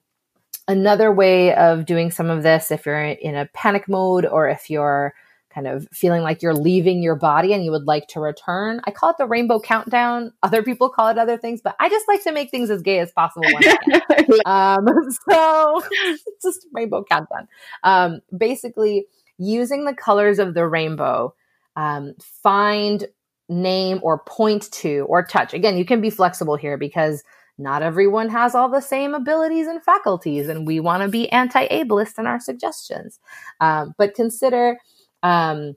another 0.68 1.12
way 1.12 1.54
of 1.54 1.86
doing 1.86 2.10
some 2.10 2.30
of 2.30 2.42
this 2.42 2.70
if 2.70 2.86
you're 2.86 3.00
in 3.00 3.34
a 3.34 3.48
panic 3.54 3.88
mode 3.88 4.26
or 4.26 4.48
if 4.48 4.70
you're 4.70 5.14
kind 5.52 5.66
of 5.66 5.86
feeling 5.92 6.22
like 6.22 6.42
you're 6.42 6.54
leaving 6.54 7.02
your 7.02 7.14
body 7.14 7.52
and 7.52 7.64
you 7.64 7.70
would 7.70 7.86
like 7.86 8.06
to 8.08 8.20
return. 8.20 8.80
I 8.84 8.90
call 8.90 9.10
it 9.10 9.16
the 9.18 9.26
rainbow 9.26 9.60
countdown. 9.60 10.32
Other 10.42 10.62
people 10.62 10.88
call 10.88 11.08
it 11.08 11.18
other 11.18 11.36
things, 11.36 11.60
but 11.62 11.76
I 11.78 11.88
just 11.88 12.08
like 12.08 12.22
to 12.24 12.32
make 12.32 12.50
things 12.50 12.70
as 12.70 12.82
gay 12.82 12.98
as 12.98 13.12
possible. 13.12 13.46
um, 14.46 14.86
so 15.30 15.82
it's 16.04 16.24
just 16.42 16.66
rainbow 16.72 17.04
countdown. 17.04 17.48
Um, 17.82 18.20
basically, 18.36 19.06
using 19.38 19.84
the 19.84 19.94
colors 19.94 20.38
of 20.38 20.54
the 20.54 20.66
rainbow, 20.66 21.34
um, 21.76 22.14
find, 22.42 23.06
name, 23.48 24.00
or 24.02 24.18
point 24.20 24.70
to, 24.72 25.06
or 25.08 25.24
touch. 25.24 25.52
Again, 25.52 25.76
you 25.76 25.84
can 25.84 26.00
be 26.00 26.10
flexible 26.10 26.56
here 26.56 26.78
because 26.78 27.22
not 27.58 27.82
everyone 27.82 28.30
has 28.30 28.54
all 28.54 28.68
the 28.68 28.80
same 28.80 29.14
abilities 29.14 29.66
and 29.66 29.82
faculties, 29.82 30.48
and 30.48 30.66
we 30.66 30.80
want 30.80 31.02
to 31.02 31.08
be 31.08 31.30
anti 31.30 31.66
ableist 31.68 32.18
in 32.18 32.26
our 32.26 32.40
suggestions. 32.40 33.20
Um, 33.60 33.94
but 33.98 34.14
consider 34.14 34.78
um, 35.22 35.74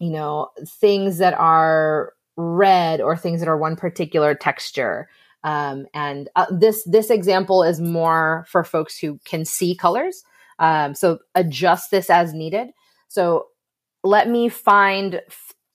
you 0.00 0.10
know, 0.10 0.50
things 0.66 1.18
that 1.18 1.34
are 1.34 2.12
red 2.36 3.00
or 3.00 3.16
things 3.16 3.40
that 3.40 3.48
are 3.48 3.56
one 3.58 3.76
particular 3.76 4.34
texture. 4.34 5.08
Um, 5.44 5.86
and 5.94 6.28
uh, 6.36 6.46
this 6.50 6.84
this 6.84 7.10
example 7.10 7.62
is 7.62 7.80
more 7.80 8.46
for 8.48 8.64
folks 8.64 8.98
who 8.98 9.18
can 9.24 9.44
see 9.44 9.74
colors. 9.74 10.22
Um, 10.58 10.94
so 10.94 11.18
adjust 11.34 11.90
this 11.90 12.10
as 12.10 12.32
needed. 12.34 12.68
So 13.08 13.46
let 14.02 14.28
me 14.28 14.48
find 14.48 15.20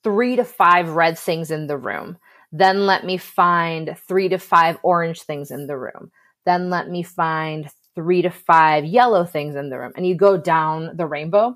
three 0.03 0.36
to 0.36 0.43
five 0.43 0.89
red 0.89 1.18
things 1.18 1.51
in 1.51 1.68
the 1.68 1.78
room. 1.78 2.18
Then 2.51 2.86
let 2.86 3.05
me 3.05 3.18
find 3.18 3.95
three 4.07 4.30
to 4.30 4.38
five 4.38 4.78
orange 4.84 5.22
things 5.22 5.51
in 5.51 5.68
the 5.68 5.78
room. 5.78 6.12
Then 6.45 6.70
let 6.70 6.89
me 6.89 7.03
find 7.03 7.70
three 7.95 8.22
to 8.24 8.30
five 8.30 8.86
yellow 8.86 9.26
things 9.26 9.55
in 9.55 9.70
the 9.70 9.80
room. 9.80 9.93
And 9.95 10.05
you 10.05 10.16
go 10.16 10.38
down 10.38 10.95
the 10.95 11.05
rainbow. 11.05 11.55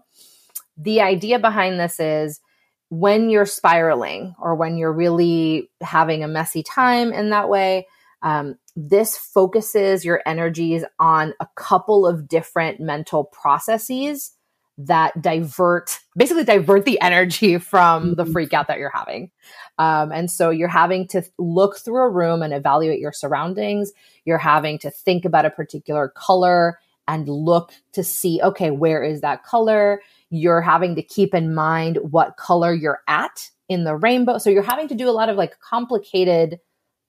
The 0.78 1.02
idea 1.02 1.40
behind 1.40 1.80
this 1.80 2.00
is 2.00 2.42
when 2.90 3.30
you're 3.30 3.46
spiraling 3.46 4.36
or 4.40 4.56
when 4.56 4.78
you're 4.78 4.94
really 4.94 5.70
having 5.82 6.24
a 6.24 6.28
messy 6.28 6.64
time 6.64 7.12
in 7.12 7.30
that 7.32 7.50
way, 7.50 7.88
um, 8.22 8.58
this 8.76 9.18
focuses 9.18 10.04
your 10.04 10.22
energies 10.26 10.84
on 11.00 11.34
a 11.40 11.48
couple 11.56 12.06
of 12.06 12.28
different 12.28 12.80
mental 12.80 13.24
processes 13.24 14.32
that 14.78 15.22
divert 15.22 16.00
basically 16.18 16.44
divert 16.44 16.84
the 16.86 17.00
energy 17.00 17.58
from 17.60 18.16
the 18.16 18.24
mm-hmm. 18.24 18.34
freak 18.34 18.54
out 18.54 18.68
that 18.68 18.78
you're 18.78 18.92
having. 18.94 19.32
Um, 19.78 20.12
and 20.12 20.30
so 20.30 20.50
you're 20.50 20.68
having 20.68 21.08
to 21.10 21.24
look 21.38 21.78
through 21.78 22.02
a 22.02 22.10
room 22.10 22.42
and 22.42 22.54
evaluate 22.54 23.00
your 23.00 23.14
surroundings. 23.14 23.92
You're 24.26 24.38
having 24.38 24.80
to 24.80 24.90
think 24.90 25.26
about 25.26 25.46
a 25.46 25.50
particular 25.50 26.10
color 26.10 26.80
and 27.08 27.28
look 27.28 27.72
to 27.94 28.04
see 28.04 28.42
okay 28.42 28.72
where 28.72 29.04
is 29.04 29.22
that 29.22 29.44
color 29.44 30.02
you're 30.36 30.62
having 30.62 30.96
to 30.96 31.02
keep 31.02 31.34
in 31.34 31.54
mind 31.54 31.98
what 32.12 32.38
color 32.38 32.74
you're 32.74 33.02
at 33.08 33.50
in 33.70 33.84
the 33.84 33.96
rainbow 33.96 34.38
so 34.38 34.50
you're 34.50 34.62
having 34.62 34.88
to 34.88 34.96
do 34.96 35.10
a 35.10 35.12
lot 35.12 35.30
of 35.30 35.38
like 35.38 35.60
complicated 35.60 36.60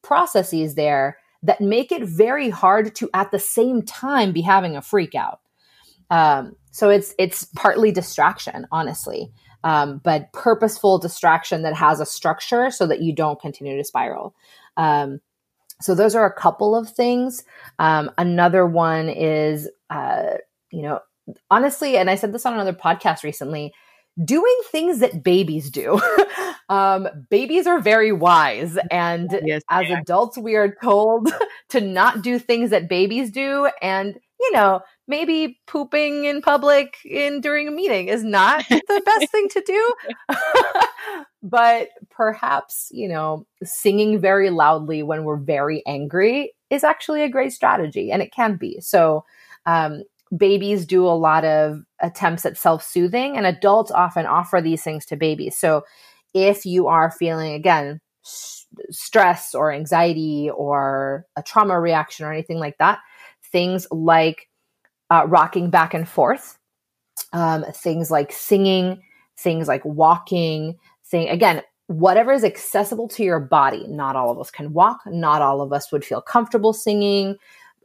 processes 0.03 0.75
there 0.75 1.19
that 1.43 1.61
make 1.61 1.93
it 1.93 2.03
very 2.03 2.49
hard 2.49 2.95
to 2.95 3.11
at 3.13 3.31
the 3.31 3.39
same 3.39 3.83
time 3.83 4.33
be 4.33 4.41
having 4.41 4.77
a 4.77 4.83
freak 4.83 5.15
out 5.15 5.41
um, 6.11 6.57
so 6.71 6.91
it's 6.91 7.15
it's 7.19 7.45
partly 7.57 7.91
distraction, 7.91 8.67
honestly, 8.71 9.33
um, 9.65 10.01
but 10.05 10.33
purposeful 10.33 10.99
distraction 10.99 11.63
that 11.63 11.75
has 11.75 12.01
a 12.01 12.07
structure 12.07 12.71
so 12.71 12.87
that 12.87 13.01
you 13.01 13.15
don't 13.15 13.41
continue 13.41 13.77
to 13.77 13.85
spiral. 13.85 14.35
Um, 14.77 15.21
so 15.81 15.95
those 15.95 16.15
are 16.15 16.27
a 16.27 16.33
couple 16.33 16.77
of 16.77 16.91
things. 16.91 17.45
Um, 17.79 18.11
another 18.17 18.67
one 18.67 19.09
is, 19.09 19.69
uh, 19.91 20.35
you 20.71 20.83
know, 20.83 21.01
honestly, 21.51 21.97
and 21.97 22.11
I 22.11 22.15
said 22.15 22.33
this 22.33 22.47
on 22.47 22.55
another 22.55 22.73
podcast 22.73 23.23
recently 23.23 23.73
doing 24.25 24.59
things 24.71 25.01
that 25.01 25.23
babies 25.23 25.71
do. 25.71 26.01
um, 26.69 27.09
babies 27.31 27.67
are 27.67 27.81
very 27.81 28.13
wise. 28.13 28.79
And 28.91 29.41
yes, 29.45 29.63
as 29.71 29.89
yeah. 29.89 30.01
adults, 30.01 30.39
we 30.39 30.55
are 30.55 30.75
told 30.83 31.31
to 31.71 31.81
not 31.81 32.23
do 32.23 32.39
things 32.39 32.71
that 32.71 32.89
babies 32.89 33.31
do. 33.31 33.69
And, 33.83 34.19
you 34.41 34.53
know, 34.53 34.81
maybe 35.07 35.61
pooping 35.67 36.25
in 36.25 36.41
public 36.41 36.97
in 37.05 37.41
during 37.41 37.69
a 37.69 37.71
meeting 37.71 38.09
is 38.09 38.25
not 38.25 38.67
the 38.71 39.03
best 39.05 39.31
thing 39.31 39.49
to 39.51 39.63
do. 39.67 39.95
but 41.43 41.89
perhaps, 42.11 42.89
you 42.91 43.09
know, 43.09 43.47
singing 43.63 44.19
very 44.19 44.51
loudly 44.51 45.03
when 45.03 45.25
we're 45.25 45.37
very 45.37 45.83
angry 45.87 46.53
is 46.71 46.85
actually 46.85 47.23
a 47.23 47.29
great 47.29 47.53
strategy 47.53 48.11
and 48.11 48.23
it 48.23 48.33
can 48.33 48.57
be. 48.57 48.81
So, 48.81 49.25
um, 49.67 50.03
babies 50.37 50.87
do 50.87 51.07
a 51.07 51.11
lot 51.11 51.45
of 51.45 51.81
attempts 52.01 52.47
at 52.47 52.57
self 52.57 52.83
soothing, 52.83 53.37
and 53.37 53.47
adults 53.47 53.91
often 53.91 54.27
offer 54.27 54.61
these 54.61 54.83
things 54.83 55.05
to 55.07 55.17
babies. 55.17 55.59
So, 55.59 55.83
if 56.35 56.67
you 56.67 56.87
are 56.87 57.11
feeling, 57.11 57.55
again, 57.55 58.01
stress 58.91 59.55
or 59.55 59.73
anxiety 59.73 60.51
or 60.55 61.27
a 61.37 61.43
trauma 61.43 61.81
reaction 61.81 62.27
or 62.27 62.33
anything 62.33 62.59
like 62.59 62.77
that, 62.79 62.99
things 63.53 63.87
like 63.91 64.49
uh, 65.11 65.25
rocking 65.27 65.71
back 65.71 65.95
and 65.95 66.09
forth, 66.09 66.59
um, 67.33 67.65
things 67.73 68.11
like 68.11 68.33
singing, 68.33 69.01
things 69.39 69.69
like 69.69 69.85
walking, 69.85 70.77
thing 71.05 71.29
again, 71.29 71.63
whatever 71.87 72.33
is 72.33 72.45
accessible 72.45 73.09
to 73.09 73.23
your 73.23 73.41
body. 73.41 73.87
Not 73.87 74.17
all 74.17 74.31
of 74.31 74.39
us 74.39 74.51
can 74.51 74.73
walk. 74.73 75.01
Not 75.07 75.43
all 75.43 75.61
of 75.61 75.73
us 75.73 75.93
would 75.93 76.05
feel 76.05 76.21
comfortable 76.21 76.73
singing. 76.73 77.37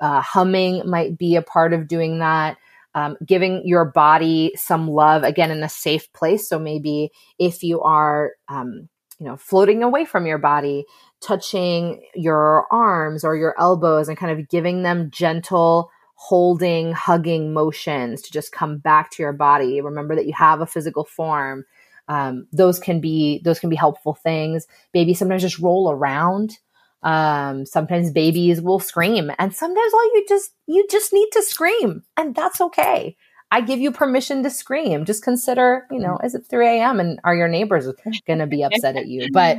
Uh, 0.01 0.21
humming 0.21 0.81
might 0.89 1.17
be 1.17 1.35
a 1.35 1.41
part 1.41 1.73
of 1.73 1.87
doing 1.87 2.19
that. 2.19 2.57
Um, 2.93 3.15
giving 3.25 3.65
your 3.65 3.85
body 3.85 4.51
some 4.57 4.89
love 4.89 5.23
again 5.23 5.49
in 5.49 5.63
a 5.63 5.69
safe 5.69 6.11
place. 6.11 6.49
So 6.49 6.59
maybe 6.59 7.11
if 7.39 7.63
you 7.63 7.79
are, 7.81 8.33
um, 8.49 8.89
you 9.17 9.25
know, 9.25 9.37
floating 9.37 9.81
away 9.81 10.03
from 10.03 10.25
your 10.25 10.39
body, 10.39 10.83
touching 11.21 12.03
your 12.15 12.65
arms 12.69 13.23
or 13.23 13.37
your 13.37 13.55
elbows 13.57 14.09
and 14.09 14.17
kind 14.17 14.37
of 14.37 14.49
giving 14.49 14.83
them 14.83 15.09
gentle 15.09 15.89
holding, 16.15 16.91
hugging 16.91 17.51
motions 17.53 18.21
to 18.21 18.31
just 18.31 18.51
come 18.51 18.77
back 18.77 19.09
to 19.11 19.23
your 19.23 19.33
body. 19.33 19.81
Remember 19.81 20.15
that 20.15 20.27
you 20.27 20.33
have 20.33 20.61
a 20.61 20.67
physical 20.67 21.03
form. 21.03 21.65
Um, 22.07 22.45
those 22.51 22.77
can 22.79 22.99
be 23.01 23.41
those 23.43 23.59
can 23.59 23.69
be 23.69 23.75
helpful 23.75 24.13
things. 24.13 24.67
Maybe 24.93 25.13
sometimes 25.13 25.41
just 25.41 25.59
roll 25.59 25.91
around. 25.91 26.59
Um, 27.03 27.65
sometimes 27.65 28.11
babies 28.11 28.61
will 28.61 28.79
scream, 28.79 29.31
and 29.39 29.55
sometimes 29.55 29.93
all 29.93 30.03
you 30.13 30.25
just 30.29 30.51
you 30.67 30.85
just 30.89 31.13
need 31.13 31.29
to 31.31 31.41
scream, 31.41 32.03
and 32.15 32.35
that's 32.35 32.61
okay. 32.61 33.17
I 33.51 33.59
give 33.59 33.79
you 33.79 33.91
permission 33.91 34.43
to 34.43 34.49
scream. 34.49 35.03
Just 35.03 35.23
consider, 35.23 35.85
you 35.91 35.99
know, 35.99 36.17
is 36.23 36.35
it 36.35 36.45
3 36.49 36.67
a.m. 36.67 36.99
and 37.01 37.19
are 37.25 37.35
your 37.35 37.49
neighbors 37.49 37.85
going 38.27 38.39
to 38.39 38.47
be 38.47 38.63
upset 38.63 38.95
at 38.95 39.07
you? 39.07 39.27
But, 39.33 39.57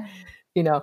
you 0.55 0.62
know, 0.62 0.82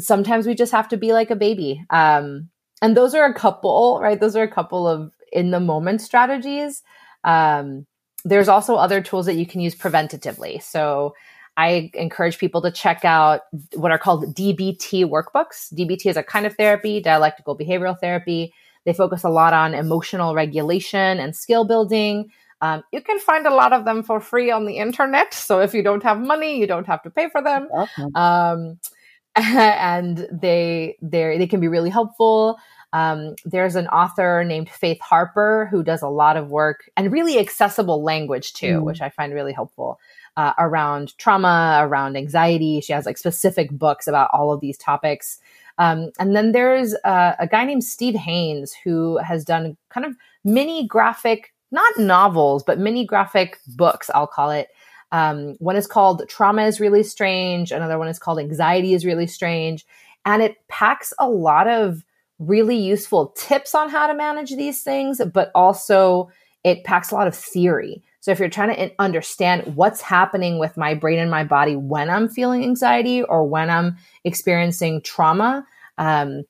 sometimes 0.00 0.46
we 0.46 0.54
just 0.54 0.72
have 0.72 0.88
to 0.88 0.96
be 0.96 1.12
like 1.12 1.30
a 1.30 1.36
baby. 1.36 1.84
Um, 1.90 2.50
and 2.82 2.96
those 2.96 3.14
are 3.14 3.24
a 3.24 3.34
couple, 3.34 4.00
right? 4.02 4.20
Those 4.20 4.34
are 4.34 4.42
a 4.42 4.50
couple 4.50 4.88
of 4.88 5.12
in 5.32 5.52
the 5.52 5.60
moment 5.60 6.00
strategies. 6.00 6.82
Um, 7.22 7.86
there's 8.24 8.48
also 8.48 8.74
other 8.74 9.00
tools 9.00 9.26
that 9.26 9.36
you 9.36 9.46
can 9.46 9.60
use 9.60 9.76
preventatively. 9.76 10.60
So 10.60 11.14
I 11.58 11.90
encourage 11.94 12.38
people 12.38 12.62
to 12.62 12.70
check 12.70 13.04
out 13.04 13.40
what 13.74 13.90
are 13.90 13.98
called 13.98 14.32
DBT 14.32 15.04
workbooks. 15.04 15.74
DBT 15.74 16.06
is 16.06 16.16
a 16.16 16.22
kind 16.22 16.46
of 16.46 16.54
therapy, 16.54 17.00
dialectical 17.00 17.58
behavioral 17.58 17.98
therapy. 17.98 18.54
They 18.84 18.92
focus 18.92 19.24
a 19.24 19.28
lot 19.28 19.52
on 19.52 19.74
emotional 19.74 20.36
regulation 20.36 21.18
and 21.18 21.34
skill 21.34 21.64
building. 21.64 22.30
Um, 22.60 22.84
you 22.92 23.00
can 23.00 23.18
find 23.18 23.44
a 23.44 23.52
lot 23.52 23.72
of 23.72 23.84
them 23.84 24.04
for 24.04 24.20
free 24.20 24.52
on 24.52 24.66
the 24.66 24.76
internet. 24.76 25.34
So 25.34 25.58
if 25.58 25.74
you 25.74 25.82
don't 25.82 26.04
have 26.04 26.20
money, 26.20 26.60
you 26.60 26.68
don't 26.68 26.86
have 26.86 27.02
to 27.02 27.10
pay 27.10 27.28
for 27.28 27.42
them. 27.42 27.66
Awesome. 27.74 28.14
Um, 28.14 28.78
and 29.34 30.28
they 30.30 30.96
they 31.02 31.38
they 31.38 31.46
can 31.48 31.58
be 31.58 31.68
really 31.68 31.90
helpful. 31.90 32.56
Um, 32.92 33.34
there's 33.44 33.74
an 33.74 33.88
author 33.88 34.44
named 34.44 34.70
Faith 34.70 35.00
Harper 35.00 35.66
who 35.72 35.82
does 35.82 36.02
a 36.02 36.08
lot 36.08 36.36
of 36.36 36.50
work 36.50 36.88
and 36.96 37.10
really 37.12 37.38
accessible 37.40 38.04
language 38.04 38.52
too, 38.52 38.80
mm. 38.80 38.84
which 38.84 39.00
I 39.00 39.10
find 39.10 39.34
really 39.34 39.52
helpful 39.52 39.98
uh, 40.38 40.54
around 40.56 41.18
trauma, 41.18 41.80
around 41.82 42.16
anxiety. 42.16 42.80
She 42.80 42.92
has 42.92 43.04
like 43.04 43.18
specific 43.18 43.72
books 43.72 44.06
about 44.06 44.30
all 44.32 44.52
of 44.52 44.60
these 44.60 44.78
topics. 44.78 45.38
Um, 45.78 46.10
and 46.20 46.36
then 46.36 46.52
there's 46.52 46.94
uh, 47.04 47.34
a 47.40 47.48
guy 47.48 47.64
named 47.64 47.82
Steve 47.82 48.14
Haines 48.14 48.72
who 48.72 49.18
has 49.18 49.44
done 49.44 49.76
kind 49.90 50.06
of 50.06 50.16
mini 50.44 50.86
graphic, 50.86 51.52
not 51.72 51.98
novels, 51.98 52.62
but 52.62 52.78
mini 52.78 53.04
graphic 53.04 53.58
books, 53.66 54.10
I'll 54.14 54.28
call 54.28 54.50
it, 54.50 54.68
um, 55.10 55.56
one 55.58 55.74
is 55.74 55.88
called 55.88 56.28
Trauma 56.28 56.66
is 56.66 56.78
Really 56.78 57.02
Strange. 57.02 57.72
Another 57.72 57.98
one 57.98 58.08
is 58.08 58.20
called 58.20 58.38
Anxiety 58.38 58.94
is 58.94 59.04
Really 59.04 59.26
Strange. 59.26 59.84
And 60.24 60.40
it 60.40 60.56
packs 60.68 61.12
a 61.18 61.28
lot 61.28 61.66
of 61.66 62.04
really 62.38 62.76
useful 62.76 63.28
tips 63.36 63.74
on 63.74 63.88
how 63.90 64.06
to 64.06 64.14
manage 64.14 64.50
these 64.50 64.82
things, 64.84 65.20
but 65.34 65.50
also 65.54 66.30
it 66.62 66.84
packs 66.84 67.10
a 67.10 67.14
lot 67.16 67.26
of 67.26 67.34
theory. 67.34 68.04
So 68.28 68.32
if 68.32 68.40
you're 68.40 68.50
trying 68.50 68.76
to 68.76 68.94
understand 68.98 69.74
what's 69.74 70.02
happening 70.02 70.58
with 70.58 70.76
my 70.76 70.92
brain 70.92 71.18
and 71.18 71.30
my 71.30 71.44
body 71.44 71.76
when 71.76 72.10
I'm 72.10 72.28
feeling 72.28 72.62
anxiety 72.62 73.22
or 73.22 73.48
when 73.48 73.70
I'm 73.70 73.96
experiencing 74.22 75.00
trauma, 75.00 75.66
um, 75.96 76.42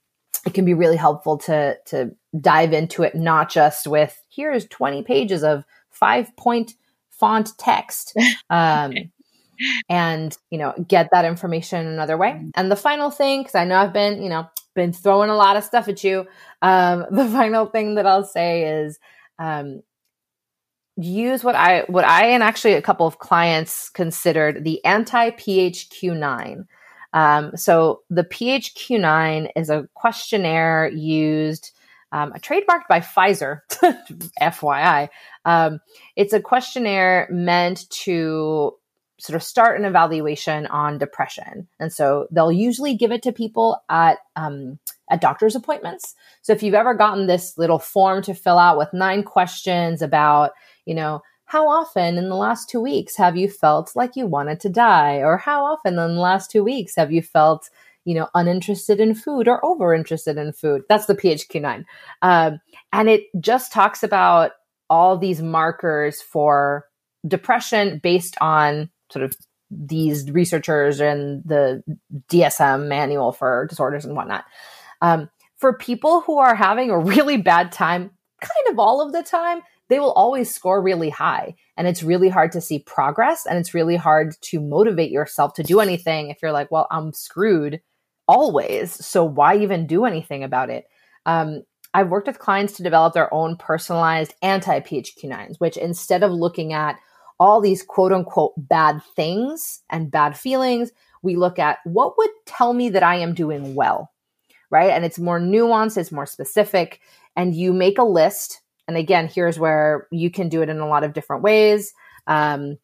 it 0.44 0.54
can 0.54 0.64
be 0.64 0.74
really 0.74 0.96
helpful 0.96 1.38
to 1.38 1.78
to 1.86 2.16
dive 2.40 2.72
into 2.72 3.04
it 3.04 3.14
not 3.14 3.48
just 3.48 3.86
with 3.86 4.20
here's 4.28 4.66
20 4.66 5.04
pages 5.04 5.44
of 5.44 5.62
five 5.88 6.36
point 6.36 6.74
font 7.12 7.56
text 7.58 8.12
um, 8.50 8.90
okay. 8.90 9.10
and 9.88 10.36
you 10.50 10.58
know 10.58 10.74
get 10.88 11.10
that 11.12 11.24
information 11.24 11.86
another 11.86 12.16
way 12.16 12.30
mm-hmm. 12.30 12.48
and 12.56 12.72
the 12.72 12.76
final 12.76 13.08
thing 13.08 13.42
because 13.42 13.54
i 13.54 13.64
know 13.64 13.76
i've 13.76 13.92
been 13.92 14.20
you 14.20 14.28
know 14.28 14.48
been 14.74 14.92
throwing 14.92 15.30
a 15.30 15.36
lot 15.36 15.56
of 15.56 15.62
stuff 15.62 15.86
at 15.86 16.02
you 16.02 16.26
um, 16.60 17.06
the 17.12 17.26
final 17.26 17.66
thing 17.66 17.94
that 17.94 18.04
i'll 18.04 18.24
say 18.24 18.64
is 18.82 18.98
um, 19.38 19.80
use 21.00 21.44
what 21.44 21.54
i 21.54 21.84
what 21.88 22.04
i 22.04 22.26
and 22.26 22.42
actually 22.42 22.74
a 22.74 22.82
couple 22.82 23.06
of 23.06 23.18
clients 23.18 23.88
considered 23.90 24.64
the 24.64 24.84
anti 24.84 25.30
phq9 25.30 26.64
um, 27.14 27.52
so 27.56 28.02
the 28.10 28.24
phq9 28.24 29.50
is 29.56 29.70
a 29.70 29.88
questionnaire 29.94 30.88
used 30.88 31.72
um, 32.10 32.32
trademarked 32.32 32.88
by 32.88 33.00
Pfizer, 33.00 33.60
FYI. 34.40 35.08
Um, 35.44 35.80
it's 36.16 36.32
a 36.32 36.40
questionnaire 36.40 37.28
meant 37.30 37.88
to 37.90 38.72
sort 39.20 39.34
of 39.34 39.42
start 39.42 39.78
an 39.78 39.84
evaluation 39.84 40.66
on 40.68 40.98
depression. 40.98 41.68
And 41.80 41.92
so 41.92 42.28
they'll 42.30 42.52
usually 42.52 42.96
give 42.96 43.10
it 43.10 43.22
to 43.24 43.32
people 43.32 43.82
at 43.88 44.18
um, 44.36 44.78
at 45.10 45.20
doctor's 45.20 45.56
appointments. 45.56 46.14
So 46.42 46.52
if 46.52 46.62
you've 46.62 46.74
ever 46.74 46.94
gotten 46.94 47.26
this 47.26 47.58
little 47.58 47.78
form 47.78 48.22
to 48.22 48.34
fill 48.34 48.58
out 48.58 48.78
with 48.78 48.92
nine 48.92 49.22
questions 49.22 50.02
about, 50.02 50.52
you 50.88 50.94
know, 50.94 51.20
how 51.44 51.68
often 51.68 52.16
in 52.16 52.30
the 52.30 52.34
last 52.34 52.68
two 52.70 52.80
weeks 52.80 53.14
have 53.16 53.36
you 53.36 53.48
felt 53.48 53.92
like 53.94 54.16
you 54.16 54.26
wanted 54.26 54.58
to 54.60 54.70
die? 54.70 55.16
Or 55.16 55.36
how 55.36 55.64
often 55.64 55.98
in 55.98 56.14
the 56.14 56.20
last 56.20 56.50
two 56.50 56.64
weeks 56.64 56.96
have 56.96 57.12
you 57.12 57.20
felt, 57.20 57.68
you 58.06 58.14
know, 58.14 58.28
uninterested 58.34 58.98
in 58.98 59.14
food 59.14 59.48
or 59.48 59.64
over 59.64 59.92
interested 59.92 60.38
in 60.38 60.52
food? 60.54 60.82
That's 60.88 61.04
the 61.04 61.14
PHQ9. 61.14 61.84
Um, 62.22 62.58
and 62.92 63.08
it 63.10 63.24
just 63.38 63.70
talks 63.70 64.02
about 64.02 64.52
all 64.88 65.18
these 65.18 65.42
markers 65.42 66.22
for 66.22 66.86
depression 67.26 68.00
based 68.02 68.36
on 68.40 68.88
sort 69.12 69.26
of 69.26 69.36
these 69.70 70.30
researchers 70.30 71.00
and 71.00 71.42
the 71.44 71.82
DSM 72.30 72.88
manual 72.88 73.32
for 73.32 73.66
disorders 73.68 74.06
and 74.06 74.16
whatnot. 74.16 74.44
Um, 75.02 75.28
for 75.58 75.74
people 75.74 76.22
who 76.22 76.38
are 76.38 76.54
having 76.54 76.90
a 76.90 76.98
really 76.98 77.36
bad 77.36 77.72
time, 77.72 78.10
kind 78.40 78.68
of 78.70 78.78
all 78.78 79.00
of 79.00 79.12
the 79.12 79.22
time, 79.22 79.60
they 79.88 79.98
will 79.98 80.12
always 80.12 80.52
score 80.52 80.82
really 80.82 81.10
high. 81.10 81.54
And 81.76 81.86
it's 81.86 82.02
really 82.02 82.28
hard 82.28 82.52
to 82.52 82.60
see 82.60 82.80
progress 82.80 83.46
and 83.46 83.58
it's 83.58 83.74
really 83.74 83.96
hard 83.96 84.34
to 84.42 84.60
motivate 84.60 85.10
yourself 85.10 85.54
to 85.54 85.62
do 85.62 85.80
anything 85.80 86.28
if 86.28 86.38
you're 86.42 86.52
like, 86.52 86.70
well, 86.70 86.86
I'm 86.90 87.12
screwed 87.12 87.80
always. 88.26 88.92
So 89.04 89.24
why 89.24 89.56
even 89.56 89.86
do 89.86 90.04
anything 90.04 90.44
about 90.44 90.70
it? 90.70 90.86
Um, 91.26 91.62
I've 91.94 92.10
worked 92.10 92.26
with 92.26 92.38
clients 92.38 92.74
to 92.74 92.82
develop 92.82 93.14
their 93.14 93.32
own 93.32 93.56
personalized 93.56 94.34
anti 94.42 94.80
PHQ9s, 94.80 95.56
which 95.58 95.76
instead 95.76 96.22
of 96.22 96.30
looking 96.30 96.72
at 96.72 96.98
all 97.40 97.60
these 97.60 97.82
quote 97.82 98.12
unquote 98.12 98.52
bad 98.56 99.00
things 99.16 99.82
and 99.88 100.10
bad 100.10 100.36
feelings, 100.36 100.90
we 101.22 101.36
look 101.36 101.58
at 101.58 101.78
what 101.84 102.18
would 102.18 102.30
tell 102.46 102.72
me 102.72 102.90
that 102.90 103.02
I 103.02 103.16
am 103.16 103.34
doing 103.34 103.74
well, 103.74 104.12
right? 104.70 104.90
And 104.90 105.04
it's 105.04 105.18
more 105.18 105.40
nuanced, 105.40 105.96
it's 105.96 106.12
more 106.12 106.26
specific. 106.26 107.00
And 107.36 107.54
you 107.54 107.72
make 107.72 107.98
a 107.98 108.04
list. 108.04 108.60
And 108.88 108.96
again, 108.96 109.28
here's 109.28 109.58
where 109.58 110.08
you 110.10 110.30
can 110.30 110.48
do 110.48 110.62
it 110.62 110.70
in 110.70 110.80
a 110.80 110.88
lot 110.88 111.04
of 111.04 111.12
different 111.12 111.42
ways. 111.42 111.92
Um, 112.26 112.78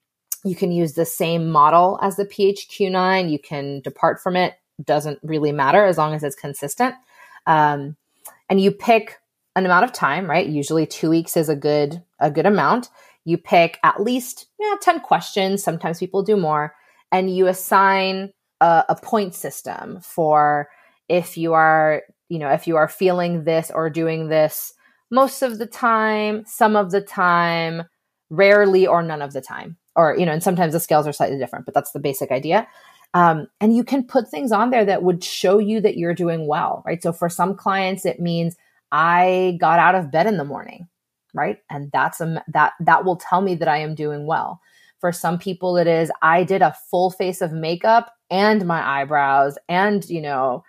you 0.45 0.55
can 0.55 0.71
use 0.71 0.93
the 0.93 1.07
same 1.07 1.51
model 1.51 1.99
as 2.03 2.17
the 2.17 2.27
PHQ9. 2.27 3.31
You 3.31 3.39
can 3.39 3.81
depart 3.81 4.23
from 4.23 4.37
it. 4.37 4.55
Doesn't 4.85 5.19
really 5.23 5.51
matter 5.51 5.87
as 5.87 5.97
long 5.97 6.15
as 6.15 6.23
it's 6.23 6.37
consistent. 6.37 6.95
Um, 7.47 7.97
and 8.51 8.61
you 8.61 8.71
pick 8.71 9.19
an 9.57 9.65
amount 9.65 9.85
of 9.85 9.93
time, 9.93 10.29
right? 10.29 10.47
Usually 10.47 10.87
two 10.87 11.09
weeks 11.09 11.37
is 11.37 11.49
a 11.49 11.57
good 11.57 12.03
a 12.21 12.31
good 12.31 12.47
amount. 12.47 12.91
You 13.25 13.39
pick 13.39 13.79
at 13.83 14.03
least 14.03 14.47
yeah, 14.61 14.75
10 14.83 15.01
questions. 15.01 15.63
Sometimes 15.63 15.99
people 15.99 16.23
do 16.23 16.37
more. 16.37 16.75
And 17.11 17.35
you 17.35 17.47
assign 17.47 18.33
a, 18.61 18.85
a 18.91 18.97
point 18.97 19.35
system 19.35 20.01
for 20.03 20.69
if 21.09 21.39
you 21.39 21.55
are, 21.55 22.03
you 22.29 22.39
know, 22.39 22.51
if 22.51 22.67
you 22.67 22.77
are 22.77 22.89
feeling 22.89 23.45
this 23.45 23.71
or 23.73 23.89
doing 23.89 24.29
this 24.29 24.74
most 25.11 25.43
of 25.43 25.59
the 25.59 25.67
time, 25.67 26.45
some 26.47 26.77
of 26.77 26.91
the 26.91 27.01
time, 27.01 27.83
rarely 28.31 28.87
or 28.87 29.03
none 29.03 29.23
of 29.23 29.33
the 29.33 29.41
time. 29.41 29.77
Or, 29.97 30.17
you 30.17 30.27
know, 30.27 30.33
and 30.33 30.43
sometimes 30.43 30.73
the 30.73 30.81
scales 30.81 31.07
are 31.07 31.13
slightly 31.13 31.39
different, 31.39 31.67
but 31.67 31.75
that's 31.75 31.93
the 31.93 32.01
basic 32.01 32.33
idea. 32.33 32.67
Um, 33.15 33.47
and 33.61 33.77
you 33.77 33.85
can 33.85 34.05
put 34.05 34.29
things 34.29 34.51
on 34.51 34.71
there 34.71 34.85
that 34.85 35.05
would 35.05 35.23
show 35.23 35.59
you 35.59 35.81
that 35.83 35.97
you're 35.97 36.15
doing 36.15 36.49
well, 36.49 36.83
right? 36.85 37.01
So 37.01 37.13
for 37.13 37.29
some 37.29 37.55
clients, 37.55 38.05
it 38.05 38.19
means 38.19 38.57
I 38.91 39.57
got 39.61 39.79
out 39.79 39.95
of 39.95 40.11
bed 40.11 40.27
in 40.27 40.37
the 40.37 40.45
morning 40.45 40.89
right? 41.35 41.59
And 41.69 41.91
that's 41.93 42.21
a 42.21 42.43
that 42.49 42.73
that 42.81 43.05
will 43.05 43.17
tell 43.17 43.43
me 43.43 43.55
that 43.57 43.69
I 43.69 43.79
am 43.79 43.95
doing 43.95 44.27
well. 44.27 44.61
For 45.01 45.13
some 45.13 45.39
people 45.39 45.77
it 45.77 45.87
is 45.87 46.11
I 46.23 46.45
did 46.45 46.63
a 46.63 46.75
full 46.91 47.11
face 47.11 47.43
of 47.43 47.53
makeup 47.53 48.13
and 48.31 48.65
my 48.65 49.01
eyebrows 49.01 49.59
and, 49.69 50.09
you 50.09 50.23
know, 50.23 50.65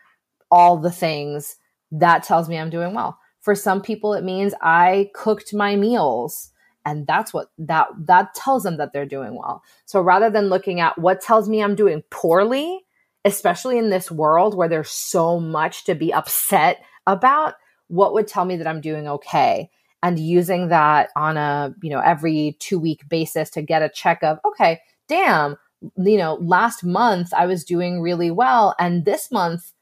all 0.52 0.78
the 0.78 0.92
things 0.92 1.56
that 1.92 2.24
tells 2.24 2.50
me 2.50 2.58
I'm 2.58 2.70
doing 2.70 2.94
well. 2.94 3.18
For 3.46 3.54
some 3.54 3.82
people 3.82 4.16
it 4.16 4.24
means 4.24 4.56
I 4.62 5.12
cooked 5.14 5.54
my 5.54 5.76
meals 5.76 6.52
and 6.84 7.06
that's 7.06 7.32
what 7.32 7.52
that 7.60 7.88
that 8.08 8.34
tells 8.34 8.64
them 8.64 8.78
that 8.78 8.92
they're 8.92 9.06
doing 9.06 9.36
well. 9.36 9.64
So 9.86 10.02
rather 10.02 10.32
than 10.32 10.50
looking 10.50 10.80
at 10.80 10.98
what 10.98 11.22
tells 11.22 11.48
me 11.48 11.62
I'm 11.62 11.76
doing 11.76 12.04
poorly, 12.10 12.82
especially 13.24 13.78
in 13.78 13.92
this 13.92 14.10
world 14.10 14.58
where 14.58 14.68
there's 14.68 14.90
so 14.90 15.40
much 15.40 15.86
to 15.86 15.94
be 15.94 16.12
upset 16.12 16.84
about, 17.08 17.54
what 17.88 18.14
would 18.14 18.28
tell 18.28 18.46
me 18.46 18.58
that 18.58 18.68
I'm 18.68 18.82
doing 18.82 19.08
okay? 19.08 19.70
and 20.04 20.20
using 20.20 20.68
that 20.68 21.10
on 21.16 21.36
a 21.36 21.74
you 21.82 21.90
know 21.90 22.00
every 22.00 22.56
two 22.60 22.78
week 22.78 23.08
basis 23.10 23.50
to 23.50 23.62
get 23.62 23.82
a 23.82 23.90
check 23.90 24.22
of 24.24 24.38
okay 24.46 24.80
damn 25.08 25.56
you 25.98 26.18
know 26.18 26.36
last 26.36 26.84
month 26.84 27.34
i 27.34 27.46
was 27.46 27.64
doing 27.64 28.02
really 28.02 28.30
well 28.30 28.76
and 28.78 29.06
this 29.06 29.32
month 29.32 29.74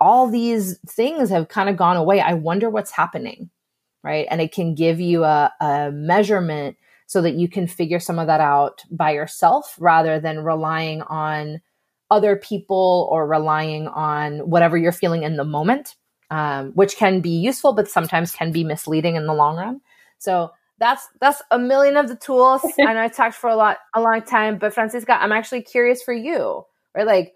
all 0.00 0.28
these 0.28 0.78
things 0.88 1.30
have 1.30 1.48
kind 1.48 1.68
of 1.68 1.76
gone 1.76 1.96
away 1.96 2.20
i 2.20 2.34
wonder 2.34 2.70
what's 2.70 2.90
happening 2.90 3.50
right 4.02 4.26
and 4.30 4.40
it 4.40 4.52
can 4.52 4.74
give 4.74 5.00
you 5.00 5.24
a, 5.24 5.52
a 5.60 5.90
measurement 5.92 6.76
so 7.06 7.20
that 7.20 7.34
you 7.34 7.48
can 7.48 7.66
figure 7.66 7.98
some 7.98 8.18
of 8.18 8.26
that 8.26 8.40
out 8.40 8.82
by 8.90 9.10
yourself 9.10 9.76
rather 9.78 10.20
than 10.20 10.44
relying 10.44 11.02
on 11.02 11.60
other 12.10 12.36
people 12.36 13.08
or 13.10 13.26
relying 13.26 13.88
on 13.88 14.38
whatever 14.38 14.76
you're 14.76 14.92
feeling 14.92 15.22
in 15.22 15.36
the 15.36 15.44
moment 15.44 15.96
um, 16.30 16.70
which 16.72 16.96
can 16.96 17.20
be 17.20 17.30
useful, 17.30 17.72
but 17.72 17.88
sometimes 17.88 18.32
can 18.32 18.52
be 18.52 18.64
misleading 18.64 19.16
in 19.16 19.26
the 19.26 19.34
long 19.34 19.56
run. 19.56 19.80
So 20.18 20.50
that's 20.78 21.06
that's 21.20 21.42
a 21.50 21.58
million 21.58 21.96
of 21.96 22.08
the 22.08 22.16
tools. 22.16 22.62
I 22.86 22.94
know 22.94 23.02
I 23.02 23.08
talked 23.08 23.34
for 23.34 23.50
a 23.50 23.56
lot 23.56 23.78
a 23.94 24.00
long 24.00 24.22
time, 24.22 24.58
but 24.58 24.72
Francisca, 24.72 25.20
I'm 25.20 25.32
actually 25.32 25.62
curious 25.62 26.02
for 26.02 26.14
you, 26.14 26.64
right? 26.94 27.06
Like 27.06 27.32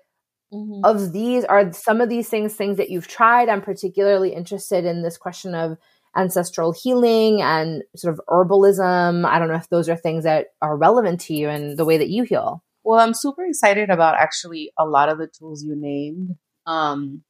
mm-hmm. 0.53 0.85
of 0.85 1.13
these 1.13 1.45
are 1.45 1.73
some 1.73 2.01
of 2.01 2.09
these 2.09 2.29
things 2.29 2.55
things 2.55 2.77
that 2.77 2.91
you've 2.91 3.09
tried. 3.09 3.49
I'm 3.49 3.63
particularly 3.63 4.35
interested 4.35 4.85
in 4.85 5.03
this 5.03 5.17
question 5.17 5.55
of 5.55 5.77
ancestral 6.17 6.73
healing 6.73 7.43
and 7.43 7.83
sort 7.97 8.15
of 8.15 8.21
herbalism. 8.29 9.27
I 9.27 9.39
don't 9.39 9.49
know 9.49 9.55
if 9.55 9.69
those 9.69 9.89
are 9.89 9.97
things 9.97 10.25
that 10.25 10.49
are 10.63 10.77
relevant 10.77 11.21
to 11.23 11.35
you 11.35 11.49
and 11.49 11.77
the 11.77 11.85
way 11.85 11.99
that 11.99 12.09
you 12.09 12.25
heal. 12.25 12.63
Well, 12.85 13.01
I'm 13.01 13.15
super 13.15 13.45
excited 13.45 13.91
about 13.91 14.17
actually 14.17 14.71
a 14.79 14.85
lot 14.85 15.09
of 15.09 15.19
the 15.19 15.27
tools 15.27 15.65
you 15.65 15.75
named. 15.75 16.37
Um, 16.67 17.23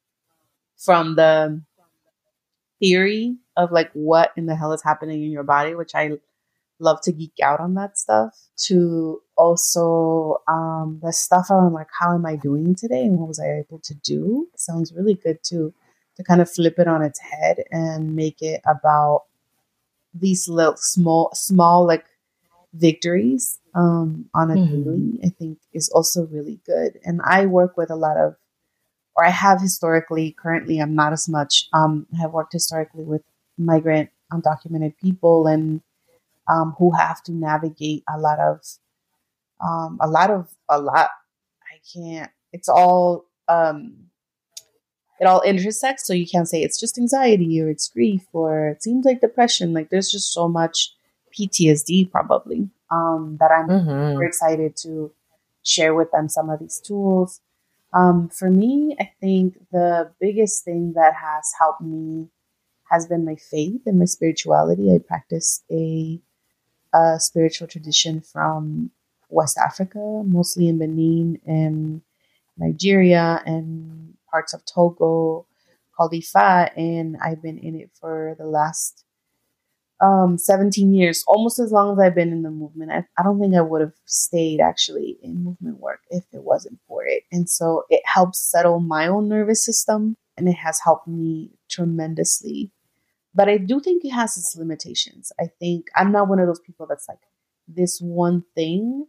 from 0.77 1.17
the 1.17 1.63
theory 2.81 3.37
of 3.57 3.73
like 3.73 3.91
what 3.95 4.33
in 4.37 4.47
the 4.47 4.57
hell 4.57 4.73
is 4.73 4.83
happening 4.83 5.23
in 5.23 5.31
your 5.31 5.45
body, 5.45 5.75
which 5.75 5.95
I 5.95 6.19
love 6.79 7.01
to 7.03 7.13
geek 7.13 7.35
out 7.43 7.61
on 7.61 7.75
that 7.75 7.97
stuff, 7.99 8.37
to 8.67 9.21
also 9.37 10.43
um, 10.49 11.01
the 11.03 11.13
stuff 11.13 11.51
around 11.51 11.73
like 11.73 11.89
how 11.99 12.15
am 12.15 12.27
I 12.27 12.37
doing 12.37 12.75
today 12.75 13.03
and 13.03 13.19
what 13.19 13.29
was 13.29 13.41
I 13.41 13.59
able 13.59 13.81
to 13.81 13.95
do 13.95 14.49
sounds 14.57 14.93
really 14.93 15.15
good 15.15 15.39
too. 15.43 15.73
To 16.17 16.23
kind 16.23 16.41
of 16.41 16.49
flip 16.51 16.79
it 16.79 16.87
on 16.87 17.03
its 17.03 17.19
head 17.19 17.65
and 17.73 18.15
make 18.15 18.41
it 18.41 18.61
about 18.65 19.25
these 20.13 20.49
little 20.49 20.77
small 20.77 21.31
small 21.35 21.85
like 21.85 22.05
victories 22.73 23.59
um, 23.75 24.27
on 24.33 24.51
a 24.51 24.55
mm-hmm. 24.55 24.83
daily, 24.85 25.21
I 25.25 25.29
think 25.31 25.59
is 25.73 25.89
also 25.91 26.27
really 26.27 26.61
good. 26.65 27.01
And 27.05 27.21
I 27.25 27.47
work 27.47 27.77
with 27.77 27.91
a 27.91 27.97
lot 27.97 28.17
of 28.17 28.37
or 29.17 29.25
I 29.25 29.31
have 29.31 29.61
historically, 29.61 30.33
currently 30.33 30.79
I'm 30.79 30.95
not 30.95 31.13
as 31.13 31.29
much, 31.29 31.69
um, 31.73 32.07
I 32.15 32.21
have 32.21 32.33
worked 32.33 32.53
historically 32.53 33.05
with 33.05 33.23
migrant 33.57 34.11
undocumented 34.33 34.97
people 35.01 35.47
and 35.47 35.81
um, 36.49 36.75
who 36.79 36.93
have 36.93 37.23
to 37.25 37.33
navigate 37.33 38.03
a 38.13 38.19
lot 38.19 38.41
of, 38.41 38.61
um, 39.61 39.99
a 40.01 40.09
lot 40.09 40.31
of, 40.31 40.49
a 40.69 40.81
lot, 40.81 41.11
I 41.63 41.81
can't, 41.93 42.31
it's 42.53 42.69
all, 42.69 43.27
um, 43.49 43.95
it 45.21 45.27
all 45.27 45.43
intersects. 45.43 46.07
So 46.07 46.13
you 46.13 46.27
can't 46.27 46.49
say 46.49 46.63
it's 46.63 46.79
just 46.79 46.99
anxiety 46.99 47.61
or 47.61 47.69
it's 47.69 47.89
grief 47.89 48.27
or 48.33 48.69
it 48.69 48.83
seems 48.83 49.05
like 49.05 49.21
depression. 49.21 49.73
Like 49.73 49.91
there's 49.91 50.11
just 50.11 50.33
so 50.33 50.49
much 50.49 50.95
PTSD 51.39 52.11
probably 52.11 52.71
um, 52.91 53.37
that 53.41 53.51
I'm 53.51 53.69
mm-hmm. 53.69 54.13
super 54.13 54.25
excited 54.25 54.77
to 54.79 55.13
share 55.63 55.95
with 55.95 56.11
them 56.11 56.29
some 56.29 56.51
of 56.51 56.61
these 56.61 56.79
tools 56.79 57.41
um, 57.95 58.29
for 58.29 58.51
me, 58.51 58.97
I 58.99 59.13
think 59.21 59.57
the 59.71 60.13
biggest 60.21 60.65
thing 60.65 60.95
that 60.97 61.15
has 61.15 61.53
helped 61.59 61.81
me 61.81 62.29
has 62.91 63.07
been 63.07 63.25
my 63.25 63.37
faith 63.37 63.83
and 63.87 64.01
my 64.01 64.05
spirituality. 64.05 64.93
I 64.93 64.99
practice 64.99 65.63
a, 65.71 66.21
a 66.93 67.21
spiritual 67.21 67.69
tradition 67.69 68.21
from 68.21 68.91
West 69.35 69.59
Africa, 69.59 69.99
mostly 70.25 70.69
in 70.69 70.79
Benin 70.79 71.41
and 71.45 72.03
Nigeria 72.57 73.43
and 73.45 74.15
parts 74.31 74.55
of 74.55 74.65
Togo 74.65 75.47
called 75.97 76.13
Ifa, 76.13 76.71
and 76.77 77.17
I've 77.23 77.43
been 77.43 77.59
in 77.59 77.75
it 77.75 77.91
for 78.01 78.35
the 78.39 78.47
last 78.47 79.05
um, 80.01 80.39
17 80.39 80.93
years, 80.93 81.25
almost 81.27 81.59
as 81.59 81.73
long 81.73 81.93
as 81.93 81.99
I've 81.99 82.15
been 82.15 82.33
in 82.33 82.43
the 82.43 82.51
movement. 82.51 82.91
I, 82.91 83.05
I 83.19 83.23
don't 83.23 83.41
think 83.41 83.55
I 83.55 83.61
would 83.61 83.81
have 83.81 83.95
stayed 84.07 84.61
actually 84.61 85.19
in 85.23 85.45
movement 85.45 85.79
work 85.81 86.01
if 86.11 86.25
it 86.33 86.43
wasn't 86.43 86.79
for 86.87 87.05
it. 87.05 87.23
And 87.33 87.49
so 87.49 87.85
it 87.91 88.03
helps 88.05 88.39
settle 88.39 88.81
my 88.81 89.07
own 89.07 89.29
nervous 89.29 89.65
system 89.65 90.17
and 90.37 90.49
it 90.49 90.57
has 90.57 90.81
helped 90.81 91.07
me 91.07 91.51
tremendously. 91.69 92.71
But 93.35 93.49
I 93.49 93.59
do 93.59 93.81
think 93.81 94.05
it 94.05 94.11
has 94.11 94.37
its 94.37 94.57
limitations. 94.57 95.33
I 95.41 95.47
think 95.59 95.87
I'm 95.95 96.13
not 96.13 96.29
one 96.29 96.39
of 96.39 96.47
those 96.47 96.61
people 96.61 96.87
that's 96.87 97.09
like, 97.09 97.19
this 97.67 97.99
one 98.01 98.45
thing 98.55 99.07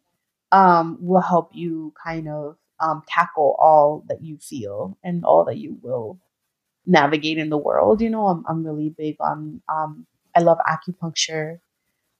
um, 0.55 0.97
will 1.01 1.21
help 1.21 1.51
you 1.53 1.93
kind 2.03 2.29
of 2.29 2.57
um, 2.81 3.03
tackle 3.09 3.57
all 3.59 4.05
that 4.09 4.23
you 4.23 4.37
feel 4.39 4.97
and 5.03 5.25
all 5.25 5.45
that 5.45 5.57
you 5.59 5.77
will 5.83 6.19
navigate 6.85 7.37
in 7.37 7.49
the 7.49 7.57
world. 7.57 8.01
You 8.01 8.09
know, 8.09 8.27
I'm 8.27 8.45
I'm 8.47 8.65
really 8.65 8.89
big 8.89 9.17
on 9.19 9.61
um 9.69 10.05
I 10.35 10.41
love 10.41 10.59
acupuncture. 10.67 11.59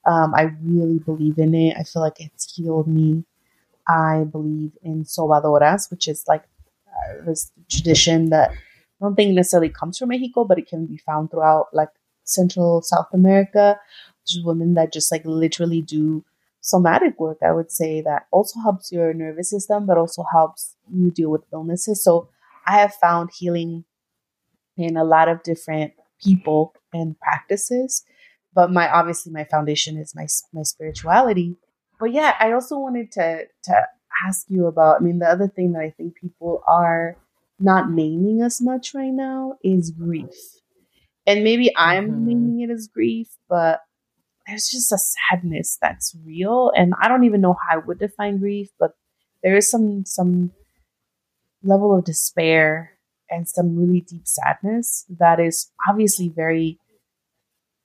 Um, 0.05 0.33
I 0.36 0.51
really 0.63 0.99
believe 0.99 1.38
in 1.39 1.55
it. 1.55 1.75
I 1.77 1.83
feel 1.83 2.01
like 2.01 2.19
it's 2.21 2.53
healed 2.55 2.88
me. 2.88 3.25
I 3.88 4.25
believe 4.31 4.73
in 4.83 5.03
sobadoras, 5.05 5.91
which 5.91 6.07
is 6.07 6.23
like 6.27 6.43
uh, 6.88 7.25
this 7.25 7.51
tradition 7.69 8.29
that 8.31 8.51
I 8.51 8.55
don't 9.01 9.15
think 9.15 9.33
necessarily 9.36 9.69
comes 9.69 9.97
from 9.97 10.09
Mexico, 10.09 10.45
but 10.45 10.59
it 10.59 10.67
can 10.67 10.86
be 10.88 10.97
found 10.97 11.31
throughout 11.31 11.67
like 11.73 11.89
Central 12.23 12.81
South 12.81 13.07
America, 13.13 13.79
which 14.23 14.38
is 14.38 14.43
women 14.43 14.75
that 14.75 14.93
just 14.93 15.11
like 15.11 15.23
literally 15.25 15.81
do 15.81 16.23
somatic 16.66 17.20
work. 17.20 17.38
I 17.45 17.51
would 17.51 17.72
say 17.72 18.01
that 18.01 18.26
also 18.32 18.59
helps 18.59 18.91
your 18.91 19.13
nervous 19.13 19.51
system, 19.51 19.86
but 19.86 19.99
also 19.99 20.26
helps 20.32 20.76
you 20.91 21.11
deal 21.11 21.30
with 21.30 21.43
illnesses. 21.53 22.03
So 22.03 22.30
I 22.66 22.80
have 22.80 22.93
found 22.95 23.30
healing 23.32 23.86
in 24.76 24.97
a 24.97 25.03
lot 25.03 25.30
of 25.30 25.43
different 25.43 25.93
people 26.22 26.74
and 26.91 27.18
practices. 27.20 28.03
But 28.53 28.72
my 28.72 28.89
obviously 28.89 29.32
my 29.32 29.43
foundation 29.43 29.97
is 29.97 30.16
my 30.16 30.26
my 30.53 30.63
spirituality. 30.63 31.55
But 31.99 32.11
yeah, 32.13 32.34
I 32.39 32.51
also 32.51 32.80
wanted 32.80 33.11
to 33.13 33.45
to 33.66 33.88
ask 34.26 34.47
you 34.49 34.66
about. 34.66 35.01
I 35.01 35.03
mean, 35.03 35.20
the 35.20 35.30
other 35.30 35.47
thing 35.47 35.74
that 35.74 35.82
I 35.82 35.91
think 35.91 36.16
people 36.16 36.63
are 36.68 37.16
not 37.59 37.91
naming 37.91 38.41
as 38.41 38.59
much 38.59 38.93
right 38.95 39.13
now 39.13 39.57
is 39.63 39.91
grief. 39.91 40.34
And 41.28 41.43
maybe 41.43 41.72
I'm 41.78 42.09
mm-hmm. 42.09 42.26
naming 42.28 42.61
it 42.61 42.72
as 42.72 42.88
grief, 42.88 43.28
but 43.47 43.82
there's 44.48 44.70
just 44.70 44.91
a 44.91 44.98
sadness 44.98 45.78
that's 45.82 46.16
real. 46.26 46.72
And 46.76 46.93
I 47.02 47.08
don't 47.08 47.24
even 47.24 47.41
know 47.41 47.56
how 47.68 47.78
I 47.78 47.86
would 47.86 48.00
define 48.00 48.38
grief, 48.38 48.70
but 48.80 48.91
there 49.43 49.56
is 49.56 49.70
some 49.70 50.06
some 50.06 50.52
level 51.64 51.98
of 51.98 52.06
despair 52.06 52.91
and 53.30 53.48
some 53.48 53.76
really 53.76 54.02
deep 54.02 54.28
sadness 54.28 55.06
that 55.10 55.39
is 55.39 55.72
obviously 55.89 56.30
very 56.30 56.80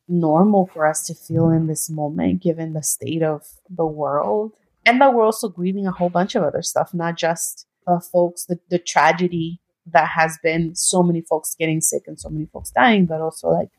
normal 0.09 0.67
for 0.67 0.87
us 0.87 1.07
to 1.07 1.15
feel 1.15 1.51
in 1.51 1.67
this 1.67 1.89
moment 1.89 2.43
given 2.43 2.73
the 2.73 2.83
state 2.83 3.23
of 3.23 3.43
the 3.69 3.87
world 3.87 4.53
and 4.85 5.01
that 5.01 5.15
we're 5.15 5.25
also 5.25 5.49
grieving 5.49 5.87
a 5.87 5.93
whole 5.93 6.11
bunch 6.11 6.35
of 6.35 6.43
other 6.43 6.63
stuff 6.63 6.93
not 6.93 7.17
just 7.17 7.67
uh, 7.87 8.01
folks 8.01 8.45
the, 8.47 8.59
the 8.71 8.79
tragedy 8.79 9.61
that 9.87 10.09
has 10.09 10.37
been 10.43 10.75
so 10.75 11.03
many 11.03 11.21
folks 11.21 11.55
getting 11.59 11.81
sick 11.81 12.03
and 12.07 12.19
so 12.19 12.29
many 12.29 12.47
folks 12.53 12.71
dying 12.73 13.07
but 13.07 13.21
also 13.21 13.49
like 13.49 13.71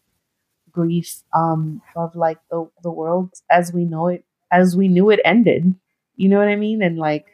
grief 0.71 1.23
um, 1.35 1.81
of 1.95 2.15
like 2.15 2.39
the, 2.49 2.69
the 2.83 2.91
world 2.91 3.33
as 3.49 3.73
we 3.73 3.85
know 3.85 4.07
it 4.07 4.25
as 4.51 4.75
we 4.75 4.87
knew 4.87 5.09
it 5.09 5.21
ended. 5.25 5.73
You 6.15 6.29
know 6.29 6.37
what 6.39 6.49
i 6.49 6.55
mean? 6.55 6.81
And 6.83 6.97
like 6.97 7.25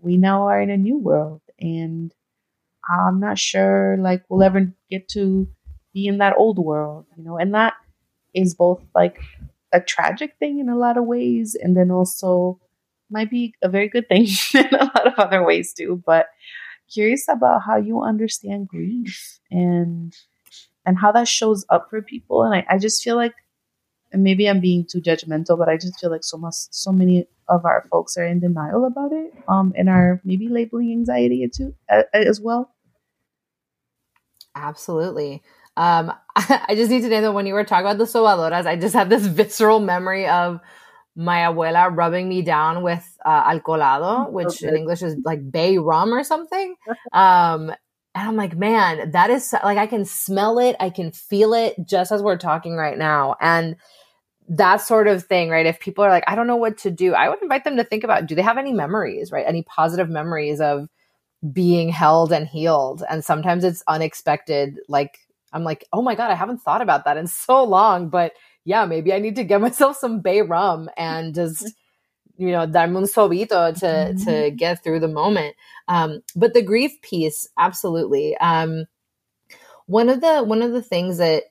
we 0.00 0.16
now 0.16 0.48
are 0.48 0.60
in 0.60 0.70
a 0.70 0.76
new 0.76 0.98
world. 0.98 1.42
And 1.60 2.12
I'm 2.88 3.20
not 3.20 3.38
sure 3.38 3.96
like 3.98 4.24
we'll 4.28 4.42
ever 4.42 4.72
get 4.90 5.08
to 5.10 5.48
be 5.92 6.06
in 6.06 6.18
that 6.18 6.34
old 6.36 6.58
world, 6.58 7.06
you 7.16 7.24
know, 7.24 7.36
and 7.38 7.54
that 7.54 7.74
is 8.34 8.54
both 8.54 8.82
like 8.94 9.20
a 9.72 9.80
tragic 9.80 10.34
thing 10.38 10.58
in 10.58 10.68
a 10.68 10.76
lot 10.76 10.96
of 10.96 11.04
ways 11.04 11.56
and 11.60 11.76
then 11.76 11.90
also 11.90 12.60
might 13.10 13.30
be 13.30 13.54
a 13.62 13.68
very 13.68 13.88
good 13.88 14.08
thing 14.08 14.26
in 14.54 14.66
a 14.74 14.84
lot 14.84 15.06
of 15.06 15.14
other 15.18 15.44
ways 15.44 15.72
too. 15.72 16.02
But 16.06 16.28
curious 16.92 17.26
about 17.28 17.62
how 17.66 17.76
you 17.76 18.02
understand 18.02 18.68
grief 18.68 19.40
and 19.50 20.14
and 20.86 20.96
how 20.98 21.12
that 21.12 21.28
shows 21.28 21.66
up 21.68 21.88
for 21.90 22.00
people. 22.00 22.44
And 22.44 22.54
I, 22.54 22.66
I 22.70 22.78
just 22.78 23.02
feel 23.02 23.16
like 23.16 23.34
and 24.12 24.22
maybe 24.22 24.48
I'm 24.48 24.60
being 24.60 24.86
too 24.88 25.00
judgmental, 25.00 25.58
but 25.58 25.68
I 25.68 25.76
just 25.76 25.98
feel 26.00 26.10
like 26.10 26.24
so 26.24 26.38
much 26.38 26.54
so 26.70 26.92
many 26.92 27.26
of 27.48 27.64
our 27.64 27.84
folks 27.90 28.16
are 28.16 28.24
in 28.24 28.40
denial 28.40 28.84
about 28.86 29.12
it 29.12 29.32
um 29.46 29.72
and 29.76 29.88
are 29.88 30.20
maybe 30.24 30.48
labeling 30.48 30.90
anxiety 30.90 31.48
too 31.48 31.72
as 32.12 32.40
well 32.40 32.74
Absolutely. 34.56 35.42
Um, 35.76 36.12
I 36.36 36.74
just 36.74 36.90
need 36.90 37.02
to 37.02 37.08
know 37.08 37.20
that 37.20 37.32
when 37.32 37.46
you 37.46 37.54
were 37.54 37.64
talking 37.64 37.86
about 37.86 37.98
the 37.98 38.04
sobadoras, 38.04 38.66
I 38.66 38.76
just 38.76 38.94
had 38.94 39.10
this 39.10 39.26
visceral 39.26 39.78
memory 39.78 40.26
of 40.26 40.60
my 41.14 41.40
abuela 41.40 41.94
rubbing 41.94 42.28
me 42.28 42.42
down 42.42 42.82
with 42.82 43.06
uh, 43.24 43.50
alcoholado, 43.50 44.30
which 44.30 44.62
okay. 44.62 44.68
in 44.68 44.76
English 44.76 45.02
is 45.02 45.16
like 45.24 45.50
bay 45.50 45.78
rum 45.78 46.12
or 46.12 46.24
something. 46.24 46.74
Um, 47.12 47.72
and 48.16 48.28
I'm 48.28 48.36
like, 48.36 48.56
man, 48.56 49.12
that 49.12 49.30
is 49.30 49.54
like 49.62 49.78
I 49.78 49.86
can 49.86 50.04
smell 50.04 50.58
it, 50.58 50.74
I 50.80 50.90
can 50.90 51.12
feel 51.12 51.54
it 51.54 51.76
just 51.84 52.10
as 52.10 52.22
we're 52.22 52.38
talking 52.38 52.74
right 52.76 52.98
now, 52.98 53.36
and 53.40 53.76
that 54.48 54.78
sort 54.78 55.06
of 55.06 55.24
thing, 55.24 55.50
right? 55.50 55.66
If 55.66 55.80
people 55.80 56.04
are 56.04 56.10
like, 56.10 56.24
I 56.26 56.34
don't 56.34 56.46
know 56.46 56.56
what 56.56 56.78
to 56.78 56.90
do, 56.90 57.14
I 57.14 57.28
would 57.28 57.42
invite 57.42 57.64
them 57.64 57.76
to 57.76 57.84
think 57.84 58.04
about: 58.04 58.26
Do 58.26 58.34
they 58.34 58.42
have 58.42 58.58
any 58.58 58.72
memories, 58.72 59.30
right? 59.30 59.46
Any 59.46 59.62
positive 59.62 60.08
memories 60.08 60.60
of 60.60 60.88
being 61.52 61.88
held 61.88 62.32
and 62.32 62.46
healed. 62.46 63.02
And 63.08 63.24
sometimes 63.24 63.64
it's 63.64 63.82
unexpected. 63.88 64.80
Like, 64.88 65.18
I'm 65.52 65.64
like, 65.64 65.84
oh 65.92 66.02
my 66.02 66.14
God, 66.14 66.30
I 66.30 66.34
haven't 66.34 66.58
thought 66.58 66.82
about 66.82 67.04
that 67.04 67.16
in 67.16 67.26
so 67.28 67.62
long. 67.64 68.08
But 68.08 68.32
yeah, 68.64 68.84
maybe 68.84 69.12
I 69.12 69.18
need 69.18 69.36
to 69.36 69.44
get 69.44 69.60
myself 69.60 69.96
some 69.96 70.20
bay 70.20 70.42
rum 70.42 70.90
and 70.96 71.34
just, 71.34 71.72
you 72.38 72.50
know, 72.50 72.66
darme 72.66 72.96
un 72.96 73.04
sobito 73.04 73.78
to, 73.78 73.86
mm-hmm. 73.86 74.24
to 74.24 74.50
get 74.50 74.82
through 74.82 75.00
the 75.00 75.08
moment. 75.08 75.56
Um, 75.88 76.22
but 76.34 76.54
the 76.54 76.62
grief 76.62 77.00
piece, 77.02 77.48
absolutely. 77.58 78.36
Um, 78.38 78.86
one 79.86 80.08
of 80.08 80.20
the, 80.20 80.42
one 80.42 80.62
of 80.62 80.72
the 80.72 80.82
things 80.82 81.18
that 81.18 81.44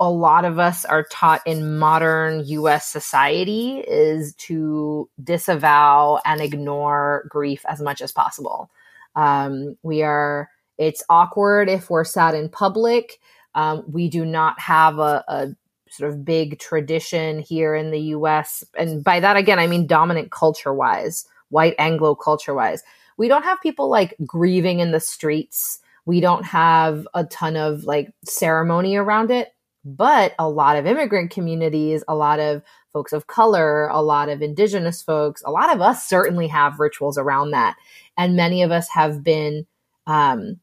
a 0.00 0.10
lot 0.10 0.44
of 0.44 0.58
us 0.58 0.84
are 0.84 1.04
taught 1.04 1.40
in 1.46 1.78
modern 1.78 2.44
US 2.46 2.88
society 2.88 3.78
is 3.78 4.34
to 4.34 5.08
disavow 5.22 6.18
and 6.24 6.40
ignore 6.40 7.26
grief 7.28 7.64
as 7.68 7.80
much 7.80 8.02
as 8.02 8.10
possible. 8.10 8.70
Um, 9.14 9.76
we 9.82 10.02
are, 10.02 10.50
it's 10.78 11.04
awkward 11.08 11.68
if 11.68 11.90
we're 11.90 12.04
sad 12.04 12.34
in 12.34 12.48
public. 12.48 13.20
Um, 13.54 13.84
we 13.86 14.08
do 14.08 14.24
not 14.24 14.58
have 14.58 14.98
a, 14.98 15.24
a 15.28 15.48
sort 15.92 16.10
of 16.10 16.24
big 16.24 16.58
tradition 16.58 17.40
here 17.40 17.74
in 17.74 17.90
the 17.90 18.00
US. 18.00 18.64
And 18.76 19.04
by 19.04 19.20
that, 19.20 19.36
again, 19.36 19.58
I 19.58 19.66
mean 19.66 19.86
dominant 19.86 20.30
culture 20.30 20.74
wise, 20.74 21.26
white 21.50 21.74
Anglo 21.78 22.14
culture 22.14 22.54
wise. 22.54 22.82
We 23.18 23.28
don't 23.28 23.44
have 23.44 23.60
people 23.60 23.88
like 23.88 24.16
grieving 24.26 24.80
in 24.80 24.90
the 24.90 25.00
streets 25.00 25.80
we 26.04 26.20
don't 26.20 26.44
have 26.44 27.06
a 27.14 27.24
ton 27.24 27.56
of 27.56 27.84
like 27.84 28.12
ceremony 28.24 28.96
around 28.96 29.30
it, 29.30 29.54
but 29.84 30.34
a 30.38 30.48
lot 30.48 30.76
of 30.76 30.86
immigrant 30.86 31.30
communities, 31.30 32.02
a 32.08 32.14
lot 32.14 32.40
of 32.40 32.62
folks 32.92 33.12
of 33.12 33.26
color, 33.26 33.88
a 33.88 34.02
lot 34.02 34.28
of 34.28 34.42
indigenous 34.42 35.02
folks, 35.02 35.42
a 35.46 35.50
lot 35.50 35.72
of 35.72 35.80
us 35.80 36.06
certainly 36.06 36.48
have 36.48 36.80
rituals 36.80 37.16
around 37.18 37.52
that. 37.52 37.76
And 38.16 38.36
many 38.36 38.62
of 38.62 38.70
us 38.70 38.88
have 38.88 39.22
been 39.22 39.66
um, 40.06 40.58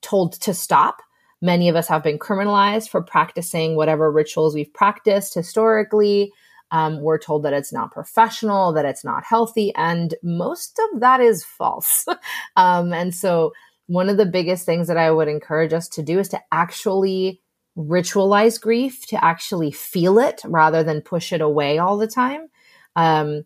told 0.00 0.34
to 0.40 0.54
stop. 0.54 1.02
Many 1.42 1.68
of 1.68 1.76
us 1.76 1.88
have 1.88 2.02
been 2.02 2.18
criminalized 2.18 2.88
for 2.88 3.02
practicing 3.02 3.76
whatever 3.76 4.10
rituals 4.10 4.54
we've 4.54 4.72
practiced 4.72 5.34
historically. 5.34 6.32
Um, 6.70 7.00
we're 7.00 7.18
told 7.18 7.42
that 7.44 7.52
it's 7.52 7.72
not 7.72 7.92
professional, 7.92 8.72
that 8.74 8.84
it's 8.84 9.04
not 9.04 9.24
healthy, 9.24 9.74
and 9.74 10.14
most 10.22 10.78
of 10.78 11.00
that 11.00 11.20
is 11.20 11.44
false. 11.44 12.06
um, 12.56 12.92
and 12.92 13.14
so 13.14 13.52
one 13.86 14.08
of 14.08 14.18
the 14.18 14.26
biggest 14.26 14.66
things 14.66 14.86
that 14.86 14.96
I 14.96 15.10
would 15.10 15.26
encourage 15.26 15.72
us 15.72 15.88
to 15.88 16.02
do 16.02 16.20
is 16.20 16.28
to 16.28 16.40
actually 16.52 17.40
ritualize 17.76 18.60
grief, 18.60 19.06
to 19.08 19.24
actually 19.24 19.72
feel 19.72 20.18
it 20.18 20.42
rather 20.44 20.84
than 20.84 21.00
push 21.00 21.32
it 21.32 21.40
away 21.40 21.78
all 21.78 21.96
the 21.96 22.06
time. 22.06 22.48
Um, 22.94 23.44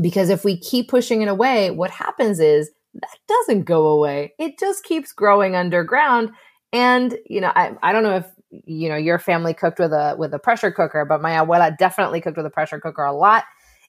because 0.00 0.30
if 0.30 0.44
we 0.44 0.58
keep 0.58 0.88
pushing 0.88 1.22
it 1.22 1.28
away, 1.28 1.70
what 1.70 1.90
happens 1.90 2.40
is 2.40 2.70
that 2.94 3.18
doesn't 3.28 3.64
go 3.64 3.88
away. 3.88 4.34
It 4.38 4.58
just 4.58 4.84
keeps 4.84 5.12
growing 5.12 5.54
underground. 5.54 6.30
And, 6.74 7.16
you 7.26 7.40
know, 7.40 7.52
I, 7.54 7.74
I 7.82 7.92
don't 7.92 8.02
know 8.02 8.16
if, 8.16 8.26
you 8.50 8.88
know, 8.90 8.96
your 8.96 9.18
family 9.18 9.54
cooked 9.54 9.78
with 9.78 9.92
a, 9.92 10.14
with 10.18 10.34
a 10.34 10.38
pressure 10.38 10.70
cooker, 10.70 11.04
but 11.04 11.22
my 11.22 11.32
abuela 11.32 11.76
definitely 11.76 12.20
cooked 12.20 12.36
with 12.36 12.46
a 12.46 12.50
pressure 12.50 12.78
cooker 12.78 13.04
a 13.04 13.12
lot 13.12 13.44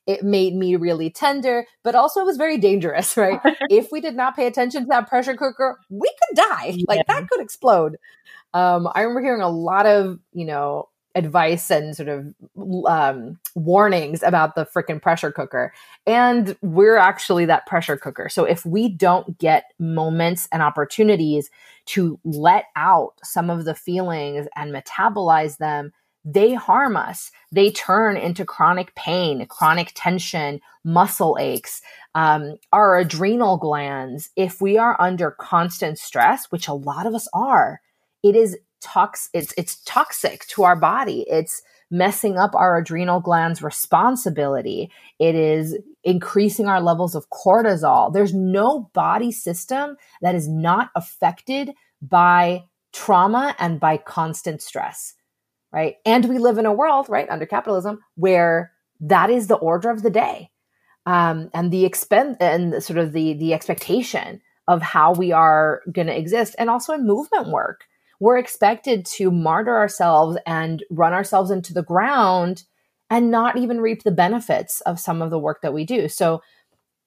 it 0.07 0.23
made 0.23 0.55
me 0.55 0.75
really 0.75 1.09
tender, 1.09 1.65
but 1.83 1.95
also 1.95 2.21
it 2.21 2.25
was 2.25 2.38
very 2.38 2.57
dangerous, 2.57 3.17
right? 3.17 3.39
if 3.69 3.91
we 3.91 4.01
did 4.01 4.15
not 4.15 4.36
pay 4.36 4.47
attention 4.47 4.83
to 4.83 4.88
that 4.88 5.07
pressure 5.07 5.36
cooker, 5.36 5.79
we 5.89 6.07
could 6.07 6.36
die. 6.36 6.73
Yeah. 6.75 6.86
Like 6.88 7.07
that 7.07 7.27
could 7.29 7.41
explode. 7.41 7.97
Um, 8.53 8.89
I 8.93 9.01
remember 9.01 9.21
hearing 9.21 9.41
a 9.41 9.49
lot 9.49 9.86
of, 9.86 10.19
you 10.33 10.45
know, 10.45 10.89
advice 11.13 11.71
and 11.71 11.95
sort 11.95 12.09
of 12.09 12.33
um, 12.88 13.39
warnings 13.55 14.21
about 14.21 14.55
the 14.55 14.65
freaking 14.65 15.01
pressure 15.01 15.31
cooker. 15.31 15.73
And 16.05 16.57
we're 16.61 16.97
actually 16.97 17.45
that 17.45 17.65
pressure 17.65 17.95
cooker. 17.95 18.27
So 18.27 18.43
if 18.43 18.65
we 18.65 18.89
don't 18.89 19.38
get 19.38 19.71
moments 19.79 20.49
and 20.51 20.61
opportunities 20.61 21.49
to 21.88 22.19
let 22.23 22.65
out 22.75 23.13
some 23.23 23.49
of 23.49 23.65
the 23.65 23.75
feelings 23.75 24.47
and 24.55 24.73
metabolize 24.73 25.57
them, 25.57 25.91
they 26.23 26.53
harm 26.53 26.97
us. 26.97 27.31
They 27.51 27.69
turn 27.69 28.17
into 28.17 28.45
chronic 28.45 28.95
pain, 28.95 29.45
chronic 29.47 29.91
tension, 29.93 30.59
muscle 30.83 31.38
aches, 31.39 31.81
um, 32.15 32.57
our 32.73 32.97
adrenal 32.97 33.57
glands. 33.57 34.31
If 34.36 34.59
we 34.59 34.77
are 34.77 34.99
under 34.99 35.31
constant 35.31 35.99
stress, 35.99 36.45
which 36.49 36.67
a 36.67 36.73
lot 36.73 37.05
of 37.05 37.13
us 37.13 37.27
are, 37.33 37.81
it 38.23 38.36
is 38.36 38.57
tox. 38.81 39.29
It's 39.33 39.53
it's 39.55 39.83
toxic 39.83 40.47
to 40.47 40.63
our 40.63 40.75
body. 40.75 41.25
It's 41.29 41.61
messing 41.91 42.38
up 42.38 42.55
our 42.55 42.77
adrenal 42.77 43.19
glands 43.19 43.61
responsibility. 43.61 44.91
It 45.19 45.36
is 45.36 45.77
increasing 46.03 46.67
our 46.67 46.81
levels 46.81 47.15
of 47.15 47.29
cortisol. 47.29 48.11
There's 48.13 48.33
no 48.33 48.89
body 48.93 49.31
system 49.31 49.97
that 50.21 50.36
is 50.36 50.47
not 50.47 50.89
affected 50.95 51.71
by 52.01 52.63
trauma 52.93 53.55
and 53.59 53.79
by 53.79 53.97
constant 53.97 54.61
stress, 54.61 55.13
right? 55.71 55.95
And 56.05 56.25
we 56.25 56.38
live 56.38 56.57
in 56.57 56.65
a 56.65 56.73
world, 56.73 57.07
right, 57.09 57.29
under 57.29 57.45
capitalism 57.45 57.99
where 58.15 58.71
that 59.01 59.29
is 59.29 59.47
the 59.47 59.55
order 59.55 59.89
of 59.89 60.01
the 60.01 60.09
day. 60.09 60.49
Um, 61.05 61.49
and 61.53 61.71
the 61.71 61.86
expend 61.86 62.38
and 62.39 62.81
sort 62.83 62.97
of 62.97 63.13
the 63.13 63.33
the 63.36 63.53
expectation 63.53 64.41
of 64.67 64.81
how 64.81 65.13
we 65.13 65.31
are 65.31 65.81
going 65.91 66.07
to 66.07 66.17
exist 66.17 66.55
and 66.57 66.67
also 66.67 66.93
in 66.93 67.05
movement 67.05 67.49
work 67.49 67.86
we're 68.20 68.38
expected 68.38 69.05
to 69.05 69.32
martyr 69.32 69.76
ourselves 69.76 70.38
and 70.45 70.84
run 70.89 71.13
ourselves 71.13 71.51
into 71.51 71.74
the 71.74 71.84
ground 71.84 72.63
and 73.09 73.32
not 73.32 73.57
even 73.57 73.82
reap 73.82 74.03
the 74.03 74.11
benefits 74.11 74.82
of 74.82 74.99
some 74.99 75.22
of 75.22 75.30
the 75.30 75.39
work 75.39 75.61
that 75.61 75.74
we 75.74 75.86
do. 75.86 76.07
So, 76.07 76.41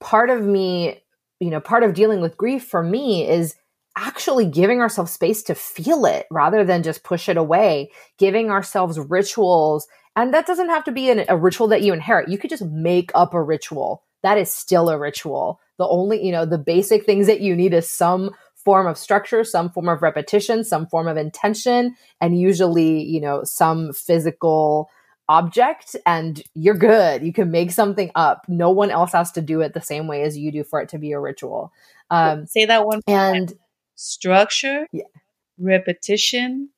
part 0.01 0.31
of 0.31 0.43
me, 0.43 1.01
you 1.41 1.51
know, 1.51 1.61
part 1.61 1.83
of 1.83 1.95
dealing 1.95 2.21
with 2.21 2.37
grief 2.37 2.65
for 2.65 2.83
me 2.83 3.29
is 3.29 3.57
actually 3.97 4.47
giving 4.47 4.81
ourselves 4.81 5.13
space 5.13 5.43
to 5.43 5.55
feel 5.55 6.07
it 6.07 6.27
rather 6.31 6.65
than 6.65 6.85
just 6.85 7.03
push 7.03 7.29
it 7.29 7.37
away, 7.37 7.91
giving 8.17 8.51
ourselves 8.51 8.99
rituals. 8.99 9.89
And 10.15 10.33
that 10.35 10.47
doesn't 10.47 10.69
have 10.69 10.85
to 10.85 10.93
be 10.93 11.11
an, 11.11 11.25
a 11.29 11.37
ritual 11.37 11.69
that 11.69 11.83
you 11.83 11.93
inherit. 11.93 12.29
You 12.29 12.39
could 12.39 12.51
just 12.51 12.65
make 12.65 13.11
up 13.15 13.35
a 13.35 13.43
ritual. 13.43 14.05
That 14.23 14.39
is 14.39 14.55
still 14.55 14.89
a 14.89 14.99
ritual. 14.99 15.61
The 15.79 15.87
only, 15.87 16.25
you 16.25 16.33
know, 16.33 16.45
the 16.45 16.59
basic 16.59 17.05
things 17.05 17.27
that 17.27 17.41
you 17.41 17.57
need 17.57 17.75
is 17.75 17.91
some 17.91 18.31
form 18.69 18.87
of 18.87 18.99
structure, 18.99 19.45
some 19.45 19.71
form 19.71 19.89
of 19.89 20.03
repetition, 20.03 20.63
some 20.63 20.87
form 20.87 21.09
of 21.09 21.17
intention, 21.17 21.97
and 22.21 22.39
usually, 22.39 23.03
you 23.03 23.19
know, 23.19 23.43
some 23.43 23.95
physical 23.95 24.91
object 25.27 25.97
and 26.05 26.43
you're 26.53 26.75
good. 26.75 27.23
You 27.23 27.33
can 27.33 27.51
make 27.51 27.71
something 27.71 28.11
up. 28.15 28.45
No 28.47 28.71
one 28.71 28.91
else 28.91 29.13
has 29.13 29.33
to 29.33 29.41
do 29.41 29.63
it 29.63 29.73
the 29.73 29.81
same 29.81 30.07
way 30.07 30.21
as 30.21 30.37
you 30.37 30.53
do 30.53 30.65
for 30.65 30.83
it 30.83 30.91
to 30.91 30.99
be 30.99 31.13
a 31.13 31.19
ritual. 31.19 31.73
Um, 32.11 32.45
Say 32.45 32.67
that 32.67 32.85
one. 32.85 33.01
And 33.09 33.55
structure, 33.95 34.87
yeah. 34.93 35.05
repetition. 35.59 36.69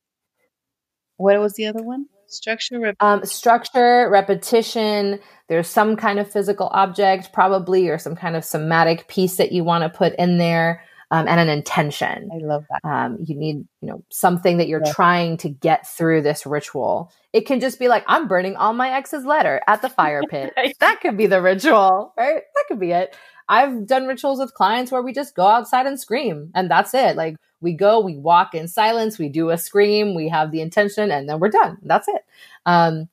What 1.16 1.40
was 1.40 1.54
the 1.54 1.66
other 1.66 1.82
one? 1.82 2.06
Structure, 2.28 2.78
rep- 2.78 2.96
um, 3.00 3.24
structure, 3.24 4.08
repetition. 4.08 5.18
There's 5.48 5.66
some 5.66 5.96
kind 5.96 6.20
of 6.20 6.30
physical 6.30 6.68
object, 6.72 7.32
probably, 7.32 7.88
or 7.88 7.98
some 7.98 8.14
kind 8.14 8.36
of 8.36 8.44
somatic 8.44 9.08
piece 9.08 9.38
that 9.38 9.50
you 9.50 9.64
want 9.64 9.82
to 9.82 9.98
put 9.98 10.14
in 10.20 10.38
there 10.38 10.84
um, 11.10 11.26
and 11.26 11.40
an 11.40 11.48
intention. 11.48 12.30
I 12.32 12.38
love 12.38 12.64
that. 12.70 12.88
Um, 12.88 13.18
you 13.24 13.34
need, 13.34 13.66
you 13.80 13.88
know, 13.88 14.04
something 14.10 14.58
that 14.58 14.68
you're 14.68 14.82
yeah. 14.84 14.92
trying 14.92 15.36
to 15.38 15.48
get 15.48 15.88
through 15.88 16.22
this 16.22 16.46
ritual. 16.46 17.12
It 17.32 17.46
can 17.46 17.60
just 17.60 17.78
be 17.78 17.88
like, 17.88 18.04
I'm 18.06 18.28
burning 18.28 18.56
all 18.56 18.72
my 18.72 18.90
ex's 18.92 19.24
letter 19.24 19.60
at 19.66 19.82
the 19.82 19.88
fire 19.88 20.22
pit. 20.28 20.52
that 20.80 21.00
could 21.00 21.16
be 21.16 21.26
the 21.26 21.42
ritual, 21.42 22.12
right? 22.16 22.42
That 22.54 22.64
could 22.68 22.78
be 22.78 22.92
it. 22.92 23.16
I've 23.48 23.86
done 23.86 24.06
rituals 24.06 24.38
with 24.38 24.54
clients 24.54 24.92
where 24.92 25.02
we 25.02 25.12
just 25.12 25.34
go 25.34 25.46
outside 25.46 25.86
and 25.86 25.98
scream, 25.98 26.52
and 26.54 26.70
that's 26.70 26.94
it. 26.94 27.16
Like 27.16 27.34
we 27.60 27.72
go, 27.72 27.98
we 27.98 28.16
walk 28.16 28.54
in 28.54 28.68
silence, 28.68 29.18
we 29.18 29.28
do 29.28 29.50
a 29.50 29.58
scream, 29.58 30.14
we 30.14 30.28
have 30.28 30.52
the 30.52 30.60
intention, 30.60 31.10
and 31.10 31.28
then 31.28 31.40
we're 31.40 31.48
done. 31.48 31.78
That's 31.82 32.06
it. 32.06 32.24
Um, 32.64 33.08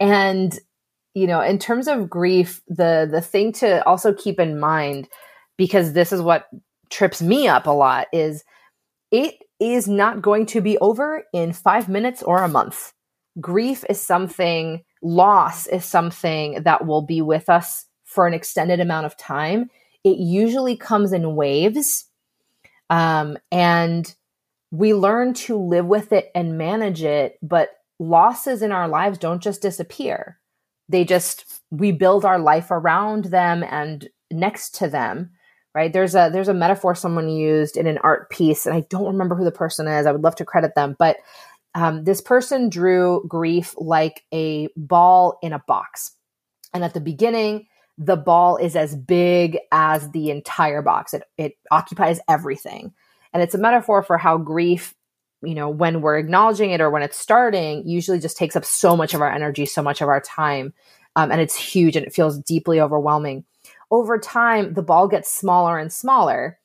and 0.00 0.58
you 1.12 1.26
know, 1.26 1.42
in 1.42 1.58
terms 1.58 1.88
of 1.88 2.08
grief, 2.08 2.62
the 2.68 3.06
the 3.10 3.20
thing 3.20 3.52
to 3.52 3.86
also 3.86 4.14
keep 4.14 4.40
in 4.40 4.58
mind, 4.58 5.08
because 5.58 5.92
this 5.92 6.10
is 6.10 6.22
what 6.22 6.48
trips 6.90 7.22
me 7.22 7.48
up 7.48 7.66
a 7.66 7.70
lot 7.70 8.06
is 8.12 8.44
it 9.10 9.34
is 9.60 9.88
not 9.88 10.22
going 10.22 10.46
to 10.46 10.60
be 10.60 10.78
over 10.78 11.24
in 11.32 11.52
five 11.52 11.88
minutes 11.88 12.22
or 12.22 12.42
a 12.42 12.48
month. 12.48 12.92
Grief 13.40 13.84
is 13.88 14.00
something, 14.00 14.82
loss 15.02 15.66
is 15.66 15.84
something 15.84 16.62
that 16.62 16.86
will 16.86 17.02
be 17.02 17.22
with 17.22 17.48
us 17.48 17.86
for 18.04 18.26
an 18.26 18.34
extended 18.34 18.80
amount 18.80 19.06
of 19.06 19.16
time. 19.16 19.70
It 20.04 20.18
usually 20.18 20.76
comes 20.76 21.12
in 21.12 21.36
waves. 21.36 22.06
Um, 22.88 23.36
and 23.50 24.14
we 24.70 24.94
learn 24.94 25.34
to 25.34 25.56
live 25.56 25.86
with 25.86 26.12
it 26.12 26.30
and 26.34 26.58
manage 26.58 27.02
it, 27.02 27.38
but 27.42 27.70
losses 27.98 28.62
in 28.62 28.72
our 28.72 28.88
lives 28.88 29.18
don't 29.18 29.42
just 29.42 29.62
disappear. 29.62 30.38
They 30.88 31.04
just, 31.04 31.62
we 31.70 31.92
build 31.92 32.24
our 32.24 32.38
life 32.38 32.70
around 32.70 33.26
them 33.26 33.64
and 33.64 34.08
next 34.30 34.76
to 34.76 34.88
them 34.88 35.30
right? 35.76 35.92
There's 35.92 36.14
a 36.14 36.30
there's 36.32 36.48
a 36.48 36.54
metaphor 36.54 36.94
someone 36.94 37.28
used 37.28 37.76
in 37.76 37.86
an 37.86 37.98
art 37.98 38.30
piece 38.30 38.64
and 38.64 38.74
i 38.74 38.80
don't 38.88 39.08
remember 39.08 39.34
who 39.34 39.44
the 39.44 39.52
person 39.52 39.86
is. 39.86 40.06
I 40.06 40.12
would 40.12 40.22
love 40.22 40.36
to 40.36 40.44
credit 40.44 40.74
them 40.74 40.96
but 40.98 41.18
um, 41.74 42.04
this 42.04 42.22
person 42.22 42.70
drew 42.70 43.22
grief 43.28 43.74
like 43.76 44.24
a 44.32 44.70
ball 44.74 45.38
in 45.42 45.52
a 45.52 45.62
box. 45.68 46.12
And 46.72 46.82
at 46.82 46.94
the 46.94 47.00
beginning 47.00 47.66
the 47.98 48.16
ball 48.16 48.56
is 48.56 48.74
as 48.74 48.96
big 48.96 49.58
as 49.70 50.10
the 50.10 50.30
entire 50.30 50.80
box. 50.80 51.14
It, 51.14 51.24
it 51.38 51.52
occupies 51.70 52.20
everything. 52.28 52.92
And 53.32 53.42
it's 53.42 53.54
a 53.54 53.58
metaphor 53.58 54.02
for 54.02 54.16
how 54.18 54.38
grief 54.38 54.94
you 55.42 55.54
know 55.54 55.68
when 55.68 56.00
we're 56.00 56.16
acknowledging 56.16 56.70
it 56.70 56.80
or 56.80 56.88
when 56.88 57.02
it's 57.02 57.18
starting 57.18 57.86
usually 57.86 58.18
just 58.18 58.38
takes 58.38 58.56
up 58.56 58.64
so 58.64 58.96
much 58.96 59.12
of 59.12 59.20
our 59.20 59.30
energy 59.30 59.66
so 59.66 59.82
much 59.82 60.00
of 60.00 60.08
our 60.08 60.22
time 60.22 60.72
um, 61.16 61.30
and 61.30 61.42
it's 61.42 61.54
huge 61.54 61.96
and 61.96 62.06
it 62.06 62.14
feels 62.14 62.38
deeply 62.38 62.80
overwhelming 62.80 63.44
over 63.90 64.18
time, 64.18 64.74
the 64.74 64.82
ball 64.82 65.08
gets 65.08 65.32
smaller 65.32 65.78
and 65.78 65.92
smaller. 65.92 66.58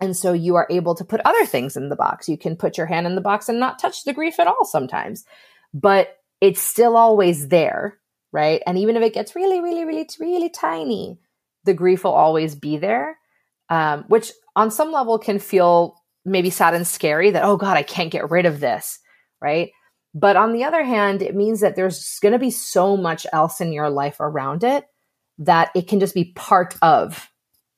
And 0.00 0.16
so 0.16 0.32
you 0.32 0.56
are 0.56 0.66
able 0.70 0.94
to 0.94 1.04
put 1.04 1.20
other 1.24 1.44
things 1.46 1.76
in 1.76 1.88
the 1.88 1.96
box. 1.96 2.28
You 2.28 2.38
can 2.38 2.56
put 2.56 2.78
your 2.78 2.86
hand 2.86 3.06
in 3.06 3.14
the 3.14 3.20
box 3.20 3.48
and 3.48 3.60
not 3.60 3.78
touch 3.78 4.04
the 4.04 4.14
grief 4.14 4.40
at 4.40 4.46
all 4.46 4.64
sometimes, 4.64 5.24
but 5.74 6.16
it's 6.40 6.60
still 6.60 6.96
always 6.96 7.48
there, 7.48 7.98
right? 8.32 8.62
And 8.66 8.78
even 8.78 8.96
if 8.96 9.02
it 9.02 9.14
gets 9.14 9.36
really, 9.36 9.60
really, 9.60 9.84
really, 9.84 10.08
really 10.18 10.48
tiny, 10.48 11.18
the 11.64 11.74
grief 11.74 12.04
will 12.04 12.12
always 12.12 12.54
be 12.54 12.78
there, 12.78 13.18
um, 13.68 14.04
which 14.08 14.32
on 14.56 14.70
some 14.70 14.90
level 14.90 15.18
can 15.18 15.38
feel 15.38 15.96
maybe 16.24 16.50
sad 16.50 16.74
and 16.74 16.86
scary 16.86 17.30
that, 17.30 17.44
oh 17.44 17.56
God, 17.56 17.76
I 17.76 17.82
can't 17.82 18.10
get 18.10 18.30
rid 18.30 18.46
of 18.46 18.60
this, 18.60 18.98
right? 19.40 19.70
But 20.14 20.36
on 20.36 20.52
the 20.52 20.64
other 20.64 20.82
hand, 20.82 21.22
it 21.22 21.34
means 21.34 21.60
that 21.60 21.76
there's 21.76 22.18
going 22.20 22.32
to 22.32 22.38
be 22.38 22.50
so 22.50 22.96
much 22.96 23.26
else 23.32 23.60
in 23.60 23.72
your 23.72 23.90
life 23.90 24.16
around 24.18 24.64
it 24.64 24.84
that 25.40 25.70
it 25.74 25.88
can 25.88 26.00
just 26.00 26.14
be 26.14 26.32
part 26.36 26.76
of 26.82 27.30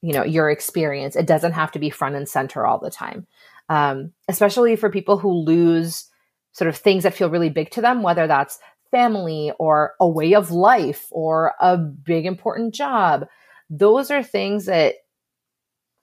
you 0.02 0.12
know 0.12 0.24
your 0.24 0.50
experience. 0.50 1.16
It 1.16 1.26
doesn't 1.26 1.52
have 1.52 1.72
to 1.72 1.78
be 1.78 1.90
front 1.90 2.16
and 2.16 2.28
center 2.28 2.66
all 2.66 2.78
the 2.78 2.90
time. 2.90 3.26
Um, 3.68 4.12
especially 4.28 4.76
for 4.76 4.90
people 4.90 5.18
who 5.18 5.32
lose 5.32 6.08
sort 6.52 6.68
of 6.68 6.76
things 6.76 7.04
that 7.04 7.14
feel 7.14 7.30
really 7.30 7.48
big 7.48 7.70
to 7.70 7.80
them 7.80 8.02
whether 8.02 8.26
that's 8.26 8.58
family 8.90 9.52
or 9.58 9.94
a 10.00 10.06
way 10.06 10.34
of 10.34 10.50
life 10.50 11.06
or 11.10 11.54
a 11.60 11.78
big 11.78 12.26
important 12.26 12.74
job. 12.74 13.26
Those 13.70 14.10
are 14.10 14.22
things 14.22 14.66
that 14.66 14.96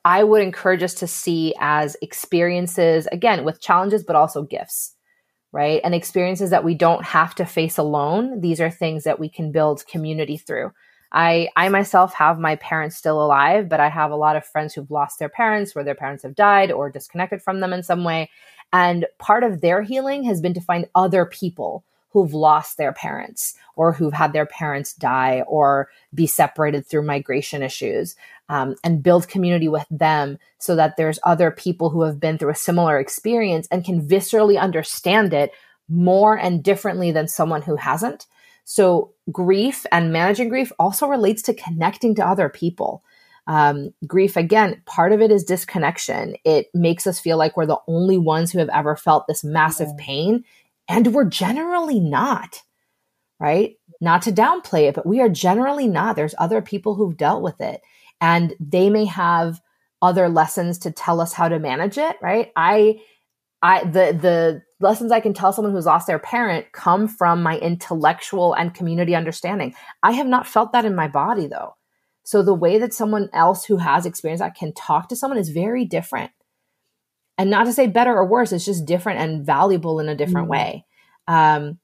i 0.05 0.23
would 0.23 0.41
encourage 0.41 0.81
us 0.81 0.93
to 0.93 1.05
see 1.05 1.53
as 1.59 1.97
experiences 2.01 3.05
again 3.11 3.43
with 3.43 3.61
challenges 3.61 4.01
but 4.01 4.15
also 4.15 4.43
gifts 4.43 4.95
right? 5.51 5.81
And 5.83 5.95
experiences 5.95 6.51
that 6.51 6.63
we 6.63 6.75
don't 6.75 7.03
have 7.03 7.33
to 7.35 7.45
face 7.45 7.77
alone. 7.77 8.41
These 8.41 8.61
are 8.61 8.69
things 8.69 9.03
that 9.05 9.19
we 9.19 9.29
can 9.29 9.51
build 9.51 9.85
community 9.87 10.37
through 10.37 10.71
I 11.11 11.49
I 11.55 11.69
myself 11.69 12.13
have 12.15 12.39
my 12.39 12.55
parents 12.57 12.95
still 12.95 13.23
alive, 13.23 13.69
but 13.69 13.79
I 13.79 13.89
have 13.89 14.11
a 14.11 14.15
lot 14.15 14.35
of 14.35 14.45
friends 14.45 14.73
who've 14.73 14.91
lost 14.91 15.19
their 15.19 15.29
parents, 15.29 15.73
where 15.73 15.83
their 15.83 15.95
parents 15.95 16.23
have 16.23 16.35
died 16.35 16.71
or 16.71 16.89
disconnected 16.89 17.41
from 17.41 17.59
them 17.59 17.73
in 17.73 17.83
some 17.83 18.03
way. 18.03 18.29
And 18.71 19.07
part 19.17 19.43
of 19.43 19.61
their 19.61 19.81
healing 19.81 20.23
has 20.25 20.41
been 20.41 20.53
to 20.53 20.61
find 20.61 20.87
other 20.93 21.25
people 21.25 21.83
who've 22.11 22.33
lost 22.33 22.77
their 22.77 22.91
parents 22.91 23.55
or 23.75 23.93
who've 23.93 24.13
had 24.13 24.33
their 24.33 24.45
parents 24.45 24.93
die 24.93 25.43
or 25.47 25.89
be 26.13 26.25
separated 26.25 26.85
through 26.85 27.03
migration 27.03 27.61
issues 27.61 28.15
um, 28.49 28.75
and 28.83 29.03
build 29.03 29.27
community 29.27 29.67
with 29.67 29.85
them 29.91 30.37
so 30.57 30.75
that 30.75 30.97
there's 30.97 31.19
other 31.23 31.51
people 31.51 31.89
who 31.89 32.01
have 32.01 32.19
been 32.19 32.37
through 32.37 32.49
a 32.49 32.55
similar 32.55 32.99
experience 32.99 33.67
and 33.71 33.85
can 33.85 34.07
viscerally 34.07 34.59
understand 34.59 35.33
it 35.33 35.51
more 35.87 36.37
and 36.37 36.63
differently 36.63 37.11
than 37.11 37.27
someone 37.27 37.61
who 37.61 37.75
hasn't 37.75 38.25
so, 38.71 39.15
grief 39.31 39.87
and 39.91 40.13
managing 40.13 40.47
grief 40.47 40.71
also 40.77 41.07
relates 41.07 41.41
to 41.41 41.55
connecting 41.55 42.13
to 42.13 42.27
other 42.27 42.49
people. 42.49 43.03
Um, 43.47 43.95
grief, 44.05 44.37
again, 44.37 44.83
part 44.85 45.11
of 45.11 45.21
it 45.21 45.31
is 45.31 45.43
disconnection. 45.43 46.35
It 46.45 46.67
makes 46.75 47.07
us 47.07 47.19
feel 47.19 47.35
like 47.35 47.57
we're 47.57 47.65
the 47.65 47.81
only 47.87 48.19
ones 48.19 48.51
who 48.51 48.59
have 48.59 48.69
ever 48.69 48.95
felt 48.95 49.25
this 49.25 49.43
massive 49.43 49.89
pain, 49.97 50.43
and 50.87 51.15
we're 51.15 51.25
generally 51.25 51.99
not, 51.99 52.61
right? 53.39 53.73
Not 54.01 54.21
to 54.23 54.31
downplay 54.31 54.87
it, 54.87 54.93
but 54.93 55.07
we 55.07 55.19
are 55.19 55.29
generally 55.29 55.87
not. 55.87 56.15
There's 56.15 56.35
other 56.37 56.61
people 56.61 56.93
who've 56.93 57.17
dealt 57.17 57.41
with 57.41 57.59
it, 57.61 57.81
and 58.21 58.53
they 58.59 58.91
may 58.91 59.05
have 59.05 59.59
other 59.99 60.29
lessons 60.29 60.77
to 60.79 60.91
tell 60.91 61.21
us 61.21 61.33
how 61.33 61.49
to 61.49 61.57
manage 61.57 61.97
it, 61.97 62.17
right? 62.21 62.51
I 62.55 63.01
I 63.63 63.85
the 63.85 64.13
the 64.13 64.61
lessons 64.79 65.11
I 65.11 65.19
can 65.19 65.33
tell 65.33 65.51
someone 65.51 65.73
who's 65.73 65.85
lost 65.85 66.07
their 66.07 66.19
parent 66.19 66.71
come 66.71 67.07
from 67.07 67.43
my 67.43 67.57
intellectual 67.57 68.53
and 68.53 68.73
community 68.73 69.15
understanding. 69.15 69.75
I 70.01 70.13
have 70.13 70.27
not 70.27 70.47
felt 70.47 70.71
that 70.71 70.85
in 70.85 70.95
my 70.95 71.07
body 71.07 71.47
though. 71.47 71.75
So 72.23 72.43
the 72.43 72.53
way 72.53 72.77
that 72.77 72.93
someone 72.93 73.29
else 73.33 73.65
who 73.65 73.77
has 73.77 74.05
experienced 74.05 74.41
that 74.41 74.55
can 74.55 74.73
talk 74.73 75.09
to 75.09 75.15
someone 75.15 75.39
is 75.39 75.49
very 75.49 75.85
different. 75.85 76.31
And 77.37 77.49
not 77.49 77.65
to 77.65 77.73
say 77.73 77.87
better 77.87 78.13
or 78.13 78.25
worse, 78.25 78.51
it's 78.51 78.65
just 78.65 78.85
different 78.85 79.19
and 79.19 79.45
valuable 79.45 79.99
in 79.99 80.09
a 80.09 80.15
different 80.15 80.49
mm-hmm. 80.49 80.51
way. 80.51 80.85
Um, 81.27 81.79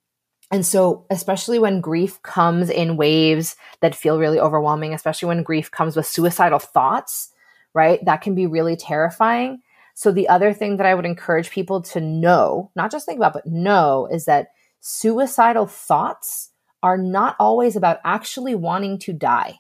and 0.52 0.66
so, 0.66 1.06
especially 1.10 1.58
when 1.60 1.82
grief 1.82 2.22
comes 2.22 2.70
in 2.70 2.98
waves 2.98 3.56
that 3.82 3.96
feel 3.96 4.20
really 4.20 4.40
overwhelming, 4.40 4.94
especially 4.94 5.30
when 5.30 5.44
grief 5.44 5.72
comes 5.72 5.96
with 5.96 6.06
suicidal 6.06 6.60
thoughts, 6.60 7.32
right? 7.74 8.04
That 8.06 8.22
can 8.22 8.36
be 8.36 8.46
really 8.46 8.76
terrifying 8.76 9.62
So 9.96 10.12
the 10.12 10.30
other 10.30 10.54
thing 10.54 10.78
that 10.78 10.86
I 10.86 10.94
would 10.94 11.06
encourage 11.06 11.50
people 11.50 11.82
to 11.82 12.00
know, 12.00 12.70
not 12.76 12.92
just 12.92 13.06
think 13.06 13.18
about, 13.18 13.34
but 13.34 13.48
know 13.48 14.08
is 14.12 14.26
that 14.26 14.50
suicidal 14.82 15.66
thoughts 15.66 16.52
are 16.84 16.98
not 16.98 17.36
always 17.40 17.76
about 17.76 17.98
actually 18.06 18.54
wanting 18.54 19.00
to 19.00 19.14
die 19.14 19.60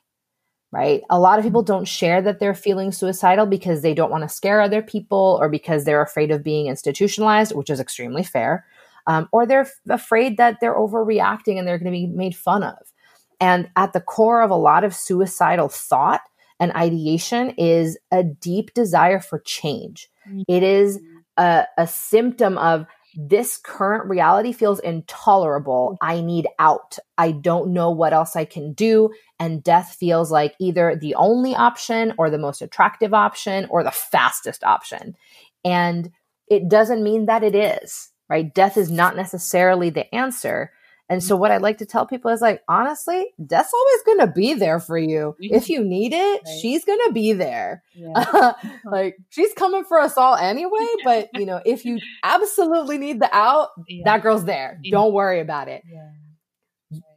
right? 0.75 1.03
A 1.09 1.17
lot 1.17 1.39
of 1.39 1.45
people 1.45 1.63
don't 1.63 1.87
share 1.87 2.21
that 2.21 2.39
they're 2.39 2.53
feeling 2.53 2.91
suicidal 2.91 3.45
because 3.45 3.81
they 3.81 3.93
don't 3.93 4.11
want 4.11 4.23
to 4.23 4.29
scare 4.29 4.59
other 4.59 4.81
people 4.81 5.37
or 5.39 5.47
because 5.47 5.85
they're 5.85 6.01
afraid 6.01 6.31
of 6.31 6.43
being 6.43 6.67
institutionalized, 6.67 7.55
which 7.55 7.69
is 7.69 7.79
extremely 7.79 8.23
fair, 8.23 8.65
um, 9.07 9.29
or 9.31 9.45
they're 9.45 9.61
f- 9.61 9.71
afraid 9.89 10.35
that 10.35 10.57
they're 10.59 10.75
overreacting 10.75 11.57
and 11.57 11.65
they're 11.65 11.77
going 11.77 11.93
to 11.93 11.97
be 11.97 12.07
made 12.07 12.35
fun 12.35 12.61
of. 12.61 12.91
And 13.39 13.69
at 13.77 13.93
the 13.93 14.01
core 14.01 14.41
of 14.41 14.51
a 14.51 14.55
lot 14.55 14.83
of 14.83 14.93
suicidal 14.93 15.69
thought 15.69 16.21
and 16.59 16.73
ideation 16.73 17.51
is 17.51 17.97
a 18.11 18.25
deep 18.25 18.73
desire 18.73 19.21
for 19.21 19.39
change. 19.39 20.09
Mm-hmm. 20.27 20.41
It 20.47 20.63
is 20.63 20.99
a, 21.37 21.65
a 21.77 21.87
symptom 21.87 22.57
of 22.57 22.85
this 23.17 23.57
current 23.57 24.09
reality 24.09 24.51
feels 24.51 24.79
intolerable. 24.79 25.97
I 26.01 26.19
need 26.19 26.47
out. 26.59 26.97
I 27.17 27.31
don't 27.31 27.71
know 27.71 27.89
what 27.89 28.11
else 28.13 28.35
I 28.35 28.43
can 28.43 28.73
do. 28.73 29.09
And 29.39 29.63
death 29.63 29.95
feels 29.97 30.31
like 30.31 30.53
either 30.59 30.97
the 30.99 31.15
only 31.15 31.55
option 31.55 32.13
or 32.17 32.29
the 32.29 32.37
most 32.37 32.61
attractive 32.61 33.13
option 33.13 33.67
or 33.69 33.83
the 33.83 33.91
fastest 33.91 34.63
option. 34.65 35.15
And 35.63 36.11
it 36.49 36.67
doesn't 36.67 37.03
mean 37.03 37.25
that 37.25 37.43
it 37.43 37.55
is, 37.55 38.11
right? 38.29 38.53
Death 38.53 38.77
is 38.77 38.91
not 38.91 39.15
necessarily 39.15 39.89
the 39.89 40.13
answer. 40.13 40.71
And 41.07 41.23
so 41.23 41.35
mm-hmm. 41.35 41.41
what 41.41 41.51
I 41.51 41.57
like 41.57 41.77
to 41.79 41.85
tell 41.85 42.07
people 42.07 42.31
is 42.31 42.41
like, 42.41 42.61
honestly, 42.67 43.27
death's 43.45 43.73
always 43.73 44.03
going 44.05 44.19
to 44.19 44.27
be 44.27 44.55
there 44.55 44.79
for 44.79 44.97
you. 44.97 45.35
If 45.39 45.69
you 45.69 45.83
need 45.83 46.13
it, 46.13 46.41
right. 46.45 46.59
she's 46.61 46.83
going 46.83 46.99
to 47.05 47.13
be 47.13 47.33
there. 47.33 47.83
Yeah. 47.93 48.53
like 48.85 49.17
she's 49.29 49.53
coming 49.53 49.83
for 49.83 49.99
us 49.99 50.17
all 50.17 50.35
anyway. 50.35 50.85
But 51.03 51.29
you 51.35 51.45
know, 51.45 51.61
if 51.65 51.85
you 51.85 51.99
absolutely 52.23 52.97
need 52.97 53.19
the 53.19 53.29
out, 53.35 53.69
yeah. 53.87 54.03
that 54.05 54.23
girl's 54.23 54.45
there. 54.45 54.79
Yeah. 54.81 54.91
Don't 54.91 55.13
worry 55.13 55.39
about 55.39 55.67
it. 55.67 55.83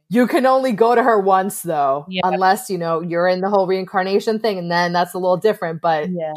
You 0.09 0.27
can 0.27 0.45
only 0.45 0.73
go 0.73 0.93
to 0.93 1.01
her 1.01 1.19
once 1.19 1.61
though, 1.61 2.05
unless, 2.23 2.69
you 2.69 2.77
know, 2.77 3.01
you're 3.01 3.27
in 3.27 3.41
the 3.41 3.49
whole 3.49 3.65
reincarnation 3.65 4.39
thing. 4.39 4.59
And 4.59 4.71
then 4.71 4.93
that's 4.93 5.13
a 5.13 5.17
little 5.17 5.37
different, 5.37 5.81
but 5.81 6.09
yeah. 6.11 6.33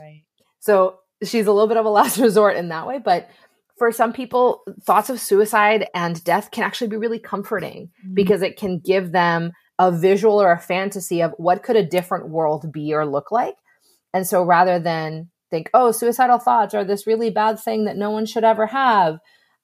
Right. 0.00 0.24
So 0.60 0.98
she's 1.22 1.46
a 1.46 1.52
little 1.52 1.68
bit 1.68 1.76
of 1.76 1.86
a 1.86 1.90
last 1.90 2.18
resort 2.18 2.56
in 2.56 2.68
that 2.68 2.86
way, 2.86 2.98
but 2.98 3.28
for 3.78 3.90
some 3.92 4.12
people, 4.12 4.62
thoughts 4.82 5.10
of 5.10 5.20
suicide 5.20 5.88
and 5.94 6.22
death 6.24 6.50
can 6.50 6.64
actually 6.64 6.88
be 6.88 6.96
really 6.96 7.18
comforting 7.18 7.90
mm-hmm. 8.04 8.14
because 8.14 8.42
it 8.42 8.56
can 8.56 8.78
give 8.78 9.12
them 9.12 9.52
a 9.78 9.90
visual 9.90 10.40
or 10.40 10.52
a 10.52 10.60
fantasy 10.60 11.22
of 11.22 11.32
what 11.38 11.62
could 11.62 11.76
a 11.76 11.84
different 11.84 12.28
world 12.28 12.72
be 12.72 12.94
or 12.94 13.06
look 13.06 13.30
like. 13.30 13.54
And 14.14 14.26
so 14.26 14.42
rather 14.42 14.78
than 14.78 15.30
think, 15.50 15.70
oh, 15.74 15.90
suicidal 15.92 16.38
thoughts 16.38 16.74
are 16.74 16.84
this 16.84 17.06
really 17.06 17.30
bad 17.30 17.58
thing 17.58 17.84
that 17.84 17.96
no 17.96 18.10
one 18.10 18.26
should 18.26 18.44
ever 18.44 18.66
have, 18.66 19.18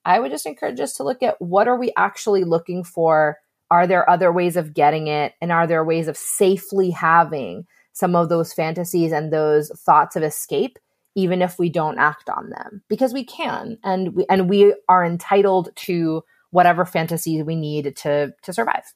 I 0.05 0.21
would 0.21 0.31
just 0.31 0.47
encourage 0.47 0.81
us 0.81 0.95
to 0.95 1.05
look 1.05 1.23
at 1.23 1.37
what 1.39 1.69
are 1.69 1.79
we 1.79 1.93
actually 1.97 2.45
looking 2.45 2.85
for? 2.85 3.37
Are 3.71 3.87
there 3.87 4.09
other 4.09 4.33
ways 4.33 4.57
of 4.57 4.75
getting 4.75 5.09
it? 5.09 5.35
And 5.41 5.53
are 5.53 5.67
there 5.67 5.85
ways 5.85 6.09
of 6.09 6.17
safely 6.17 6.91
having 6.91 7.65
some 7.93 8.15
of 8.17 8.29
those 8.29 8.53
fantasies 8.53 9.13
and 9.13 9.33
those 9.33 9.71
thoughts 9.85 10.17
of 10.17 10.23
escape 10.23 10.79
even 11.19 11.43
if 11.43 11.59
we 11.59 11.69
don't 11.69 11.99
act 11.99 12.31
on 12.31 12.49
them 12.51 12.81
because 12.89 13.13
we 13.13 13.25
can 13.25 13.77
and 13.83 14.15
we 14.15 14.25
and 14.31 14.49
we 14.49 14.73
are 14.89 15.05
entitled 15.05 15.69
to 15.75 16.23
whatever 16.51 16.85
fantasies 16.85 17.43
we 17.43 17.57
need 17.57 17.97
to 17.97 18.33
to 18.43 18.53
survive. 18.53 18.95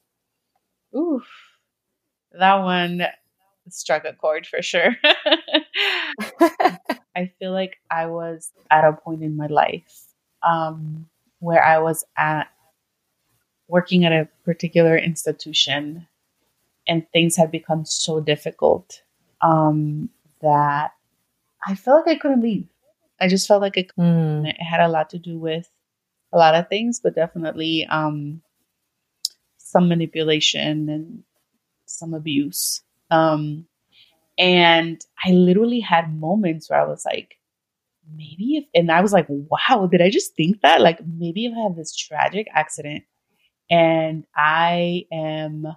Oof. 0.95 1.27
That 2.31 2.63
one 2.63 3.03
struck 3.69 4.05
a 4.05 4.13
chord 4.13 4.47
for 4.47 4.61
sure. 4.61 4.95
I 7.15 7.31
feel 7.39 7.51
like 7.51 7.75
I 7.91 8.05
was 8.05 8.53
at 8.71 8.85
a 8.85 8.93
point 8.93 9.21
in 9.21 9.35
my 9.35 9.47
life 9.47 10.05
um, 10.43 11.09
where 11.39 11.63
I 11.63 11.79
was 11.79 12.05
at 12.17 12.47
working 13.67 14.05
at 14.05 14.13
a 14.13 14.29
particular 14.45 14.97
institution 14.97 16.07
and 16.87 17.05
things 17.11 17.35
had 17.35 17.51
become 17.51 17.83
so 17.83 18.21
difficult 18.21 19.01
um, 19.41 20.09
that 20.41 20.92
I 21.65 21.75
felt 21.75 22.05
like 22.05 22.17
I 22.17 22.19
couldn't 22.19 22.41
leave. 22.41 22.67
I 23.19 23.27
just 23.27 23.47
felt 23.47 23.61
like 23.61 23.77
it, 23.77 23.91
mm. 23.97 24.47
it 24.47 24.61
had 24.61 24.81
a 24.81 24.87
lot 24.87 25.09
to 25.11 25.19
do 25.19 25.37
with 25.37 25.69
a 26.33 26.37
lot 26.37 26.55
of 26.55 26.67
things, 26.67 26.99
but 27.01 27.15
definitely 27.15 27.85
um, 27.89 28.41
some 29.57 29.87
manipulation 29.87 30.89
and 30.89 31.23
some 31.85 32.13
abuse. 32.13 32.81
Um, 33.11 33.65
and 34.37 34.99
I 35.23 35.31
literally 35.31 35.79
had 35.79 36.13
moments 36.13 36.69
where 36.69 36.81
I 36.81 36.87
was 36.87 37.05
like, 37.05 37.37
maybe 38.11 38.57
if, 38.57 38.65
and 38.73 38.91
I 38.91 39.01
was 39.01 39.13
like, 39.13 39.27
wow, 39.29 39.87
did 39.87 40.01
I 40.01 40.09
just 40.09 40.35
think 40.35 40.61
that? 40.61 40.81
Like, 40.81 40.99
maybe 41.05 41.45
if 41.45 41.53
I 41.57 41.61
have 41.63 41.75
this 41.75 41.95
tragic 41.95 42.47
accident 42.53 43.03
and 43.69 44.25
I 44.35 45.05
am 45.11 45.67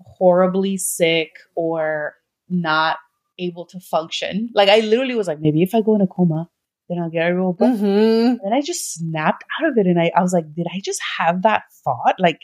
horribly 0.00 0.76
sick 0.76 1.32
or 1.54 2.14
not 2.48 2.96
able 3.38 3.66
to 3.66 3.80
function. 3.80 4.50
Like 4.54 4.68
I 4.68 4.80
literally 4.80 5.14
was 5.14 5.28
like, 5.28 5.40
maybe 5.40 5.62
if 5.62 5.74
I 5.74 5.80
go 5.80 5.94
in 5.94 6.00
a 6.00 6.06
coma, 6.06 6.48
then 6.88 6.98
I'll 6.98 7.10
get 7.10 7.30
a 7.30 7.34
real 7.34 7.52
book. 7.52 7.76
Mm-hmm. 7.76 8.44
And 8.44 8.54
I 8.54 8.60
just 8.60 8.94
snapped 8.94 9.44
out 9.58 9.68
of 9.68 9.78
it. 9.78 9.86
And 9.86 10.00
I, 10.00 10.10
I 10.16 10.22
was 10.22 10.32
like, 10.32 10.52
did 10.54 10.66
I 10.72 10.80
just 10.82 11.00
have 11.18 11.42
that 11.42 11.64
thought? 11.84 12.16
Like 12.18 12.40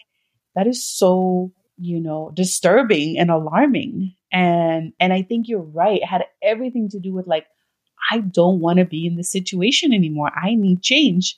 that 0.55 0.67
is 0.67 0.87
so, 0.87 1.53
you 1.77 2.01
know, 2.01 2.31
disturbing 2.35 3.19
and 3.19 3.31
alarming. 3.31 4.15
And 4.33 4.93
and 5.01 5.13
I 5.13 5.23
think 5.23 5.49
you're 5.49 5.61
right. 5.61 6.01
It 6.01 6.07
had 6.07 6.25
everything 6.43 6.89
to 6.91 7.01
do 7.01 7.13
with 7.13 7.27
like, 7.27 7.47
I 8.11 8.19
don't 8.19 8.61
want 8.61 8.79
to 8.79 8.85
be 8.85 9.07
in 9.07 9.17
this 9.17 9.33
situation 9.33 9.93
anymore. 9.93 10.31
I 10.35 10.55
need 10.55 10.83
change. 10.83 11.37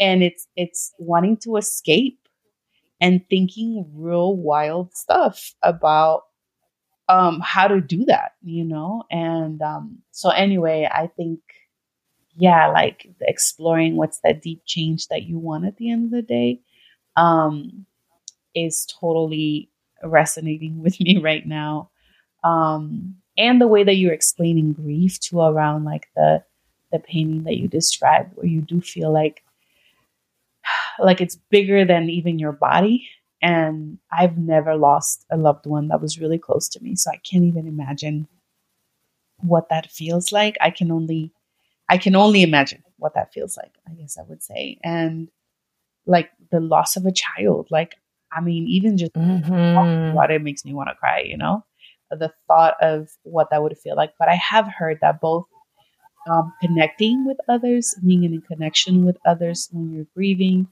And 0.00 0.22
it's 0.22 0.46
it's 0.56 0.92
wanting 0.98 1.36
to 1.44 1.56
escape 1.56 2.18
and 3.00 3.20
thinking 3.30 3.88
real 3.94 4.36
wild 4.36 4.94
stuff 4.94 5.54
about 5.62 6.22
um, 7.08 7.40
how 7.42 7.68
to 7.68 7.80
do 7.80 8.04
that, 8.06 8.32
you 8.42 8.64
know? 8.64 9.04
And 9.10 9.60
um, 9.62 9.98
so, 10.10 10.30
anyway, 10.30 10.88
I 10.90 11.06
think, 11.06 11.40
yeah, 12.36 12.68
like 12.68 13.08
exploring 13.20 13.96
what's 13.96 14.20
that 14.20 14.42
deep 14.42 14.62
change 14.66 15.08
that 15.08 15.24
you 15.24 15.38
want 15.38 15.64
at 15.64 15.76
the 15.76 15.90
end 15.90 16.06
of 16.06 16.10
the 16.10 16.22
day 16.22 16.60
um, 17.16 17.86
is 18.54 18.86
totally 19.00 19.70
resonating 20.02 20.82
with 20.82 21.00
me 21.00 21.18
right 21.18 21.46
now. 21.46 21.90
Um, 22.44 23.16
and 23.36 23.60
the 23.60 23.68
way 23.68 23.84
that 23.84 23.94
you're 23.94 24.12
explaining 24.12 24.72
grief 24.72 25.18
to 25.20 25.40
around 25.40 25.84
like 25.84 26.08
the 26.16 26.44
the 26.90 26.98
painting 26.98 27.44
that 27.44 27.58
you 27.58 27.68
described, 27.68 28.34
where 28.34 28.46
you 28.46 28.62
do 28.62 28.80
feel 28.80 29.12
like 29.12 29.42
like 30.98 31.20
it's 31.20 31.36
bigger 31.50 31.84
than 31.84 32.08
even 32.10 32.38
your 32.38 32.52
body 32.52 33.08
and 33.40 33.98
I've 34.12 34.36
never 34.36 34.76
lost 34.76 35.24
a 35.30 35.36
loved 35.36 35.66
one 35.66 35.88
that 35.88 36.00
was 36.00 36.18
really 36.18 36.38
close 36.38 36.68
to 36.70 36.82
me. 36.82 36.96
So 36.96 37.10
I 37.10 37.18
can't 37.18 37.44
even 37.44 37.66
imagine 37.66 38.28
what 39.40 39.68
that 39.70 39.90
feels 39.90 40.32
like. 40.32 40.56
I 40.60 40.70
can 40.70 40.90
only 40.90 41.32
I 41.88 41.98
can 41.98 42.16
only 42.16 42.42
imagine 42.42 42.82
what 42.98 43.14
that 43.14 43.32
feels 43.32 43.56
like, 43.56 43.72
I 43.88 43.94
guess 43.94 44.18
I 44.18 44.24
would 44.24 44.42
say. 44.42 44.78
And 44.82 45.28
like 46.06 46.30
the 46.50 46.60
loss 46.60 46.96
of 46.96 47.06
a 47.06 47.12
child, 47.12 47.68
like 47.70 47.94
I 48.32 48.40
mean, 48.40 48.66
even 48.66 48.98
just 48.98 49.14
mm-hmm. 49.14 50.10
about 50.12 50.30
it 50.30 50.42
makes 50.42 50.64
me 50.64 50.74
want 50.74 50.90
to 50.90 50.94
cry, 50.94 51.20
you 51.20 51.36
know? 51.36 51.64
The 52.10 52.32
thought 52.46 52.74
of 52.80 53.10
what 53.22 53.48
that 53.50 53.62
would 53.62 53.76
feel 53.78 53.96
like. 53.96 54.12
But 54.18 54.28
I 54.28 54.34
have 54.34 54.66
heard 54.66 54.98
that 55.00 55.20
both 55.20 55.46
um, 56.28 56.52
connecting 56.60 57.26
with 57.26 57.38
others, 57.48 57.94
being 58.04 58.24
in 58.24 58.40
connection 58.42 59.04
with 59.04 59.16
others 59.26 59.68
when 59.72 59.92
you're 59.92 60.06
grieving, 60.14 60.68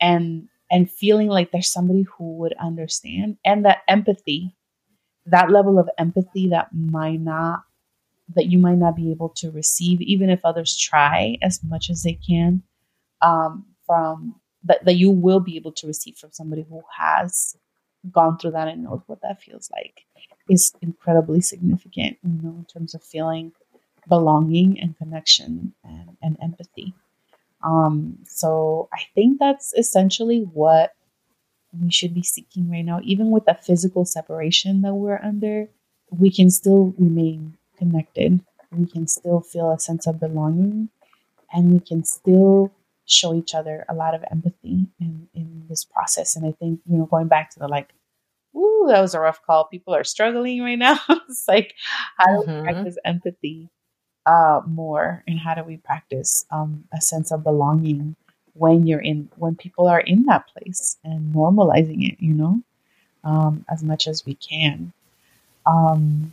and 0.00 0.48
and 0.74 0.90
feeling 0.90 1.28
like 1.28 1.52
there's 1.52 1.72
somebody 1.72 2.02
who 2.02 2.34
would 2.38 2.54
understand. 2.60 3.38
And 3.46 3.64
that 3.64 3.78
empathy 3.88 4.54
that 5.26 5.50
level 5.50 5.78
of 5.78 5.88
empathy 5.98 6.48
that 6.48 6.68
might 6.74 7.20
not 7.20 7.62
that 8.34 8.46
you 8.46 8.58
might 8.58 8.78
not 8.78 8.96
be 8.96 9.10
able 9.10 9.28
to 9.28 9.50
receive 9.50 10.00
even 10.00 10.30
if 10.30 10.44
others 10.44 10.76
try 10.76 11.36
as 11.42 11.62
much 11.62 11.90
as 11.90 12.02
they 12.02 12.18
can 12.26 12.62
um, 13.22 13.66
from 13.86 14.34
that, 14.64 14.84
that 14.84 14.96
you 14.96 15.10
will 15.10 15.40
be 15.40 15.56
able 15.56 15.72
to 15.72 15.86
receive 15.86 16.16
from 16.16 16.32
somebody 16.32 16.64
who 16.68 16.82
has 16.96 17.56
gone 18.10 18.38
through 18.38 18.50
that 18.50 18.68
and 18.68 18.84
knows 18.84 19.00
what 19.06 19.20
that 19.22 19.40
feels 19.40 19.70
like 19.72 20.02
is 20.48 20.72
incredibly 20.82 21.40
significant 21.40 22.18
you 22.22 22.40
know 22.42 22.56
in 22.58 22.64
terms 22.64 22.94
of 22.94 23.02
feeling 23.02 23.52
belonging 24.08 24.78
and 24.80 24.96
connection 24.98 25.74
and, 25.84 26.16
and 26.22 26.36
empathy 26.42 26.94
um, 27.64 28.18
so 28.26 28.88
I 28.92 29.00
think 29.14 29.38
that's 29.38 29.72
essentially 29.72 30.40
what 30.52 30.92
we 31.72 31.90
should 31.90 32.14
be 32.14 32.22
seeking 32.22 32.70
right 32.70 32.84
now. 32.84 33.00
Even 33.02 33.30
with 33.30 33.46
the 33.46 33.54
physical 33.54 34.04
separation 34.04 34.82
that 34.82 34.94
we're 34.94 35.20
under, 35.22 35.68
we 36.10 36.30
can 36.30 36.50
still 36.50 36.94
remain 36.98 37.56
connected. 37.78 38.40
We 38.70 38.86
can 38.86 39.08
still 39.08 39.40
feel 39.40 39.70
a 39.70 39.78
sense 39.78 40.06
of 40.06 40.20
belonging 40.20 40.90
and 41.52 41.72
we 41.72 41.80
can 41.80 42.04
still 42.04 42.72
show 43.06 43.34
each 43.34 43.54
other 43.54 43.84
a 43.88 43.94
lot 43.94 44.14
of 44.14 44.24
empathy 44.30 44.86
in, 45.00 45.28
in 45.34 45.64
this 45.68 45.84
process. 45.84 46.36
And 46.36 46.46
I 46.46 46.52
think, 46.52 46.80
you 46.86 46.98
know, 46.98 47.06
going 47.06 47.28
back 47.28 47.50
to 47.50 47.58
the 47.58 47.68
like, 47.68 47.94
ooh, 48.56 48.86
that 48.88 49.00
was 49.00 49.14
a 49.14 49.20
rough 49.20 49.42
call. 49.42 49.64
People 49.64 49.94
are 49.94 50.04
struggling 50.04 50.62
right 50.62 50.78
now. 50.78 50.98
it's 51.28 51.46
like, 51.48 51.74
how 52.18 52.26
do 52.26 52.40
we 52.40 52.52
mm-hmm. 52.52 52.64
practice 52.64 52.96
empathy 53.04 53.70
uh, 54.26 54.60
more 54.66 55.22
and 55.26 55.38
how 55.38 55.54
do 55.54 55.62
we 55.62 55.76
practice 55.78 56.44
um, 56.50 56.84
a 56.92 57.00
sense 57.00 57.30
of 57.30 57.44
belonging 57.44 58.16
when 58.54 58.86
you're 58.86 59.00
in 59.00 59.28
when 59.36 59.54
people 59.56 59.86
are 59.86 60.00
in 60.00 60.24
that 60.26 60.46
place 60.48 60.96
and 61.04 61.34
normalizing 61.34 62.08
it 62.08 62.16
you 62.20 62.32
know 62.32 62.60
um, 63.24 63.64
as 63.70 63.82
much 63.82 64.06
as 64.06 64.24
we 64.24 64.34
can 64.34 64.92
um, 65.66 66.32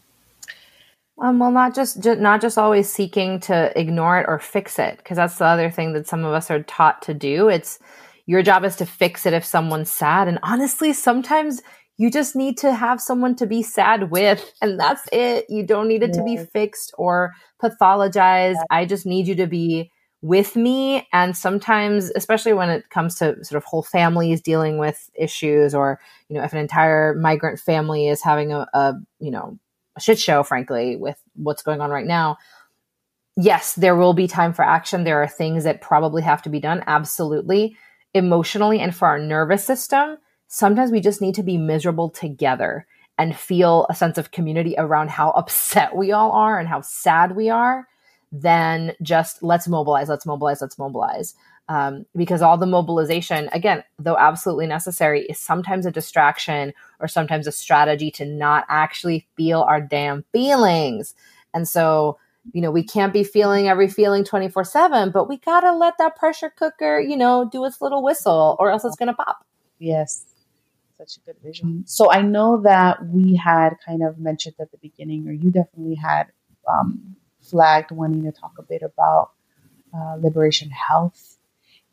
um, 1.22 1.38
well, 1.38 1.52
not 1.52 1.76
just, 1.76 2.02
just 2.02 2.20
not 2.20 2.42
just 2.42 2.58
always 2.58 2.92
seeking 2.92 3.40
to 3.42 3.72
ignore 3.80 4.20
it 4.20 4.26
or 4.28 4.40
fix 4.40 4.80
it, 4.80 4.98
because 4.98 5.18
that's 5.18 5.38
the 5.38 5.46
other 5.46 5.70
thing 5.70 5.94
that 5.94 6.08
some 6.08 6.26
of 6.26 6.34
us 6.34 6.50
are 6.50 6.64
taught 6.64 7.04
to 7.04 7.14
do. 7.14 7.48
It's 7.48 7.78
your 8.26 8.42
job 8.42 8.64
is 8.66 8.76
to 8.78 8.88
fix 8.88 9.28
it 9.28 9.34
if 9.34 9.46
someone's 9.46 9.92
sad, 9.92 10.28
and 10.28 10.40
honestly, 10.42 10.94
sometimes 10.94 11.62
you 12.02 12.10
just 12.10 12.36
need 12.36 12.58
to 12.58 12.74
have 12.74 13.00
someone 13.00 13.36
to 13.36 13.46
be 13.46 13.62
sad 13.62 14.10
with, 14.10 14.52
and 14.60 14.80
that's 14.80 15.08
it. 15.12 15.46
You 15.50 15.64
don't 15.64 15.88
need 15.88 16.02
it 16.02 16.14
to 16.14 16.24
be 16.24 16.36
fixed 16.36 16.96
or 16.98 17.34
pathologized. 17.62 18.58
I 18.72 18.86
just 18.86 19.06
need 19.06 19.28
you 19.28 19.36
to 19.36 19.46
be 19.46 19.92
with 20.24 20.56
me. 20.56 21.08
And 21.14 21.38
sometimes, 21.38 22.10
especially 22.16 22.54
when 22.54 22.72
it 22.72 22.90
comes 22.90 23.14
to 23.18 23.46
sort 23.46 23.56
of 23.56 23.66
whole 23.66 23.84
families 23.84 24.42
dealing 24.42 24.80
with 24.80 25.12
issues, 25.14 25.76
or 25.76 26.00
you 26.28 26.36
know, 26.36 26.44
if 26.44 26.54
an 26.54 26.58
entire 26.58 27.14
migrant 27.14 27.60
family 27.60 28.08
is 28.08 28.24
having 28.24 28.52
a, 28.52 28.66
a 28.74 28.96
you 29.20 29.30
know 29.30 29.60
a 29.96 30.02
shit 30.02 30.18
show, 30.18 30.42
frankly, 30.42 30.96
with 30.96 31.22
what's 31.36 31.62
going 31.62 31.82
on 31.82 31.92
right 31.92 32.08
now. 32.08 32.36
Yes, 33.38 33.76
there 33.76 33.96
will 33.96 34.16
be 34.16 34.28
time 34.28 34.54
for 34.54 34.66
action. 34.66 35.04
There 35.04 35.22
are 35.22 35.28
things 35.28 35.66
that 35.66 35.82
probably 35.82 36.24
have 36.24 36.42
to 36.42 36.50
be 36.50 36.60
done. 36.60 36.84
Absolutely. 36.88 37.78
Emotionally 38.16 38.80
and 38.80 38.96
for 38.96 39.08
our 39.08 39.20
nervous 39.20 39.64
system, 39.64 40.18
sometimes 40.52 40.92
we 40.92 41.00
just 41.00 41.22
need 41.22 41.34
to 41.34 41.44
be 41.44 41.58
miserable 41.58 42.10
together 42.10 42.86
and 43.18 43.38
feel 43.38 43.88
a 43.90 43.96
sense 43.96 44.18
of 44.18 44.32
community 44.32 44.76
around 44.78 45.10
how 45.10 45.30
upset 45.38 45.96
we 45.96 46.12
all 46.12 46.32
are 46.32 46.60
and 46.60 46.68
how 46.68 46.82
sad 46.82 47.36
we 47.36 47.50
are. 47.50 47.88
Then 48.34 48.94
just 49.02 49.42
let's 49.42 49.68
mobilize, 49.68 50.08
let's 50.08 50.26
mobilize, 50.26 50.62
let's 50.62 50.78
mobilize 50.78 51.36
um, 51.68 52.06
because 52.16 52.42
all 52.42 52.58
the 52.58 52.66
mobilization, 52.66 53.50
again, 53.54 53.84
though 53.98 54.18
absolutely 54.18 54.68
necessary, 54.68 55.22
is 55.24 55.40
sometimes 55.40 55.86
a 55.86 55.92
distraction 55.92 56.74
or 57.00 57.08
sometimes 57.08 57.48
a 57.48 57.52
strategy 57.52 58.12
to 58.12 58.26
not 58.26 58.66
actually 58.68 59.28
feel 59.38 59.62
our 59.62 59.80
damn 59.80 60.24
feelings. 60.34 61.14
And 61.54 61.68
so, 61.68 62.18
you 62.54 62.62
know, 62.62 62.72
we 62.72 62.84
can't 62.84 63.14
be 63.14 63.24
feeling 63.24 63.68
every 63.68 63.88
feeling 63.88 64.24
24 64.24 64.64
7, 64.66 65.12
but 65.12 65.30
we 65.30 65.38
got 65.38 65.62
to 65.62 65.74
let 65.74 65.98
that 65.98 66.18
pressure 66.18 66.50
cooker, 66.50 67.00
you 67.00 67.16
know, 67.16 67.48
do 67.50 67.64
its 67.66 67.82
little 67.82 68.04
whistle 68.04 68.58
or 68.60 68.72
else 68.72 68.84
it's 68.84 68.96
going 68.98 69.08
to 69.08 69.14
pop. 69.14 69.46
Yes. 69.80 70.26
Such 71.02 71.18
a 71.18 71.26
good 71.26 71.42
vision. 71.44 71.84
So 71.88 72.12
I 72.12 72.22
know 72.22 72.62
that 72.62 73.04
we 73.08 73.36
had 73.36 73.72
kind 73.84 74.04
of 74.04 74.20
mentioned 74.20 74.54
at 74.60 74.72
the 74.72 74.78
beginning, 74.78 75.28
or 75.28 75.32
you 75.32 75.50
definitely 75.50 75.96
had 75.96 76.28
um, 76.68 77.16
flagged 77.42 77.90
wanting 77.90 78.24
to 78.26 78.32
talk 78.32 78.52
a 78.60 78.62
bit 78.62 78.84
about 78.84 79.32
uh, 79.96 80.18
liberation 80.20 80.70
health 80.70 81.40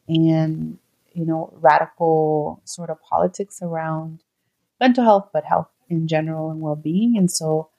and 0.09 0.79
you 1.13 1.25
know 1.25 1.55
radical 1.57 2.61
sort 2.65 2.91
of 2.91 3.01
politics 3.01 3.61
around 3.63 4.21
mental 4.79 5.05
health, 5.05 5.31
but 5.33 5.45
health 5.45 5.71
in 5.89 6.07
general 6.07 6.51
and 6.51 6.61
well-being. 6.61 7.17
And 7.17 7.31
so 7.31 7.71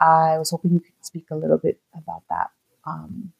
I 0.00 0.38
was 0.38 0.50
hoping 0.50 0.72
you 0.72 0.80
could 0.80 0.94
speak 1.02 1.26
a 1.30 1.36
little 1.36 1.58
bit 1.58 1.78
about 1.94 2.22
that. 2.30 2.50
Um, 2.86 3.32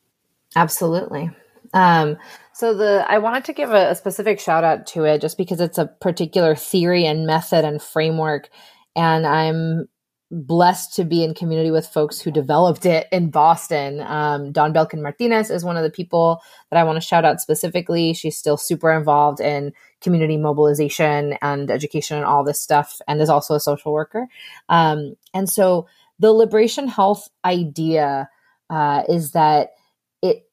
Absolutely. 0.55 1.31
Um, 1.73 2.17
so 2.53 2.75
the 2.75 3.05
I 3.09 3.19
wanted 3.19 3.45
to 3.47 3.53
give 3.53 3.71
a, 3.71 3.91
a, 3.91 3.95
specific 3.95 4.41
shout 4.41 4.65
out 4.65 4.87
to 4.89 5.05
it 5.05 5.21
just 5.21 5.39
because 5.39 5.61
it's 5.61 5.79
a 5.79 5.87
particular 5.87 6.55
theory 6.55 7.07
and 7.07 7.27
method 7.27 7.65
and 7.65 7.81
framework, 7.81 8.49
and 8.97 9.27
I'm 9.27 9.89
blessed 10.33 10.95
to 10.95 11.05
be 11.05 11.25
in 11.25 11.35
community 11.35 11.73
with 11.73 11.87
folks 11.87 12.21
who 12.21 12.31
developed 12.31 12.87
it 12.87 13.09
in 13.11 13.31
Boston. 13.31 14.01
Um, 14.01 14.53
Dawn 14.53 14.73
Belkin 14.73 15.03
Martinez 15.03 15.51
is 15.51 15.65
one 15.65 15.77
of 15.77 15.83
the 15.83 15.91
people 15.91 16.41
that 16.71 16.79
I 16.79 16.85
want 16.85 16.97
to 16.97 17.07
shout 17.07 17.25
out 17.25 17.41
specifically. 17.41 18.15
She's 18.15 18.37
still 18.37 18.57
super 18.57 18.93
involved 18.93 19.41
in 19.41 19.73
community 20.01 20.37
mobilization 20.37 21.37
and 21.43 21.71
education 21.71 22.17
and 22.17 22.27
all 22.27 22.45
this 22.45 22.61
stuff, 22.61 23.01
and 23.09 23.21
is 23.21 23.29
also 23.29 23.55
a 23.55 23.61
social 23.61 23.93
worker. 23.93 24.27
Um, 24.69 25.15
and 25.35 25.49
so 25.49 25.89
the 26.19 26.33
liberation 26.33 26.87
health 26.87 27.29
idea 27.45 28.29
uh, 28.69 29.03
is 29.09 29.33
that 29.33 29.71
it 30.23 30.45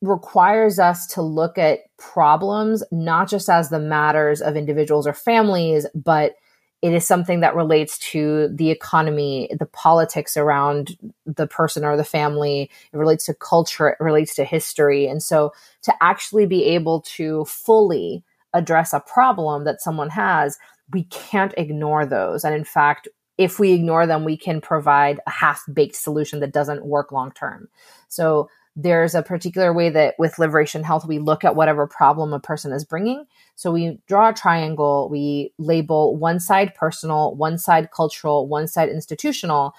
requires 0.00 0.78
us 0.78 1.06
to 1.08 1.22
look 1.22 1.58
at 1.58 1.80
problems 1.98 2.84
not 2.92 3.28
just 3.28 3.48
as 3.48 3.68
the 3.68 3.80
matters 3.80 4.40
of 4.40 4.56
individuals 4.56 5.06
or 5.06 5.12
families, 5.12 5.86
but 5.94 6.34
it 6.80 6.92
is 6.92 7.04
something 7.04 7.40
that 7.40 7.56
relates 7.56 7.98
to 7.98 8.48
the 8.54 8.70
economy, 8.70 9.50
the 9.58 9.66
politics 9.66 10.36
around 10.36 10.96
the 11.26 11.48
person 11.48 11.84
or 11.84 11.96
the 11.96 12.04
family. 12.04 12.70
It 12.92 12.96
relates 12.96 13.26
to 13.26 13.34
culture, 13.34 13.88
it 13.88 13.96
relates 14.00 14.36
to 14.36 14.44
history. 14.44 15.08
And 15.08 15.20
so 15.20 15.52
to 15.82 15.94
actually 16.00 16.46
be 16.46 16.64
able 16.64 17.00
to 17.16 17.44
fully 17.46 18.22
address 18.52 18.92
a 18.92 19.00
problem 19.00 19.64
that 19.64 19.80
someone 19.80 20.10
has, 20.10 20.56
we 20.92 21.04
can't 21.04 21.54
ignore 21.56 22.06
those. 22.06 22.44
And 22.44 22.54
in 22.54 22.64
fact, 22.64 23.08
if 23.38 23.58
we 23.58 23.72
ignore 23.72 24.06
them, 24.06 24.24
we 24.24 24.36
can 24.36 24.60
provide 24.60 25.20
a 25.26 25.30
half 25.30 25.64
baked 25.72 25.96
solution 25.96 26.40
that 26.40 26.52
doesn't 26.52 26.86
work 26.86 27.10
long 27.12 27.32
term. 27.32 27.68
So 28.08 28.48
there's 28.80 29.16
a 29.16 29.24
particular 29.24 29.72
way 29.72 29.90
that 29.90 30.14
with 30.20 30.38
liberation 30.38 30.84
health, 30.84 31.04
we 31.04 31.18
look 31.18 31.44
at 31.44 31.56
whatever 31.56 31.88
problem 31.88 32.32
a 32.32 32.38
person 32.38 32.72
is 32.72 32.84
bringing. 32.84 33.26
So 33.56 33.72
we 33.72 33.98
draw 34.06 34.28
a 34.28 34.32
triangle, 34.32 35.08
we 35.10 35.52
label 35.58 36.16
one 36.16 36.38
side 36.38 36.76
personal, 36.76 37.34
one 37.34 37.58
side 37.58 37.90
cultural, 37.90 38.46
one 38.46 38.68
side 38.68 38.88
institutional. 38.88 39.74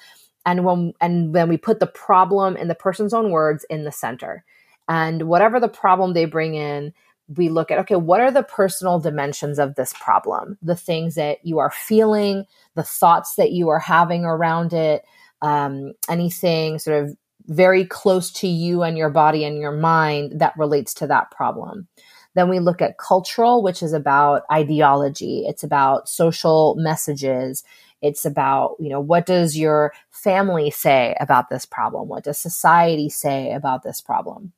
And 0.45 0.65
when, 0.65 0.93
and 0.99 1.33
then 1.33 1.47
we 1.47 1.55
put 1.55 1.79
the 1.79 1.87
problem 1.87 2.57
in 2.57 2.67
the 2.67 2.75
person's 2.75 3.13
own 3.13 3.31
words 3.31 3.65
in 3.69 3.85
the 3.85 3.91
center. 3.91 4.43
And 4.89 5.29
whatever 5.29 5.61
the 5.61 5.69
problem 5.69 6.11
they 6.11 6.25
bring 6.25 6.55
in, 6.55 6.93
we 7.37 7.47
look 7.47 7.71
at 7.71 7.79
okay, 7.79 7.95
what 7.95 8.19
are 8.19 8.31
the 8.31 8.43
personal 8.43 8.99
dimensions 8.99 9.59
of 9.59 9.75
this 9.75 9.93
problem? 9.93 10.57
The 10.61 10.75
things 10.75 11.15
that 11.15 11.37
you 11.45 11.59
are 11.59 11.71
feeling, 11.71 12.43
the 12.75 12.83
thoughts 12.83 13.35
that 13.35 13.53
you 13.53 13.69
are 13.69 13.79
having 13.79 14.25
around 14.25 14.73
it, 14.73 15.05
um, 15.41 15.93
anything 16.09 16.79
sort 16.79 17.01
of 17.01 17.15
very 17.49 17.83
close 17.83 18.31
to 18.31 18.47
you 18.47 18.83
and 18.83 18.97
your 18.97 19.09
body 19.09 19.43
and 19.43 19.57
your 19.57 19.71
mind 19.71 20.39
that 20.39 20.53
relates 20.57 20.93
to 20.93 21.07
that 21.07 21.31
problem. 21.31 21.87
Then 22.35 22.47
we 22.47 22.59
look 22.59 22.81
at 22.81 22.99
cultural, 22.99 23.63
which 23.63 23.81
is 23.81 23.91
about 23.91 24.43
ideology. 24.51 25.45
It's 25.47 25.63
about 25.63 26.07
social 26.07 26.75
messages. 26.77 27.63
It's 28.01 28.23
about, 28.23 28.75
you 28.79 28.87
know, 28.87 29.01
what 29.01 29.25
does 29.25 29.57
your 29.57 29.93
family 30.11 30.69
say 30.69 31.17
about 31.19 31.49
this 31.49 31.65
problem? 31.65 32.07
What 32.07 32.23
does 32.23 32.37
society 32.37 33.09
say 33.09 33.51
about 33.51 33.83
this 33.83 33.99
problem? 33.99 34.53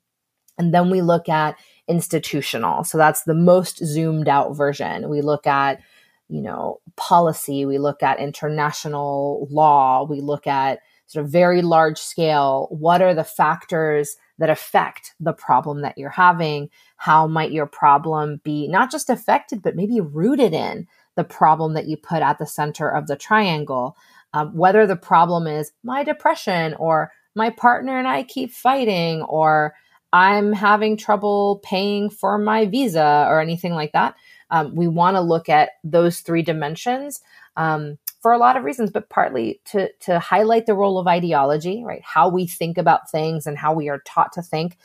And 0.57 0.73
then 0.73 0.89
we 0.89 1.01
look 1.01 1.29
at 1.29 1.55
institutional. 1.87 2.83
So 2.83 2.97
that's 2.97 3.23
the 3.23 3.33
most 3.33 3.83
zoomed 3.83 4.27
out 4.27 4.55
version. 4.55 5.09
We 5.09 5.21
look 5.21 5.47
at, 5.47 5.79
you 6.27 6.41
know, 6.41 6.81
policy. 6.97 7.65
We 7.65 7.79
look 7.79 8.03
at 8.03 8.19
international 8.19 9.47
law. 9.49 10.03
We 10.03 10.21
look 10.21 10.45
at 10.45 10.81
sort 11.11 11.25
of 11.25 11.31
very 11.31 11.61
large 11.61 11.97
scale, 11.97 12.67
what 12.71 13.01
are 13.01 13.13
the 13.13 13.25
factors 13.25 14.15
that 14.37 14.49
affect 14.49 15.13
the 15.19 15.33
problem 15.33 15.81
that 15.81 15.97
you're 15.97 16.09
having? 16.09 16.69
How 16.95 17.27
might 17.27 17.51
your 17.51 17.65
problem 17.65 18.39
be 18.45 18.69
not 18.69 18.89
just 18.89 19.09
affected, 19.09 19.61
but 19.61 19.75
maybe 19.75 19.99
rooted 19.99 20.53
in 20.53 20.87
the 21.17 21.25
problem 21.25 21.73
that 21.73 21.85
you 21.85 21.97
put 21.97 22.21
at 22.21 22.39
the 22.39 22.47
center 22.47 22.89
of 22.89 23.07
the 23.07 23.17
triangle? 23.17 23.97
Um, 24.33 24.55
whether 24.55 24.87
the 24.87 24.95
problem 24.95 25.47
is 25.47 25.73
my 25.83 26.05
depression 26.05 26.75
or 26.75 27.11
my 27.35 27.49
partner 27.49 27.99
and 27.99 28.07
I 28.07 28.23
keep 28.23 28.53
fighting 28.53 29.21
or 29.23 29.75
I'm 30.13 30.53
having 30.53 30.95
trouble 30.95 31.59
paying 31.61 32.09
for 32.09 32.37
my 32.37 32.67
visa 32.67 33.25
or 33.27 33.41
anything 33.41 33.73
like 33.73 33.91
that. 33.91 34.15
Um, 34.49 34.75
we 34.75 34.87
want 34.87 35.17
to 35.17 35.21
look 35.21 35.49
at 35.49 35.71
those 35.83 36.21
three 36.21 36.41
dimensions. 36.41 37.19
Um, 37.57 37.97
for 38.21 38.31
a 38.31 38.37
lot 38.37 38.55
of 38.55 38.63
reasons, 38.63 38.91
but 38.91 39.09
partly 39.09 39.59
to, 39.65 39.91
to 40.01 40.19
highlight 40.19 40.67
the 40.67 40.75
role 40.75 40.99
of 40.99 41.07
ideology, 41.07 41.83
right? 41.83 42.03
How 42.03 42.29
we 42.29 42.45
think 42.45 42.77
about 42.77 43.09
things 43.09 43.47
and 43.47 43.57
how 43.57 43.73
we 43.73 43.89
are 43.89 44.01
taught 44.05 44.33
to 44.33 44.41
think 44.41 44.77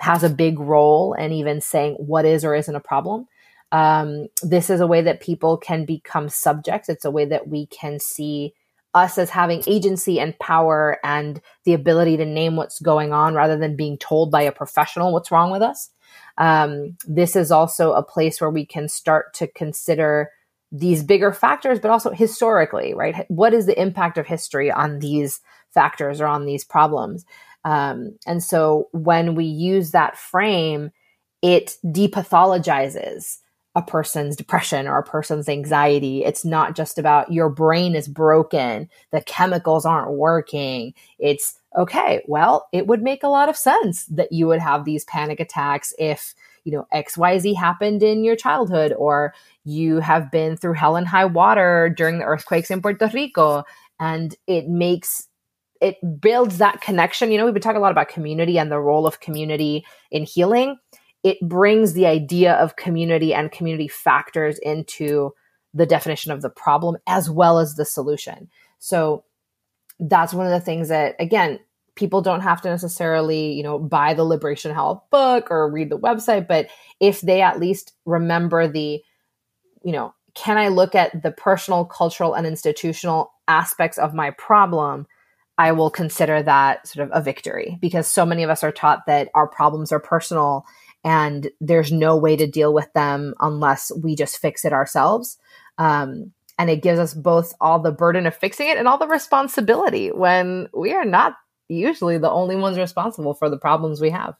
has 0.00 0.22
a 0.22 0.30
big 0.30 0.60
role 0.60 1.12
in 1.14 1.32
even 1.32 1.60
saying 1.60 1.94
what 1.94 2.24
is 2.24 2.44
or 2.44 2.54
isn't 2.54 2.74
a 2.74 2.80
problem. 2.80 3.26
Um, 3.72 4.28
this 4.42 4.70
is 4.70 4.80
a 4.80 4.86
way 4.86 5.02
that 5.02 5.20
people 5.20 5.56
can 5.56 5.84
become 5.84 6.28
subjects. 6.28 6.88
It's 6.88 7.04
a 7.04 7.10
way 7.10 7.24
that 7.26 7.48
we 7.48 7.66
can 7.66 7.98
see 7.98 8.54
us 8.94 9.18
as 9.18 9.30
having 9.30 9.62
agency 9.66 10.18
and 10.20 10.38
power 10.38 10.98
and 11.04 11.40
the 11.64 11.74
ability 11.74 12.16
to 12.16 12.24
name 12.24 12.56
what's 12.56 12.80
going 12.80 13.12
on 13.12 13.34
rather 13.34 13.58
than 13.58 13.76
being 13.76 13.98
told 13.98 14.30
by 14.30 14.42
a 14.42 14.52
professional 14.52 15.12
what's 15.12 15.30
wrong 15.30 15.50
with 15.50 15.62
us. 15.62 15.90
Um, 16.38 16.96
this 17.06 17.36
is 17.36 17.50
also 17.50 17.92
a 17.92 18.02
place 18.02 18.40
where 18.40 18.50
we 18.50 18.64
can 18.64 18.88
start 18.88 19.34
to 19.34 19.46
consider 19.48 20.30
these 20.70 21.02
bigger 21.02 21.32
factors, 21.32 21.80
but 21.80 21.90
also 21.90 22.10
historically, 22.10 22.94
right? 22.94 23.24
What 23.28 23.54
is 23.54 23.66
the 23.66 23.80
impact 23.80 24.18
of 24.18 24.26
history 24.26 24.70
on 24.70 24.98
these 24.98 25.40
factors 25.72 26.20
or 26.20 26.26
on 26.26 26.46
these 26.46 26.64
problems? 26.64 27.24
Um, 27.64 28.18
and 28.26 28.42
so 28.42 28.88
when 28.92 29.34
we 29.34 29.44
use 29.44 29.90
that 29.92 30.16
frame, 30.16 30.90
it 31.42 31.76
depathologizes 31.84 33.38
a 33.74 33.82
person's 33.82 34.34
depression 34.34 34.88
or 34.88 34.98
a 34.98 35.04
person's 35.04 35.48
anxiety. 35.48 36.24
It's 36.24 36.44
not 36.44 36.74
just 36.74 36.98
about 36.98 37.32
your 37.32 37.48
brain 37.48 37.94
is 37.94 38.08
broken, 38.08 38.88
the 39.12 39.20
chemicals 39.20 39.86
aren't 39.86 40.12
working. 40.12 40.94
It's 41.18 41.58
okay, 41.76 42.22
well, 42.26 42.66
it 42.72 42.86
would 42.86 43.02
make 43.02 43.22
a 43.22 43.28
lot 43.28 43.48
of 43.48 43.56
sense 43.56 44.06
that 44.06 44.32
you 44.32 44.46
would 44.48 44.60
have 44.60 44.84
these 44.84 45.04
panic 45.04 45.38
attacks 45.38 45.92
if, 45.98 46.34
you 46.68 46.76
know, 46.76 46.86
XYZ 46.94 47.56
happened 47.56 48.02
in 48.02 48.24
your 48.24 48.36
childhood 48.36 48.92
or 48.92 49.34
you 49.64 50.00
have 50.00 50.30
been 50.30 50.56
through 50.56 50.74
hell 50.74 50.96
and 50.96 51.08
high 51.08 51.24
water 51.24 51.92
during 51.96 52.18
the 52.18 52.24
earthquakes 52.24 52.70
in 52.70 52.82
Puerto 52.82 53.10
Rico. 53.12 53.64
And 53.98 54.34
it 54.46 54.68
makes 54.68 55.28
it 55.80 55.96
builds 56.20 56.58
that 56.58 56.80
connection. 56.80 57.30
You 57.30 57.38
know, 57.38 57.44
we've 57.44 57.54
been 57.54 57.62
talking 57.62 57.78
a 57.78 57.80
lot 57.80 57.92
about 57.92 58.08
community 58.08 58.58
and 58.58 58.70
the 58.70 58.80
role 58.80 59.06
of 59.06 59.20
community 59.20 59.86
in 60.10 60.24
healing 60.24 60.76
it 61.24 61.40
brings 61.40 61.92
the 61.92 62.06
idea 62.06 62.54
of 62.54 62.76
community 62.76 63.34
and 63.34 63.50
community 63.50 63.88
factors 63.88 64.58
into 64.58 65.32
the 65.74 65.86
definition 65.86 66.32
of 66.32 66.42
the 66.42 66.50
problem 66.50 66.96
as 67.06 67.28
well 67.28 67.58
as 67.58 67.74
the 67.74 67.84
solution. 67.84 68.48
So 68.78 69.24
that's 69.98 70.32
one 70.32 70.46
of 70.46 70.52
the 70.52 70.60
things 70.60 70.88
that, 70.88 71.16
again, 71.18 71.58
people 71.98 72.22
don't 72.22 72.40
have 72.40 72.62
to 72.62 72.68
necessarily, 72.68 73.52
you 73.52 73.62
know, 73.62 73.78
buy 73.78 74.14
the 74.14 74.24
Liberation 74.24 74.72
Health 74.72 75.02
book 75.10 75.48
or 75.50 75.70
read 75.70 75.90
the 75.90 75.98
website, 75.98 76.46
but 76.46 76.68
if 77.00 77.20
they 77.20 77.42
at 77.42 77.58
least 77.58 77.92
remember 78.06 78.68
the, 78.68 79.02
you 79.82 79.92
know, 79.92 80.14
can 80.34 80.56
I 80.56 80.68
look 80.68 80.94
at 80.94 81.22
the 81.22 81.32
personal, 81.32 81.84
cultural, 81.84 82.34
and 82.34 82.46
institutional 82.46 83.32
aspects 83.48 83.98
of 83.98 84.14
my 84.14 84.30
problem? 84.30 85.06
I 85.58 85.72
will 85.72 85.90
consider 85.90 86.40
that 86.44 86.86
sort 86.86 87.08
of 87.08 87.18
a 87.18 87.20
victory 87.20 87.76
because 87.80 88.06
so 88.06 88.24
many 88.24 88.44
of 88.44 88.50
us 88.50 88.62
are 88.62 88.70
taught 88.70 89.06
that 89.06 89.28
our 89.34 89.48
problems 89.48 89.90
are 89.90 89.98
personal 89.98 90.64
and 91.02 91.50
there's 91.60 91.90
no 91.90 92.16
way 92.16 92.36
to 92.36 92.46
deal 92.46 92.72
with 92.72 92.92
them 92.92 93.34
unless 93.40 93.90
we 94.00 94.14
just 94.14 94.38
fix 94.38 94.64
it 94.64 94.72
ourselves. 94.72 95.36
Um, 95.76 96.32
and 96.58 96.70
it 96.70 96.82
gives 96.82 97.00
us 97.00 97.14
both 97.14 97.52
all 97.60 97.80
the 97.80 97.92
burden 97.92 98.26
of 98.26 98.36
fixing 98.36 98.68
it 98.68 98.78
and 98.78 98.86
all 98.86 98.98
the 98.98 99.08
responsibility 99.08 100.12
when 100.12 100.68
we 100.72 100.92
are 100.92 101.04
not 101.04 101.34
usually 101.68 102.18
the 102.18 102.30
only 102.30 102.56
ones 102.56 102.78
responsible 102.78 103.34
for 103.34 103.48
the 103.48 103.58
problems 103.58 104.00
we 104.00 104.10
have. 104.10 104.34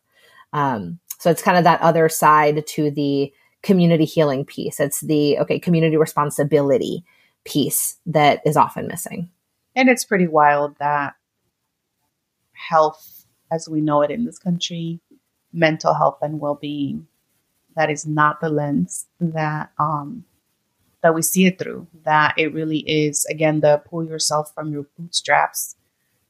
Um, 0.53 0.99
so 1.19 1.31
it's 1.31 1.43
kind 1.43 1.59
of 1.59 1.65
that 1.65 1.81
other 1.81 2.09
side 2.09 2.67
to 2.67 2.91
the 2.91 3.33
community 3.63 4.05
healing 4.05 4.45
piece. 4.45 4.81
It's 4.81 5.01
the 5.01 5.39
okay 5.41 5.59
community 5.59 5.97
responsibility 5.97 7.05
piece 7.45 7.97
that 8.07 8.41
is 8.47 8.57
often 8.57 8.87
missing. 8.89 9.31
And 9.75 9.89
it's 9.89 10.05
pretty 10.05 10.27
wild 10.27 10.77
that 10.79 11.15
health, 12.53 13.27
as 13.53 13.69
we 13.69 13.81
know 13.81 14.03
it 14.03 14.11
in 14.11 14.25
this 14.25 14.39
country, 14.39 15.01
mental 15.53 15.95
health 15.95 16.19
and 16.23 16.41
well-being 16.41 17.07
that 17.77 17.91
is 17.91 18.07
not 18.07 18.41
the 18.41 18.49
lens 18.49 19.07
that 19.21 19.71
um 19.79 20.25
that 21.03 21.15
we 21.15 21.23
see 21.23 21.47
it 21.47 21.59
through 21.59 21.87
that 22.05 22.35
it 22.37 22.53
really 22.53 22.81
is 22.81 23.25
again 23.27 23.61
the 23.61 23.81
pull 23.89 24.05
yourself 24.05 24.53
from 24.55 24.73
your 24.73 24.87
bootstraps 24.99 25.77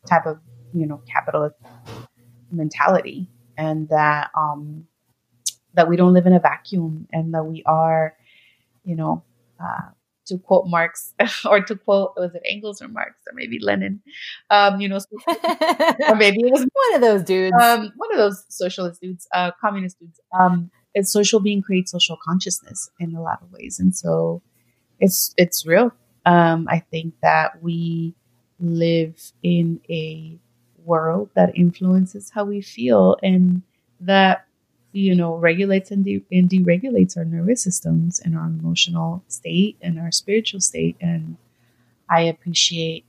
type 0.06 0.26
of 0.26 0.38
you 0.74 0.86
know 0.86 1.02
capitalist 1.10 1.56
mentality 2.50 3.28
and 3.56 3.88
that 3.88 4.30
um 4.36 4.86
that 5.74 5.88
we 5.88 5.96
don't 5.96 6.12
live 6.12 6.26
in 6.26 6.32
a 6.32 6.40
vacuum 6.40 7.06
and 7.12 7.34
that 7.34 7.44
we 7.44 7.62
are 7.66 8.14
you 8.84 8.96
know 8.96 9.22
uh, 9.60 9.90
to 10.28 10.38
quote 10.38 10.66
Marx 10.66 11.14
or 11.44 11.60
to 11.60 11.74
quote 11.76 12.12
was 12.16 12.34
it 12.34 12.42
Engels 12.44 12.80
or 12.80 12.88
Marx 12.88 13.14
or 13.26 13.34
maybe 13.34 13.58
Lenin, 13.58 14.00
um, 14.50 14.80
you 14.80 14.88
know, 14.88 14.98
or 16.08 16.14
maybe 16.14 16.40
it 16.40 16.52
was 16.52 16.60
one 16.72 16.94
of 16.94 17.00
those 17.00 17.22
dudes, 17.22 17.56
um, 17.60 17.92
one 17.96 18.12
of 18.12 18.18
those 18.18 18.44
socialist 18.48 19.00
dudes, 19.00 19.26
uh, 19.34 19.50
communist 19.60 19.98
dudes. 19.98 20.20
Um, 20.38 20.70
it's 20.94 21.12
social 21.12 21.40
being 21.40 21.62
creates 21.62 21.90
social 21.90 22.18
consciousness 22.24 22.90
in 23.00 23.14
a 23.14 23.22
lot 23.22 23.42
of 23.42 23.50
ways, 23.52 23.78
and 23.78 23.94
so 23.94 24.42
it's 25.00 25.34
it's 25.36 25.66
real. 25.66 25.92
Um, 26.26 26.66
I 26.68 26.80
think 26.80 27.14
that 27.22 27.62
we 27.62 28.14
live 28.60 29.32
in 29.42 29.80
a 29.88 30.38
world 30.88 31.30
that 31.34 31.56
influences 31.64 32.30
how 32.34 32.44
we 32.44 32.60
feel, 32.60 33.16
and 33.22 33.62
that 34.00 34.48
you 34.92 35.14
know, 35.14 35.34
regulates 35.36 35.90
and, 35.90 36.04
de- 36.04 36.24
and 36.32 36.48
deregulates 36.48 37.16
our 37.16 37.24
nervous 37.24 37.62
systems 37.62 38.20
and 38.20 38.36
our 38.36 38.46
emotional 38.46 39.22
state 39.28 39.76
and 39.82 39.98
our 39.98 40.10
spiritual 40.10 40.60
state. 40.60 40.96
And 41.00 41.36
I 42.08 42.22
appreciate, 42.22 43.04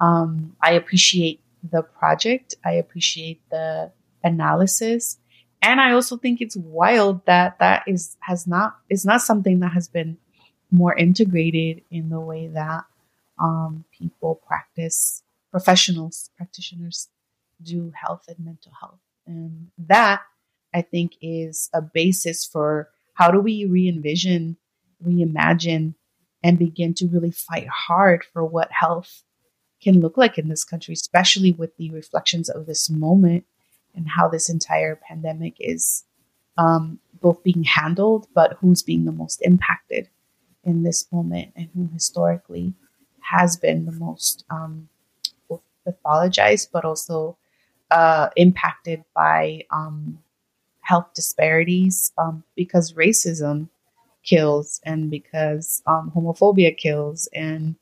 um, 0.00 0.56
I 0.62 0.72
appreciate 0.72 1.40
the 1.68 1.82
project. 1.82 2.54
I 2.64 2.72
appreciate 2.74 3.40
the 3.50 3.90
analysis. 4.22 5.18
And 5.60 5.80
I 5.80 5.92
also 5.92 6.16
think 6.16 6.40
it's 6.40 6.56
wild 6.56 7.26
that 7.26 7.58
that 7.58 7.82
is, 7.86 8.16
has 8.20 8.46
not, 8.46 8.78
is 8.88 9.04
not 9.04 9.20
something 9.20 9.60
that 9.60 9.72
has 9.72 9.88
been 9.88 10.16
more 10.70 10.96
integrated 10.96 11.82
in 11.90 12.08
the 12.08 12.20
way 12.20 12.46
that, 12.46 12.84
um, 13.38 13.84
people 13.98 14.40
practice 14.46 15.22
professionals, 15.50 16.30
practitioners 16.36 17.08
do 17.62 17.92
health 17.94 18.24
and 18.28 18.44
mental 18.44 18.72
health. 18.80 19.00
And 19.26 19.68
that 19.78 20.22
I 20.74 20.82
think 20.82 21.12
is 21.20 21.68
a 21.74 21.82
basis 21.82 22.44
for 22.44 22.88
how 23.14 23.30
do 23.30 23.40
we 23.40 23.64
re 23.64 23.88
envision, 23.88 24.56
reimagine, 25.04 25.94
and 26.42 26.58
begin 26.58 26.94
to 26.94 27.08
really 27.08 27.30
fight 27.30 27.68
hard 27.68 28.24
for 28.32 28.44
what 28.44 28.70
health 28.72 29.22
can 29.82 30.00
look 30.00 30.16
like 30.16 30.38
in 30.38 30.48
this 30.48 30.64
country, 30.64 30.92
especially 30.92 31.52
with 31.52 31.76
the 31.76 31.90
reflections 31.90 32.48
of 32.48 32.66
this 32.66 32.90
moment 32.90 33.44
and 33.94 34.08
how 34.08 34.28
this 34.28 34.48
entire 34.48 34.96
pandemic 34.96 35.54
is 35.58 36.04
um, 36.58 36.98
both 37.20 37.42
being 37.42 37.64
handled, 37.64 38.26
but 38.34 38.58
who's 38.60 38.82
being 38.82 39.04
the 39.04 39.12
most 39.12 39.40
impacted 39.42 40.08
in 40.64 40.82
this 40.82 41.10
moment 41.10 41.52
and 41.56 41.68
who 41.74 41.88
historically 41.92 42.74
has 43.20 43.56
been 43.56 43.86
the 43.86 43.92
most 43.92 44.44
um, 44.50 44.88
pathologized, 45.86 46.68
but 46.72 46.84
also 46.84 47.36
uh, 47.90 48.28
impacted 48.36 49.04
by 49.14 49.64
um, 49.70 50.18
health 50.80 51.08
disparities 51.14 52.12
um, 52.18 52.42
because 52.56 52.92
racism 52.94 53.68
kills 54.22 54.80
and 54.84 55.10
because 55.10 55.82
um, 55.86 56.12
homophobia 56.14 56.76
kills 56.76 57.28
and 57.32 57.74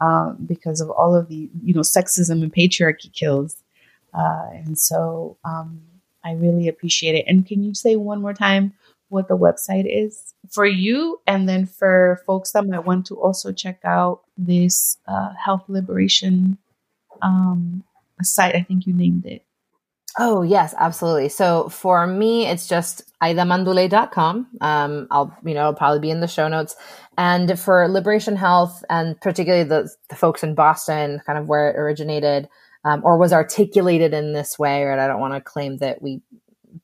um, 0.00 0.38
because 0.46 0.80
of 0.80 0.90
all 0.90 1.14
of 1.14 1.28
the 1.28 1.50
you 1.62 1.74
know 1.74 1.80
sexism 1.80 2.42
and 2.42 2.52
patriarchy 2.52 3.12
kills. 3.12 3.56
Uh, 4.12 4.48
and 4.52 4.78
so 4.78 5.36
um, 5.44 5.80
i 6.24 6.32
really 6.32 6.68
appreciate 6.68 7.14
it. 7.14 7.24
And 7.26 7.46
can 7.46 7.62
you 7.62 7.74
say 7.74 7.96
one 7.96 8.20
more 8.20 8.34
time 8.34 8.72
what 9.08 9.28
the 9.28 9.36
website 9.36 9.86
is? 9.88 10.34
For 10.50 10.66
you 10.66 11.20
and 11.26 11.48
then 11.48 11.66
for 11.66 12.22
folks 12.26 12.52
that 12.52 12.66
might 12.66 12.84
want 12.84 13.06
to 13.06 13.14
also 13.20 13.52
check 13.52 13.80
out 13.84 14.22
this 14.36 14.96
uh, 15.06 15.32
health 15.34 15.64
liberation 15.68 16.58
um, 17.22 17.82
a 18.20 18.24
site 18.24 18.54
i 18.54 18.62
think 18.62 18.86
you 18.86 18.92
named 18.92 19.26
it 19.26 19.44
Oh, 20.18 20.42
yes, 20.42 20.74
absolutely. 20.76 21.28
So 21.28 21.68
for 21.68 22.04
me, 22.06 22.46
it's 22.46 22.66
just 22.66 23.02
aidamanduley.com. 23.22 24.48
Um, 24.60 25.06
I'll, 25.10 25.36
you 25.44 25.54
know, 25.54 25.60
it'll 25.60 25.74
probably 25.74 26.00
be 26.00 26.10
in 26.10 26.20
the 26.20 26.26
show 26.26 26.48
notes. 26.48 26.74
And 27.16 27.56
for 27.58 27.86
Liberation 27.88 28.34
Health, 28.34 28.82
and 28.90 29.20
particularly 29.20 29.62
the, 29.64 29.88
the 30.08 30.16
folks 30.16 30.42
in 30.42 30.56
Boston, 30.56 31.20
kind 31.24 31.38
of 31.38 31.46
where 31.46 31.70
it 31.70 31.78
originated 31.78 32.48
um, 32.84 33.02
or 33.04 33.16
was 33.18 33.32
articulated 33.32 34.12
in 34.12 34.32
this 34.32 34.58
way, 34.58 34.82
or 34.82 34.98
I 34.98 35.06
don't 35.06 35.20
want 35.20 35.34
to 35.34 35.40
claim 35.40 35.76
that 35.78 36.02
we 36.02 36.22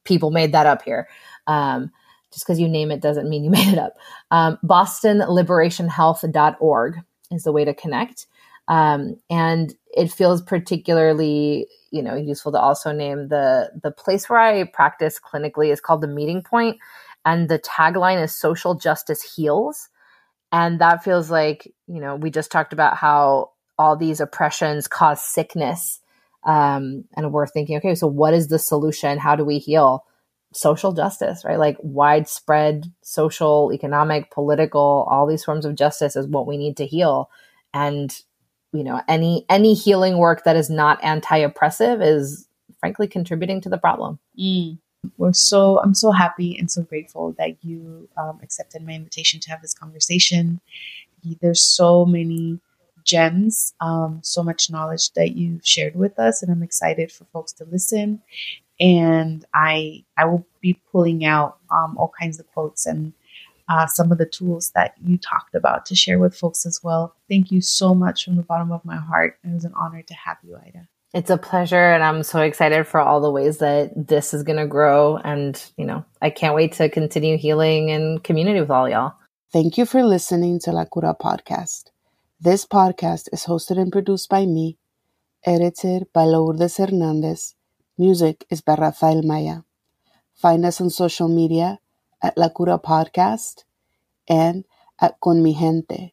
people 0.04 0.30
made 0.30 0.52
that 0.52 0.66
up 0.66 0.82
here. 0.82 1.08
Um, 1.46 1.90
just 2.32 2.44
because 2.44 2.58
you 2.60 2.68
name 2.68 2.90
it 2.90 3.00
doesn't 3.00 3.28
mean 3.28 3.44
you 3.44 3.50
made 3.50 3.72
it 3.72 3.78
up. 3.78 3.94
Um, 4.30 4.58
BostonLiberationHealth.org 4.64 7.00
is 7.32 7.42
the 7.42 7.52
way 7.52 7.64
to 7.64 7.74
connect. 7.74 8.26
Um, 8.68 9.16
and 9.30 9.74
it 9.96 10.12
feels 10.12 10.42
particularly 10.42 11.66
you 11.90 12.02
know 12.02 12.14
useful 12.14 12.52
to 12.52 12.60
also 12.60 12.92
name 12.92 13.28
the 13.28 13.70
the 13.82 13.90
place 13.90 14.28
where 14.28 14.38
I 14.38 14.64
practice 14.64 15.18
clinically 15.18 15.72
is 15.72 15.80
called 15.80 16.02
the 16.02 16.08
Meeting 16.08 16.42
Point, 16.42 16.78
and 17.24 17.48
the 17.48 17.58
tagline 17.58 18.22
is 18.22 18.34
"Social 18.34 18.74
Justice 18.74 19.34
Heals," 19.34 19.88
and 20.52 20.80
that 20.80 21.02
feels 21.02 21.30
like 21.30 21.72
you 21.88 22.00
know 22.00 22.16
we 22.16 22.30
just 22.30 22.52
talked 22.52 22.72
about 22.72 22.96
how 22.96 23.50
all 23.78 23.96
these 23.96 24.20
oppressions 24.20 24.88
cause 24.88 25.22
sickness, 25.22 26.00
um, 26.44 27.04
and 27.16 27.32
we're 27.32 27.46
thinking, 27.46 27.76
okay, 27.78 27.94
so 27.94 28.06
what 28.06 28.34
is 28.34 28.48
the 28.48 28.58
solution? 28.58 29.18
How 29.18 29.36
do 29.36 29.44
we 29.44 29.58
heal? 29.58 30.04
Social 30.54 30.92
justice, 30.92 31.44
right? 31.44 31.58
Like 31.58 31.76
widespread 31.82 32.86
social, 33.02 33.72
economic, 33.74 34.30
political, 34.30 35.06
all 35.10 35.26
these 35.26 35.44
forms 35.44 35.66
of 35.66 35.74
justice 35.74 36.16
is 36.16 36.26
what 36.28 36.46
we 36.46 36.56
need 36.56 36.76
to 36.78 36.86
heal. 36.86 37.28
And 37.74 38.16
you 38.72 38.84
know 38.84 39.00
any 39.08 39.44
any 39.48 39.74
healing 39.74 40.18
work 40.18 40.44
that 40.44 40.56
is 40.56 40.70
not 40.70 41.02
anti-oppressive 41.02 42.02
is 42.02 42.48
frankly 42.80 43.06
contributing 43.06 43.60
to 43.60 43.68
the 43.68 43.78
problem. 43.78 44.18
Mm. 44.38 44.78
we're 45.16 45.32
so 45.32 45.80
i'm 45.80 45.94
so 45.94 46.10
happy 46.10 46.58
and 46.58 46.70
so 46.70 46.82
grateful 46.82 47.34
that 47.38 47.64
you 47.64 48.08
um, 48.16 48.38
accepted 48.42 48.84
my 48.84 48.92
invitation 48.92 49.40
to 49.40 49.50
have 49.50 49.62
this 49.62 49.74
conversation. 49.74 50.60
There's 51.40 51.62
so 51.62 52.04
many 52.04 52.60
gems 53.04 53.74
um, 53.80 54.20
so 54.22 54.42
much 54.42 54.70
knowledge 54.70 55.12
that 55.12 55.36
you've 55.36 55.66
shared 55.66 55.94
with 55.94 56.18
us 56.18 56.42
and 56.42 56.50
i'm 56.50 56.62
excited 56.62 57.10
for 57.12 57.24
folks 57.26 57.52
to 57.54 57.64
listen. 57.64 58.20
And 58.78 59.44
i 59.54 60.04
i 60.18 60.24
will 60.24 60.46
be 60.60 60.80
pulling 60.92 61.24
out 61.24 61.58
um, 61.70 61.96
all 61.96 62.12
kinds 62.20 62.38
of 62.40 62.46
quotes 62.52 62.84
and 62.86 63.12
uh, 63.68 63.86
some 63.86 64.12
of 64.12 64.18
the 64.18 64.26
tools 64.26 64.70
that 64.74 64.94
you 65.04 65.18
talked 65.18 65.54
about 65.54 65.86
to 65.86 65.94
share 65.94 66.18
with 66.18 66.36
folks 66.36 66.66
as 66.66 66.80
well. 66.82 67.14
Thank 67.28 67.50
you 67.50 67.60
so 67.60 67.94
much 67.94 68.24
from 68.24 68.36
the 68.36 68.42
bottom 68.42 68.72
of 68.72 68.84
my 68.84 68.96
heart. 68.96 69.38
It 69.44 69.52
was 69.52 69.64
an 69.64 69.74
honor 69.74 70.02
to 70.02 70.14
have 70.14 70.38
you, 70.42 70.56
Aida. 70.56 70.88
It's 71.14 71.30
a 71.30 71.38
pleasure, 71.38 71.92
and 71.92 72.02
I'm 72.02 72.22
so 72.22 72.40
excited 72.40 72.86
for 72.86 73.00
all 73.00 73.20
the 73.20 73.30
ways 73.30 73.58
that 73.58 73.92
this 74.08 74.34
is 74.34 74.42
going 74.42 74.58
to 74.58 74.66
grow. 74.66 75.16
And, 75.16 75.62
you 75.76 75.86
know, 75.86 76.04
I 76.20 76.30
can't 76.30 76.54
wait 76.54 76.72
to 76.74 76.88
continue 76.90 77.38
healing 77.38 77.90
and 77.90 78.22
community 78.22 78.60
with 78.60 78.70
all 78.70 78.88
y'all. 78.88 79.14
Thank 79.52 79.78
you 79.78 79.86
for 79.86 80.02
listening 80.02 80.60
to 80.60 80.72
La 80.72 80.84
Cura 80.84 81.16
podcast. 81.18 81.84
This 82.38 82.66
podcast 82.66 83.28
is 83.32 83.46
hosted 83.46 83.78
and 83.78 83.90
produced 83.90 84.28
by 84.28 84.44
me, 84.44 84.76
edited 85.44 86.12
by 86.12 86.24
Lourdes 86.24 86.76
Hernandez. 86.76 87.54
Music 87.96 88.44
is 88.50 88.60
by 88.60 88.74
Rafael 88.74 89.22
Maya. 89.22 89.60
Find 90.34 90.66
us 90.66 90.82
on 90.82 90.90
social 90.90 91.28
media 91.28 91.78
at 92.26 92.36
La 92.36 92.48
Cura 92.48 92.76
Podcast 92.76 93.62
and 94.26 94.64
at 95.00 95.14
Con 95.20 95.44
Mijente, 95.44 96.10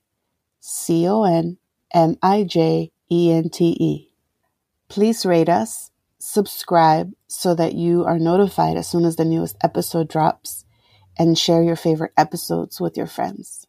C 0.59 1.07
O 1.07 1.23
N 1.23 1.57
M 1.91 2.17
I 2.21 2.43
J 2.43 2.91
E 3.09 3.31
N 3.31 3.49
T 3.49 3.75
E. 3.79 4.13
Please 4.89 5.25
rate 5.25 5.49
us, 5.49 5.89
subscribe 6.19 7.13
so 7.27 7.55
that 7.55 7.73
you 7.73 8.05
are 8.05 8.19
notified 8.19 8.77
as 8.77 8.87
soon 8.87 9.05
as 9.05 9.15
the 9.15 9.25
newest 9.25 9.57
episode 9.63 10.07
drops, 10.07 10.65
and 11.17 11.35
share 11.35 11.63
your 11.63 11.75
favorite 11.75 12.13
episodes 12.15 12.79
with 12.79 12.95
your 12.95 13.07
friends. 13.07 13.65